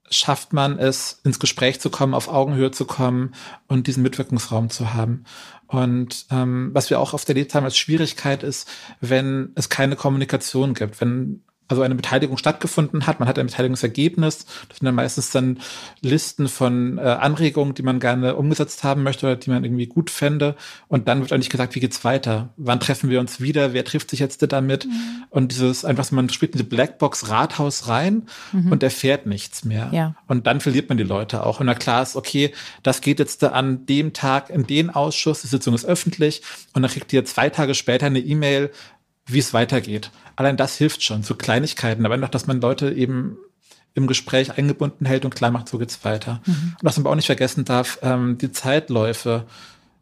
schafft 0.09 0.53
man 0.53 0.79
es, 0.79 1.21
ins 1.23 1.39
Gespräch 1.39 1.79
zu 1.79 1.89
kommen, 1.89 2.13
auf 2.13 2.27
Augenhöhe 2.27 2.71
zu 2.71 2.85
kommen 2.85 3.33
und 3.67 3.87
diesen 3.87 4.03
Mitwirkungsraum 4.03 4.69
zu 4.69 4.93
haben. 4.93 5.23
Und 5.67 6.25
ähm, 6.31 6.71
was 6.73 6.89
wir 6.89 6.99
auch 6.99 7.13
oft 7.13 7.29
erlebt 7.29 7.53
haben 7.53 7.63
als 7.63 7.77
Schwierigkeit 7.77 8.43
ist, 8.43 8.67
wenn 9.01 9.51
es 9.55 9.69
keine 9.69 9.95
Kommunikation 9.95 10.73
gibt, 10.73 10.99
wenn 10.99 11.43
also 11.69 11.83
eine 11.83 11.95
Beteiligung 11.95 12.37
stattgefunden 12.37 13.07
hat. 13.07 13.19
Man 13.19 13.29
hat 13.29 13.39
ein 13.39 13.45
Beteiligungsergebnis. 13.45 14.45
Das 14.67 14.79
sind 14.79 14.85
dann 14.85 14.95
meistens 14.95 15.29
dann 15.29 15.59
Listen 16.01 16.47
von 16.47 16.97
äh, 16.97 17.01
Anregungen, 17.01 17.75
die 17.75 17.83
man 17.83 17.99
gerne 17.99 18.35
umgesetzt 18.35 18.83
haben 18.83 19.03
möchte 19.03 19.27
oder 19.27 19.35
die 19.35 19.51
man 19.51 19.63
irgendwie 19.63 19.85
gut 19.85 20.09
fände. 20.09 20.55
Und 20.87 21.07
dann 21.07 21.21
wird 21.21 21.31
eigentlich 21.31 21.51
gesagt, 21.51 21.75
wie 21.75 21.79
geht's 21.79 22.03
weiter? 22.03 22.49
Wann 22.57 22.79
treffen 22.79 23.09
wir 23.09 23.19
uns 23.19 23.39
wieder? 23.39 23.73
Wer 23.73 23.85
trifft 23.85 24.09
sich 24.09 24.19
jetzt 24.19 24.43
damit? 24.51 24.85
Mhm. 24.85 25.23
Und 25.29 25.51
dieses 25.51 25.85
einfach, 25.85 26.09
man 26.11 26.29
spielt 26.29 26.53
in 26.53 26.57
die 26.57 26.63
Blackbox 26.63 27.29
Rathaus 27.29 27.87
rein 27.87 28.23
mhm. 28.51 28.71
und 28.71 28.81
erfährt 28.81 29.27
nichts 29.27 29.63
mehr. 29.63 29.89
Ja. 29.93 30.15
Und 30.27 30.47
dann 30.47 30.61
verliert 30.61 30.89
man 30.89 30.97
die 30.97 31.03
Leute 31.03 31.45
auch. 31.45 31.59
Und 31.59 31.67
na 31.67 31.75
klar 31.75 32.01
ist, 32.01 32.15
okay, 32.15 32.51
das 32.81 33.01
geht 33.01 33.19
jetzt 33.19 33.43
an 33.43 33.85
dem 33.85 34.13
Tag 34.13 34.49
in 34.49 34.65
den 34.65 34.89
Ausschuss, 34.89 35.41
die 35.41 35.47
Sitzung 35.47 35.75
ist 35.75 35.85
öffentlich 35.85 36.41
und 36.73 36.81
dann 36.81 36.91
kriegt 36.91 37.13
ihr 37.13 37.25
zwei 37.25 37.49
Tage 37.49 37.75
später 37.75 38.07
eine 38.07 38.19
E-Mail, 38.19 38.71
wie 39.31 39.39
es 39.39 39.53
weitergeht. 39.53 40.11
Allein 40.35 40.57
das 40.57 40.77
hilft 40.77 41.03
schon, 41.03 41.23
so 41.23 41.35
Kleinigkeiten, 41.35 42.05
aber 42.05 42.15
einfach, 42.15 42.29
dass 42.29 42.47
man 42.47 42.61
Leute 42.61 42.91
eben 42.91 43.37
im 43.93 44.07
Gespräch 44.07 44.57
eingebunden 44.57 45.05
hält 45.05 45.25
und 45.25 45.35
klar 45.35 45.51
macht, 45.51 45.67
so 45.69 45.77
geht's 45.77 46.03
weiter. 46.05 46.41
Mhm. 46.45 46.75
Und 46.79 46.83
was 46.83 46.97
man 46.97 47.03
aber 47.03 47.11
auch 47.11 47.15
nicht 47.15 47.25
vergessen 47.25 47.65
darf, 47.65 47.99
ähm, 48.01 48.37
die 48.37 48.51
Zeitläufe 48.51 49.45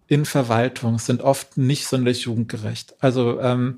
in 0.07 0.25
Verwaltung 0.25 0.99
sind 0.99 1.21
oft 1.21 1.57
nicht 1.57 1.87
sonderlich 1.87 2.21
jugendgerecht. 2.21 2.95
Also 2.99 3.39
ähm, 3.41 3.77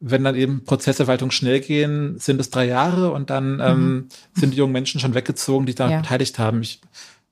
wenn 0.00 0.24
dann 0.24 0.34
eben 0.34 0.64
Prozessverwaltung 0.64 1.30
schnell 1.30 1.60
gehen, 1.60 2.18
sind 2.18 2.40
es 2.40 2.48
drei 2.48 2.64
Jahre 2.66 3.10
und 3.10 3.28
dann 3.28 3.60
ähm, 3.60 3.92
mhm. 3.92 4.08
sind 4.34 4.54
die 4.54 4.56
jungen 4.56 4.72
Menschen 4.72 5.00
schon 5.00 5.14
weggezogen, 5.14 5.66
die 5.66 5.74
daran 5.74 5.92
ja. 5.92 6.00
beteiligt 6.00 6.38
haben. 6.38 6.62
Ich 6.62 6.80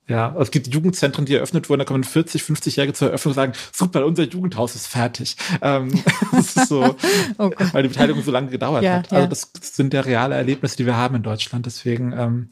ja, 0.09 0.35
es 0.39 0.51
gibt 0.51 0.69
Jugendzentren, 0.69 1.27
die 1.27 1.35
eröffnet 1.35 1.69
wurden, 1.69 1.81
da 1.81 1.85
kommen 1.85 2.03
40, 2.03 2.43
50-Jährige 2.43 2.95
zur 2.95 3.09
Eröffnung 3.09 3.33
und 3.33 3.37
sagen, 3.37 3.53
super, 3.73 4.07
unser 4.07 4.25
Jugendhaus 4.25 4.75
ist 4.75 4.87
fertig. 4.87 5.37
Ähm, 5.61 6.03
das 6.33 6.57
ist 6.57 6.69
so, 6.69 6.97
oh 7.39 7.51
weil 7.73 7.83
die 7.83 7.91
Beteiligung 7.91 8.23
so 8.23 8.31
lange 8.31 8.49
gedauert 8.49 8.83
ja, 8.83 8.95
hat. 8.95 9.13
Also 9.13 9.25
ja. 9.25 9.29
das 9.29 9.51
sind 9.77 9.93
ja 9.93 10.01
reale 10.01 10.35
Erlebnisse, 10.35 10.79
die 10.79 10.87
wir 10.87 10.97
haben 10.97 11.17
in 11.17 11.23
Deutschland. 11.23 11.67
Deswegen 11.67 12.13
ähm, 12.13 12.49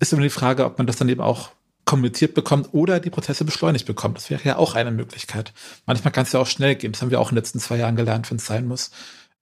ist 0.00 0.14
immer 0.14 0.22
die 0.22 0.30
Frage, 0.30 0.64
ob 0.64 0.78
man 0.78 0.86
das 0.86 0.96
dann 0.96 1.10
eben 1.10 1.20
auch 1.20 1.50
kommuniziert 1.84 2.34
bekommt 2.34 2.70
oder 2.72 3.00
die 3.00 3.10
Prozesse 3.10 3.44
beschleunigt 3.44 3.86
bekommt. 3.86 4.16
Das 4.16 4.30
wäre 4.30 4.42
ja 4.42 4.56
auch 4.56 4.74
eine 4.74 4.90
Möglichkeit. 4.90 5.52
Manchmal 5.84 6.12
kann 6.12 6.24
es 6.24 6.32
ja 6.32 6.40
auch 6.40 6.46
schnell 6.46 6.74
gehen. 6.74 6.92
Das 6.92 7.02
haben 7.02 7.10
wir 7.10 7.20
auch 7.20 7.30
in 7.30 7.34
den 7.34 7.42
letzten 7.42 7.60
zwei 7.60 7.76
Jahren 7.76 7.96
gelernt, 7.96 8.30
wenn 8.30 8.38
es 8.38 8.46
sein 8.46 8.66
muss. 8.66 8.90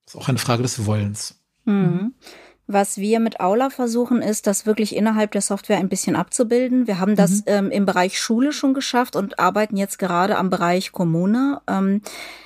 Das 0.04 0.14
ist 0.14 0.20
auch 0.20 0.28
eine 0.28 0.38
Frage 0.38 0.62
des 0.62 0.84
Wollens. 0.84 1.36
Mhm. 1.64 2.14
Was 2.66 2.96
wir 2.96 3.20
mit 3.20 3.40
Aula 3.40 3.68
versuchen, 3.68 4.22
ist, 4.22 4.46
das 4.46 4.64
wirklich 4.64 4.96
innerhalb 4.96 5.32
der 5.32 5.42
Software 5.42 5.76
ein 5.76 5.90
bisschen 5.90 6.16
abzubilden. 6.16 6.86
Wir 6.86 6.98
haben 6.98 7.14
das 7.14 7.40
mhm. 7.40 7.42
ähm, 7.46 7.70
im 7.70 7.84
Bereich 7.84 8.18
Schule 8.18 8.52
schon 8.52 8.72
geschafft 8.72 9.16
und 9.16 9.38
arbeiten 9.38 9.76
jetzt 9.76 9.98
gerade 9.98 10.38
am 10.38 10.48
Bereich 10.48 10.90
Kommune. 10.90 11.60
Ähm, 11.68 12.00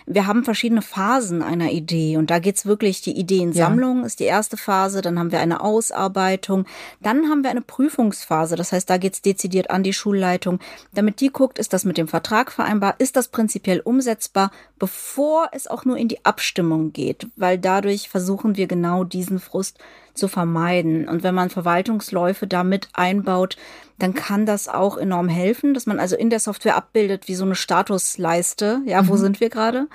wir 0.06 0.26
haben 0.26 0.42
verschiedene 0.42 0.82
Phasen 0.82 1.42
einer 1.42 1.70
Idee 1.70 2.16
und 2.16 2.30
da 2.30 2.38
geht's 2.38 2.66
wirklich, 2.66 3.02
die 3.02 3.16
Ideensammlung 3.16 4.00
ja. 4.00 4.06
ist 4.06 4.20
die 4.20 4.24
erste 4.24 4.56
Phase, 4.56 5.02
dann 5.02 5.18
haben 5.18 5.32
wir 5.32 5.40
eine 5.40 5.60
Ausarbeitung, 5.60 6.64
dann 7.00 7.28
haben 7.28 7.42
wir 7.42 7.50
eine 7.50 7.60
Prüfungsphase, 7.60 8.56
das 8.56 8.72
heißt, 8.72 8.88
da 8.88 8.96
geht's 8.96 9.20
dezidiert 9.20 9.70
an 9.70 9.82
die 9.82 9.92
Schulleitung, 9.92 10.60
damit 10.94 11.20
die 11.20 11.30
guckt, 11.30 11.58
ist 11.58 11.74
das 11.74 11.84
mit 11.84 11.98
dem 11.98 12.08
Vertrag 12.08 12.50
vereinbar, 12.50 12.94
ist 12.98 13.16
das 13.16 13.28
prinzipiell 13.28 13.80
umsetzbar, 13.80 14.50
bevor 14.78 15.48
es 15.52 15.66
auch 15.66 15.84
nur 15.84 15.96
in 15.96 16.08
die 16.08 16.24
Abstimmung 16.24 16.92
geht, 16.92 17.28
weil 17.36 17.58
dadurch 17.58 18.08
versuchen 18.08 18.56
wir 18.56 18.66
genau 18.66 19.04
diesen 19.04 19.38
Frust 19.38 19.78
zu 20.14 20.28
vermeiden. 20.28 21.08
Und 21.08 21.22
wenn 21.22 21.34
man 21.34 21.50
Verwaltungsläufe 21.50 22.46
damit 22.46 22.88
einbaut, 22.92 23.56
dann 23.98 24.14
kann 24.14 24.46
das 24.46 24.68
auch 24.68 24.96
enorm 24.96 25.28
helfen, 25.28 25.74
dass 25.74 25.86
man 25.86 25.98
also 25.98 26.16
in 26.16 26.30
der 26.30 26.40
Software 26.40 26.76
abbildet 26.76 27.28
wie 27.28 27.34
so 27.34 27.44
eine 27.44 27.54
Statusleiste. 27.54 28.80
Ja, 28.84 29.06
wo 29.08 29.14
mhm. 29.14 29.18
sind 29.18 29.40
wir 29.40 29.50
gerade? 29.50 29.88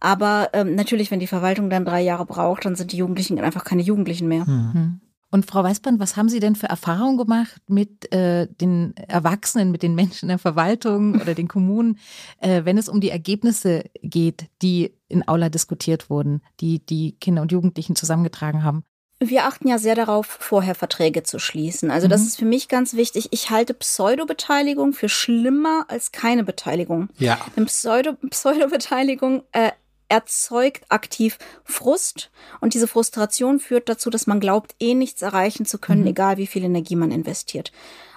Aber 0.00 0.50
ähm, 0.52 0.74
natürlich, 0.74 1.10
wenn 1.10 1.20
die 1.20 1.26
Verwaltung 1.26 1.70
dann 1.70 1.84
drei 1.84 2.02
Jahre 2.02 2.26
braucht, 2.26 2.64
dann 2.64 2.76
sind 2.76 2.92
die 2.92 2.98
Jugendlichen 2.98 3.38
einfach 3.38 3.64
keine 3.64 3.82
Jugendlichen 3.82 4.28
mehr. 4.28 4.44
Mhm. 4.44 5.00
Und 5.34 5.46
Frau 5.46 5.64
Weißband, 5.64 5.98
was 5.98 6.16
haben 6.16 6.28
Sie 6.28 6.38
denn 6.38 6.54
für 6.54 6.68
Erfahrungen 6.68 7.18
gemacht 7.18 7.60
mit 7.66 8.12
äh, 8.12 8.46
den 8.46 8.96
Erwachsenen, 8.96 9.72
mit 9.72 9.82
den 9.82 9.96
Menschen 9.96 10.26
in 10.26 10.28
der 10.28 10.38
Verwaltung 10.38 11.20
oder 11.20 11.34
den 11.34 11.48
Kommunen, 11.48 11.98
äh, 12.38 12.64
wenn 12.64 12.78
es 12.78 12.88
um 12.88 13.00
die 13.00 13.10
Ergebnisse 13.10 13.82
geht, 14.00 14.44
die 14.62 14.94
in 15.08 15.26
Aula 15.26 15.48
diskutiert 15.48 16.08
wurden, 16.08 16.40
die 16.60 16.86
die 16.86 17.16
Kinder 17.18 17.42
und 17.42 17.50
Jugendlichen 17.50 17.96
zusammengetragen 17.96 18.62
haben? 18.62 18.84
Wir 19.18 19.46
achten 19.46 19.66
ja 19.66 19.78
sehr 19.78 19.96
darauf, 19.96 20.24
vorher 20.26 20.76
Verträge 20.76 21.24
zu 21.24 21.40
schließen. 21.40 21.90
Also 21.90 22.06
das 22.06 22.20
mhm. 22.20 22.26
ist 22.28 22.38
für 22.38 22.44
mich 22.44 22.68
ganz 22.68 22.94
wichtig. 22.94 23.30
Ich 23.32 23.50
halte 23.50 23.74
Pseudobeteiligung 23.74 24.92
für 24.92 25.08
schlimmer 25.08 25.84
als 25.88 26.12
keine 26.12 26.44
Beteiligung. 26.44 27.08
Ja. 27.18 27.40
Denn 27.56 27.64
Pseudo, 27.64 28.12
Pseudobeteiligung 28.30 29.42
äh, 29.50 29.72
erzeugt 30.08 30.84
aktiv 30.88 31.38
Frust 31.64 32.30
und 32.60 32.74
diese 32.74 32.88
Frustration 32.88 33.60
führt 33.60 33.88
dazu, 33.88 34.10
dass 34.10 34.26
man 34.26 34.40
glaubt, 34.40 34.74
eh 34.80 34.94
nichts 34.94 35.22
erreichen 35.22 35.66
zu 35.66 35.78
können, 35.78 36.02
mhm. 36.02 36.08
egal 36.08 36.36
wie 36.36 36.46
viel 36.46 36.64
Energie 36.64 36.96
man 36.96 37.10
investiert. 37.10 37.72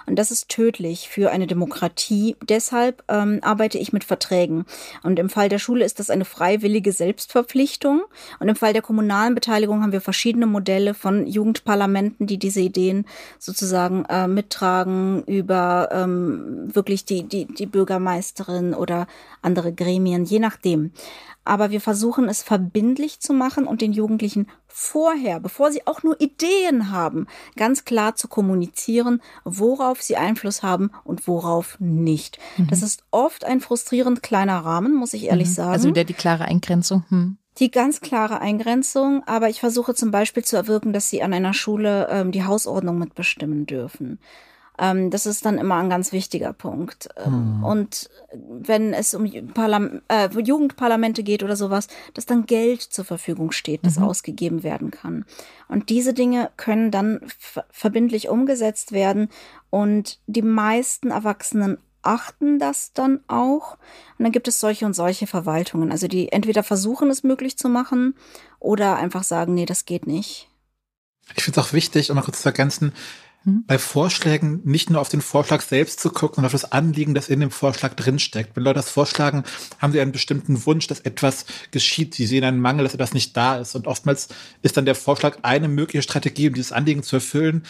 Und 0.08 0.16
das 0.18 0.30
ist 0.30 0.48
tödlich 0.48 1.08
für 1.08 1.30
eine 1.30 1.46
Demokratie. 1.46 2.36
Deshalb 2.48 3.04
ähm, 3.08 3.40
arbeite 3.42 3.78
ich 3.78 3.92
mit 3.92 4.04
Verträgen. 4.04 4.64
Und 5.02 5.18
im 5.18 5.28
Fall 5.28 5.48
der 5.48 5.58
Schule 5.58 5.84
ist 5.84 5.98
das 5.98 6.10
eine 6.10 6.24
freiwillige 6.24 6.92
Selbstverpflichtung. 6.92 8.02
Und 8.40 8.48
im 8.48 8.56
Fall 8.56 8.72
der 8.72 8.82
kommunalen 8.82 9.34
Beteiligung 9.34 9.82
haben 9.82 9.92
wir 9.92 10.00
verschiedene 10.00 10.46
Modelle 10.46 10.94
von 10.94 11.26
Jugendparlamenten, 11.26 12.26
die 12.26 12.38
diese 12.38 12.60
Ideen 12.60 13.06
sozusagen 13.38 14.04
äh, 14.06 14.26
mittragen 14.26 15.22
über 15.24 15.90
ähm, 15.92 16.74
wirklich 16.74 17.04
die, 17.04 17.24
die, 17.24 17.46
die 17.46 17.66
Bürgermeisterin 17.66 18.74
oder 18.74 19.06
andere 19.42 19.72
Gremien, 19.72 20.24
je 20.24 20.38
nachdem 20.38 20.92
aber 21.48 21.70
wir 21.70 21.80
versuchen 21.80 22.28
es 22.28 22.42
verbindlich 22.42 23.20
zu 23.20 23.32
machen 23.32 23.66
und 23.66 23.80
den 23.80 23.94
Jugendlichen 23.94 24.48
vorher, 24.78 25.40
bevor 25.40 25.72
sie 25.72 25.86
auch 25.88 26.04
nur 26.04 26.20
Ideen 26.20 26.92
haben, 26.92 27.26
ganz 27.56 27.84
klar 27.84 28.14
zu 28.14 28.28
kommunizieren, 28.28 29.20
worauf 29.44 30.00
sie 30.00 30.16
Einfluss 30.16 30.62
haben 30.62 30.92
und 31.02 31.26
worauf 31.26 31.80
nicht. 31.80 32.38
Mhm. 32.56 32.68
Das 32.68 32.82
ist 32.82 33.02
oft 33.10 33.44
ein 33.44 33.60
frustrierend 33.60 34.22
kleiner 34.22 34.58
Rahmen, 34.58 34.94
muss 34.94 35.14
ich 35.14 35.24
ehrlich 35.24 35.48
mhm. 35.48 35.52
sagen. 35.52 35.72
Also 35.72 35.88
wieder 35.88 36.04
die 36.04 36.14
klare 36.14 36.44
Eingrenzung. 36.44 37.04
Hm. 37.08 37.38
Die 37.58 37.72
ganz 37.72 38.00
klare 38.00 38.40
Eingrenzung, 38.40 39.24
aber 39.26 39.48
ich 39.48 39.58
versuche 39.58 39.94
zum 39.96 40.12
Beispiel 40.12 40.44
zu 40.44 40.54
erwirken, 40.54 40.92
dass 40.92 41.10
sie 41.10 41.22
an 41.24 41.34
einer 41.34 41.54
Schule 41.54 42.06
ähm, 42.08 42.30
die 42.30 42.44
Hausordnung 42.44 42.98
mitbestimmen 42.98 43.66
dürfen. 43.66 44.20
Ähm, 44.78 45.10
das 45.10 45.26
ist 45.26 45.44
dann 45.44 45.58
immer 45.58 45.76
ein 45.76 45.90
ganz 45.90 46.12
wichtiger 46.12 46.52
Punkt. 46.52 47.08
Hm. 47.16 47.64
Und 47.64 48.10
wenn 48.32 48.92
es 48.92 49.14
um 49.14 49.30
Parlam 49.54 50.02
äh, 50.08 50.28
Jugendparlamente 50.38 51.22
geht 51.22 51.42
oder 51.42 51.56
sowas, 51.56 51.88
dass 52.14 52.26
dann 52.26 52.46
Geld 52.46 52.82
zur 52.82 53.04
Verfügung 53.04 53.52
steht, 53.52 53.84
das 53.84 53.98
mhm. 53.98 54.04
ausgegeben 54.04 54.62
werden 54.62 54.90
kann. 54.90 55.24
Und 55.68 55.88
diese 55.90 56.14
Dinge 56.14 56.50
können 56.56 56.90
dann 56.90 57.20
verbindlich 57.70 58.28
umgesetzt 58.28 58.92
werden. 58.92 59.28
Und 59.70 60.20
die 60.26 60.42
meisten 60.42 61.10
Erwachsenen 61.10 61.78
achten 62.02 62.58
das 62.58 62.92
dann 62.92 63.20
auch. 63.26 63.74
Und 64.18 64.24
dann 64.24 64.32
gibt 64.32 64.48
es 64.48 64.60
solche 64.60 64.86
und 64.86 64.94
solche 64.94 65.26
Verwaltungen. 65.26 65.92
Also 65.92 66.08
die 66.08 66.32
entweder 66.32 66.62
versuchen 66.62 67.10
es 67.10 67.22
möglich 67.22 67.58
zu 67.58 67.68
machen 67.68 68.14
oder 68.60 68.96
einfach 68.96 69.24
sagen, 69.24 69.54
nee, 69.54 69.66
das 69.66 69.84
geht 69.84 70.06
nicht. 70.06 70.48
Ich 71.36 71.44
finde 71.44 71.60
es 71.60 71.66
auch 71.66 71.72
wichtig, 71.72 72.10
um 72.10 72.16
mal 72.16 72.22
kurz 72.22 72.40
zu 72.40 72.48
ergänzen, 72.48 72.92
Mhm. 73.44 73.64
bei 73.66 73.78
Vorschlägen 73.78 74.60
nicht 74.64 74.90
nur 74.90 75.00
auf 75.00 75.08
den 75.08 75.20
Vorschlag 75.20 75.62
selbst 75.62 76.00
zu 76.00 76.10
gucken, 76.10 76.36
sondern 76.36 76.46
auf 76.46 76.60
das 76.60 76.72
Anliegen, 76.72 77.14
das 77.14 77.28
in 77.28 77.40
dem 77.40 77.50
Vorschlag 77.50 77.94
drinsteckt. 77.94 78.56
Wenn 78.56 78.64
Leute 78.64 78.78
das 78.78 78.90
vorschlagen, 78.90 79.44
haben 79.78 79.92
sie 79.92 80.00
einen 80.00 80.12
bestimmten 80.12 80.66
Wunsch, 80.66 80.86
dass 80.88 81.00
etwas 81.00 81.46
geschieht. 81.70 82.14
Sie 82.14 82.26
sehen 82.26 82.44
einen 82.44 82.60
Mangel, 82.60 82.84
dass 82.84 82.94
etwas 82.94 83.14
nicht 83.14 83.36
da 83.36 83.58
ist. 83.58 83.74
Und 83.74 83.86
oftmals 83.86 84.28
ist 84.62 84.76
dann 84.76 84.86
der 84.86 84.96
Vorschlag 84.96 85.38
eine 85.42 85.68
mögliche 85.68 86.02
Strategie, 86.02 86.48
um 86.48 86.54
dieses 86.54 86.72
Anliegen 86.72 87.02
zu 87.02 87.16
erfüllen 87.16 87.62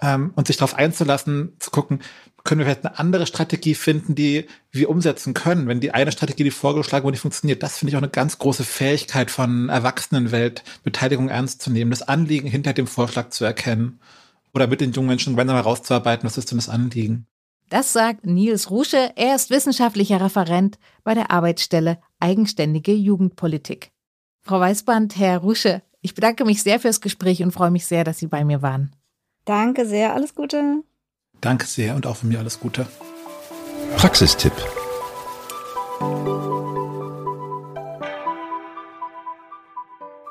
ähm, 0.00 0.32
und 0.34 0.46
sich 0.46 0.56
darauf 0.56 0.74
einzulassen, 0.74 1.56
zu 1.58 1.70
gucken, 1.70 2.00
können 2.44 2.58
wir 2.60 2.64
vielleicht 2.64 2.86
eine 2.86 2.98
andere 2.98 3.26
Strategie 3.26 3.74
finden, 3.74 4.14
die 4.14 4.46
wir 4.72 4.90
umsetzen 4.90 5.34
können, 5.34 5.68
wenn 5.68 5.80
die 5.80 5.92
eine 5.92 6.10
Strategie, 6.10 6.42
die 6.42 6.50
vorgeschlagen 6.50 7.04
wurde, 7.04 7.14
nicht 7.14 7.20
funktioniert. 7.20 7.62
Das 7.62 7.78
finde 7.78 7.90
ich 7.90 7.96
auch 7.96 8.02
eine 8.02 8.10
ganz 8.10 8.38
große 8.38 8.64
Fähigkeit 8.64 9.30
von 9.30 9.68
Erwachsenenwelt, 9.68 10.64
Beteiligung 10.82 11.28
ernst 11.28 11.62
zu 11.62 11.70
nehmen, 11.70 11.90
das 11.90 12.02
Anliegen 12.02 12.48
hinter 12.48 12.72
dem 12.72 12.88
Vorschlag 12.88 13.28
zu 13.28 13.44
erkennen 13.44 14.00
oder 14.54 14.66
mit 14.66 14.80
den 14.80 14.92
jungen 14.92 15.08
Menschen 15.08 15.32
gemeinsam 15.32 15.56
herauszuarbeiten, 15.56 16.26
was 16.26 16.38
ist 16.38 16.50
denn 16.50 16.58
das 16.58 16.68
Anliegen. 16.68 17.26
Das 17.68 17.92
sagt 17.92 18.26
Nils 18.26 18.70
Rusche. 18.70 19.12
Er 19.16 19.34
ist 19.34 19.50
wissenschaftlicher 19.50 20.20
Referent 20.20 20.78
bei 21.04 21.14
der 21.14 21.30
Arbeitsstelle 21.30 21.98
Eigenständige 22.20 22.92
Jugendpolitik. 22.92 23.92
Frau 24.42 24.60
Weißband, 24.60 25.16
Herr 25.16 25.38
Rusche, 25.38 25.82
ich 26.02 26.14
bedanke 26.14 26.44
mich 26.44 26.62
sehr 26.62 26.80
fürs 26.80 27.00
Gespräch 27.00 27.42
und 27.42 27.52
freue 27.52 27.70
mich 27.70 27.86
sehr, 27.86 28.04
dass 28.04 28.18
Sie 28.18 28.26
bei 28.26 28.44
mir 28.44 28.60
waren. 28.60 28.94
Danke 29.44 29.86
sehr, 29.86 30.14
alles 30.14 30.34
Gute. 30.34 30.82
Danke 31.40 31.66
sehr 31.66 31.94
und 31.94 32.06
auch 32.06 32.16
von 32.16 32.28
mir 32.28 32.40
alles 32.40 32.60
Gute. 32.60 32.86
Praxistipp. 33.96 34.52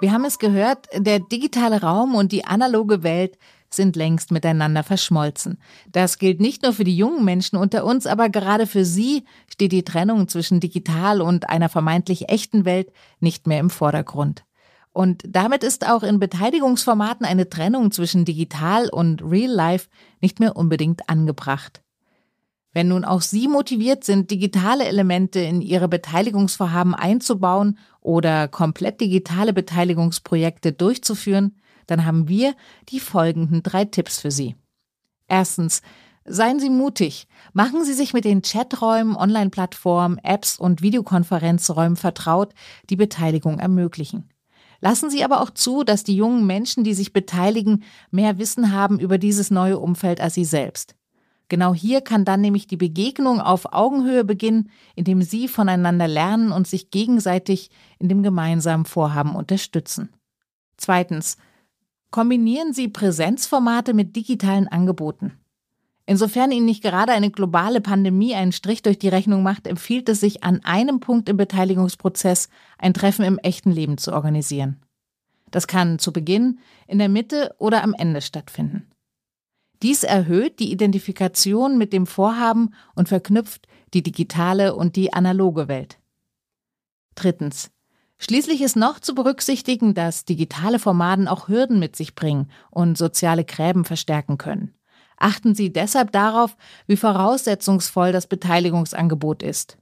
Wir 0.02 0.12
haben 0.12 0.26
es 0.26 0.40
gehört, 0.40 0.88
der 0.96 1.20
digitale 1.20 1.82
Raum 1.82 2.16
und 2.16 2.32
die 2.32 2.46
analoge 2.46 3.04
Welt 3.04 3.38
sind 3.74 3.96
längst 3.96 4.32
miteinander 4.32 4.84
verschmolzen. 4.84 5.58
Das 5.92 6.18
gilt 6.18 6.40
nicht 6.42 6.64
nur 6.64 6.74
für 6.74 6.84
die 6.84 6.96
jungen 6.96 7.24
Menschen 7.26 7.58
unter 7.58 7.86
uns, 7.86 8.06
aber 8.06 8.30
gerade 8.30 8.68
für 8.68 8.86
sie 8.86 9.24
steht 9.48 9.72
die 9.72 9.84
Trennung 9.84 10.28
zwischen 10.28 10.60
digital 10.60 11.22
und 11.22 11.50
einer 11.50 11.70
vermeintlich 11.70 12.30
echten 12.30 12.66
Welt 12.66 12.92
nicht 13.20 13.48
mehr 13.48 13.60
im 13.60 13.70
Vordergrund. 13.70 14.44
Und 14.94 15.24
damit 15.28 15.64
ist 15.64 15.90
auch 15.90 16.04
in 16.04 16.20
Beteiligungsformaten 16.20 17.26
eine 17.26 17.50
Trennung 17.50 17.92
zwischen 17.92 18.26
digital 18.26 18.90
und 18.90 19.22
real 19.22 19.52
life 19.52 19.88
nicht 20.20 20.40
mehr 20.40 20.58
unbedingt 20.58 21.10
angebracht. 21.10 21.82
Wenn 22.74 22.90
nun 22.90 23.04
auch 23.04 23.22
Sie 23.22 23.48
motiviert 23.48 24.04
sind, 24.04 24.32
digitale 24.32 24.86
Elemente 24.86 25.40
in 25.40 25.62
Ihre 25.62 25.90
Beteiligungsvorhaben 25.90 26.96
einzubauen 26.96 27.78
oder 28.00 28.48
komplett 28.48 29.02
digitale 29.02 29.52
Beteiligungsprojekte 29.54 30.72
durchzuführen, 30.72 31.58
dann 31.92 32.06
haben 32.06 32.28
wir 32.28 32.56
die 32.90 33.00
folgenden 33.00 33.62
drei 33.64 33.86
Tipps 33.86 34.20
für 34.20 34.32
Sie. 34.32 34.56
Erstens, 35.28 35.82
Seien 36.24 36.60
Sie 36.60 36.70
mutig. 36.70 37.28
Machen 37.54 37.84
Sie 37.84 37.94
sich 37.94 38.14
mit 38.14 38.26
den 38.26 38.44
Chaträumen, 38.44 39.16
Online-Plattformen, 39.16 40.20
Apps 40.20 40.60
und 40.60 40.84
Videokonferenzräumen 40.84 41.96
vertraut, 41.96 42.54
die 42.92 42.96
Beteiligung 42.96 43.58
ermöglichen. 43.58 44.30
Lassen 44.82 45.10
Sie 45.10 45.24
aber 45.24 45.42
auch 45.42 45.50
zu, 45.50 45.84
dass 45.84 46.04
die 46.04 46.16
jungen 46.16 46.46
Menschen, 46.46 46.84
die 46.84 46.94
sich 46.94 47.12
beteiligen, 47.12 47.84
mehr 48.12 48.38
Wissen 48.38 48.72
haben 48.72 49.00
über 49.00 49.18
dieses 49.18 49.50
neue 49.50 49.80
Umfeld 49.80 50.22
als 50.22 50.36
Sie 50.36 50.46
selbst. 50.46 50.96
Genau 51.50 51.74
hier 51.74 52.02
kann 52.02 52.24
dann 52.24 52.42
nämlich 52.42 52.68
die 52.68 52.78
Begegnung 52.78 53.42
auf 53.42 53.74
Augenhöhe 53.74 54.24
beginnen, 54.24 54.70
indem 54.96 55.22
Sie 55.24 55.48
voneinander 55.48 56.08
lernen 56.08 56.52
und 56.52 56.68
sich 56.68 56.92
gegenseitig 56.92 57.72
in 58.00 58.10
dem 58.10 58.24
gemeinsamen 58.24 58.86
Vorhaben 58.86 59.36
unterstützen. 59.36 60.10
Zweitens, 60.78 61.38
kombinieren 62.12 62.74
Sie 62.74 62.88
Präsenzformate 62.88 63.94
mit 63.94 64.16
digitalen 64.16 64.68
Angeboten. 64.68 65.38
Insofern 66.06 66.52
Ihnen 66.52 66.66
nicht 66.66 66.84
gerade 66.84 67.14
eine 67.14 67.32
globale 67.32 67.80
Pandemie 67.80 68.36
einen 68.36 68.52
Strich 68.52 68.82
durch 68.82 69.00
die 69.00 69.08
Rechnung 69.08 69.44
macht, 69.44 69.66
empfiehlt 69.66 70.10
es 70.10 70.20
sich, 70.20 70.44
an 70.44 70.64
einem 70.66 71.00
Punkt 71.00 71.30
im 71.30 71.38
Beteiligungsprozess 71.38 72.50
ein 72.78 72.94
Treffen 72.94 73.24
im 73.24 73.38
echten 73.38 73.72
Leben 73.72 73.98
zu 73.98 74.12
organisieren. 74.12 74.82
Das 75.52 75.68
kann 75.68 76.00
zu 76.00 76.12
Beginn, 76.12 76.60
in 76.88 77.00
der 77.00 77.10
Mitte 77.10 77.56
oder 77.60 77.84
am 77.84 77.94
Ende 77.94 78.22
stattfinden. 78.22 78.88
Dies 79.82 80.04
erhöht 80.04 80.60
die 80.60 80.72
Identifikation 80.72 81.78
mit 81.78 81.92
dem 81.94 82.06
Vorhaben 82.06 82.74
und 82.94 83.10
verknüpft 83.10 83.68
die 83.94 84.04
digitale 84.04 84.76
und 84.76 84.96
die 84.96 85.14
analoge 85.14 85.68
Welt. 85.68 86.00
Drittens. 87.16 87.72
Schließlich 88.24 88.62
ist 88.62 88.76
noch 88.76 89.00
zu 89.00 89.16
berücksichtigen, 89.16 89.96
dass 89.96 90.26
digitale 90.26 90.78
Formaten 90.78 91.28
auch 91.28 91.48
Hürden 91.48 91.80
mit 91.80 91.96
sich 91.96 92.14
bringen 92.14 92.52
und 92.70 92.96
soziale 92.96 93.44
Gräben 93.44 93.84
verstärken 93.84 94.38
können. 94.38 94.76
Achten 95.18 95.56
Sie 95.56 95.74
deshalb 95.74 96.12
darauf, 96.12 96.56
wie 96.86 96.98
voraussetzungsvoll 96.98 98.12
das 98.12 98.28
Beteiligungsangebot 98.28 99.42
ist. 99.42 99.80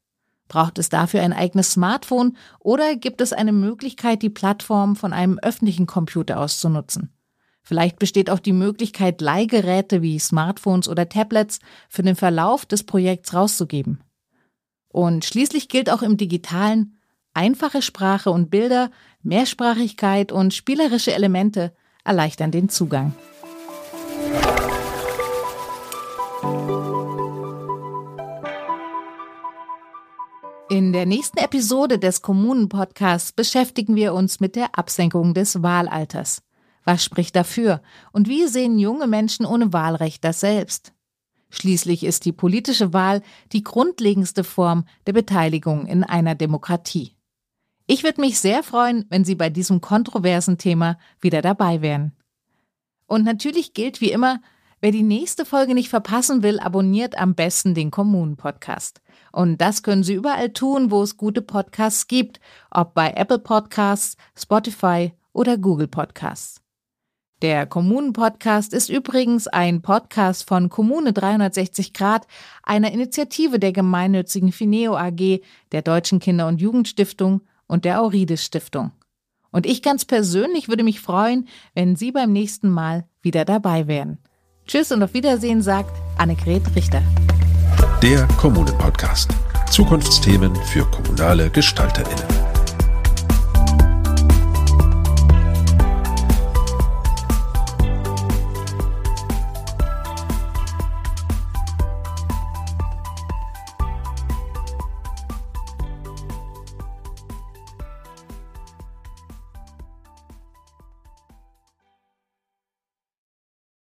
Braucht 0.47 0.79
es 0.79 0.87
dafür 0.87 1.21
ein 1.21 1.33
eigenes 1.33 1.73
Smartphone 1.73 2.37
oder 2.59 2.95
gibt 2.95 3.19
es 3.19 3.33
eine 3.33 3.51
Möglichkeit, 3.51 4.21
die 4.21 4.29
Plattform 4.29 4.95
von 4.95 5.11
einem 5.11 5.37
öffentlichen 5.39 5.85
Computer 5.85 6.39
aus 6.39 6.61
zu 6.61 6.69
nutzen? 6.69 7.13
Vielleicht 7.61 7.99
besteht 7.99 8.29
auch 8.29 8.39
die 8.39 8.53
Möglichkeit, 8.53 9.19
Leihgeräte 9.19 10.01
wie 10.01 10.17
Smartphones 10.17 10.87
oder 10.87 11.09
Tablets 11.09 11.59
für 11.89 12.03
den 12.03 12.15
Verlauf 12.15 12.65
des 12.65 12.85
Projekts 12.85 13.33
rauszugeben. 13.33 14.01
Und 14.87 15.25
schließlich 15.25 15.67
gilt 15.67 15.89
auch 15.89 16.01
im 16.01 16.15
digitalen, 16.15 16.98
Einfache 17.33 17.81
Sprache 17.81 18.31
und 18.31 18.49
Bilder, 18.49 18.91
Mehrsprachigkeit 19.21 20.31
und 20.31 20.53
spielerische 20.53 21.13
Elemente 21.13 21.73
erleichtern 22.03 22.51
den 22.51 22.69
Zugang. 22.69 23.13
In 30.71 30.93
der 30.93 31.07
nächsten 31.07 31.39
Episode 31.39 31.97
des 31.97 32.21
Kommunen-Podcasts 32.21 33.31
beschäftigen 33.31 33.95
wir 33.95 34.13
uns 34.13 34.39
mit 34.39 34.55
der 34.55 34.77
Absenkung 34.77 35.33
des 35.33 35.63
Wahlalters. 35.63 36.43
Was 36.83 37.03
spricht 37.03 37.35
dafür? 37.35 37.81
Und 38.11 38.27
wie 38.27 38.47
sehen 38.47 38.77
junge 38.77 39.07
Menschen 39.07 39.45
ohne 39.45 39.73
Wahlrecht 39.73 40.23
das 40.23 40.39
selbst? 40.39 40.93
Schließlich 41.49 42.03
ist 42.03 42.25
die 42.25 42.31
politische 42.31 42.93
Wahl 42.93 43.23
die 43.51 43.63
grundlegendste 43.63 44.43
Form 44.43 44.85
der 45.07 45.13
Beteiligung 45.13 45.87
in 45.87 46.03
einer 46.03 46.35
Demokratie. 46.35 47.15
Ich 47.91 48.03
würde 48.03 48.21
mich 48.21 48.37
sehr 48.37 48.61
freuen, 48.61 49.07
wenn 49.09 49.25
Sie 49.25 49.33
bei 49.33 49.49
diesem 49.49 49.81
kontroversen 49.81 50.59
Thema 50.59 50.99
wieder 51.21 51.41
dabei 51.41 51.81
wären. 51.81 52.11
Und 53.07 53.25
natürlich 53.25 53.73
gilt 53.73 53.99
wie 53.99 54.11
immer, 54.11 54.41
wer 54.79 54.91
die 54.91 55.01
nächste 55.01 55.43
Folge 55.43 55.73
nicht 55.73 55.89
verpassen 55.89 56.43
will, 56.43 56.59
abonniert 56.59 57.17
am 57.17 57.33
besten 57.33 57.73
den 57.73 57.89
Kommunen-Podcast. 57.89 59.01
Und 59.31 59.59
das 59.59 59.81
können 59.81 60.03
Sie 60.03 60.13
überall 60.13 60.53
tun, 60.53 60.91
wo 60.91 61.01
es 61.01 61.17
gute 61.17 61.41
Podcasts 61.41 62.05
gibt, 62.05 62.39
ob 62.69 62.93
bei 62.93 63.09
Apple 63.13 63.39
Podcasts, 63.39 64.17
Spotify 64.37 65.11
oder 65.33 65.57
Google 65.57 65.87
Podcasts. 65.87 66.61
Der 67.41 67.65
Kommunen-Podcast 67.65 68.71
ist 68.71 68.89
übrigens 68.89 69.47
ein 69.47 69.81
Podcast 69.81 70.47
von 70.47 70.69
Kommune 70.69 71.11
360 71.11 71.93
Grad, 71.93 72.27
einer 72.61 72.91
Initiative 72.91 73.57
der 73.57 73.71
gemeinnützigen 73.71 74.51
Fineo 74.51 74.95
AG, 74.95 75.41
der 75.71 75.81
Deutschen 75.81 76.19
Kinder- 76.19 76.47
und 76.47 76.61
Jugendstiftung 76.61 77.41
und 77.69 77.85
der 77.85 78.01
Aurides 78.01 78.43
Stiftung. 78.43 78.91
Und 79.51 79.65
ich 79.65 79.81
ganz 79.81 80.03
persönlich 80.03 80.67
würde 80.67 80.83
mich 80.83 80.99
freuen, 80.99 81.47
wenn 81.73 81.95
Sie 81.95 82.11
beim 82.11 82.33
nächsten 82.33 82.69
Mal 82.69 83.05
wieder 83.21 83.45
dabei 83.45 83.87
wären. 83.87 84.17
Tschüss 84.67 84.91
und 84.91 85.01
auf 85.01 85.13
Wiedersehen 85.13 85.61
sagt 85.61 85.91
Annegret 86.17 86.63
Richter. 86.75 87.01
Der 88.03 88.27
Kommunen-Podcast. 88.37 89.31
Zukunftsthemen 89.71 90.55
für 90.55 90.85
kommunale 90.85 91.49
GestalterInnen. 91.49 92.48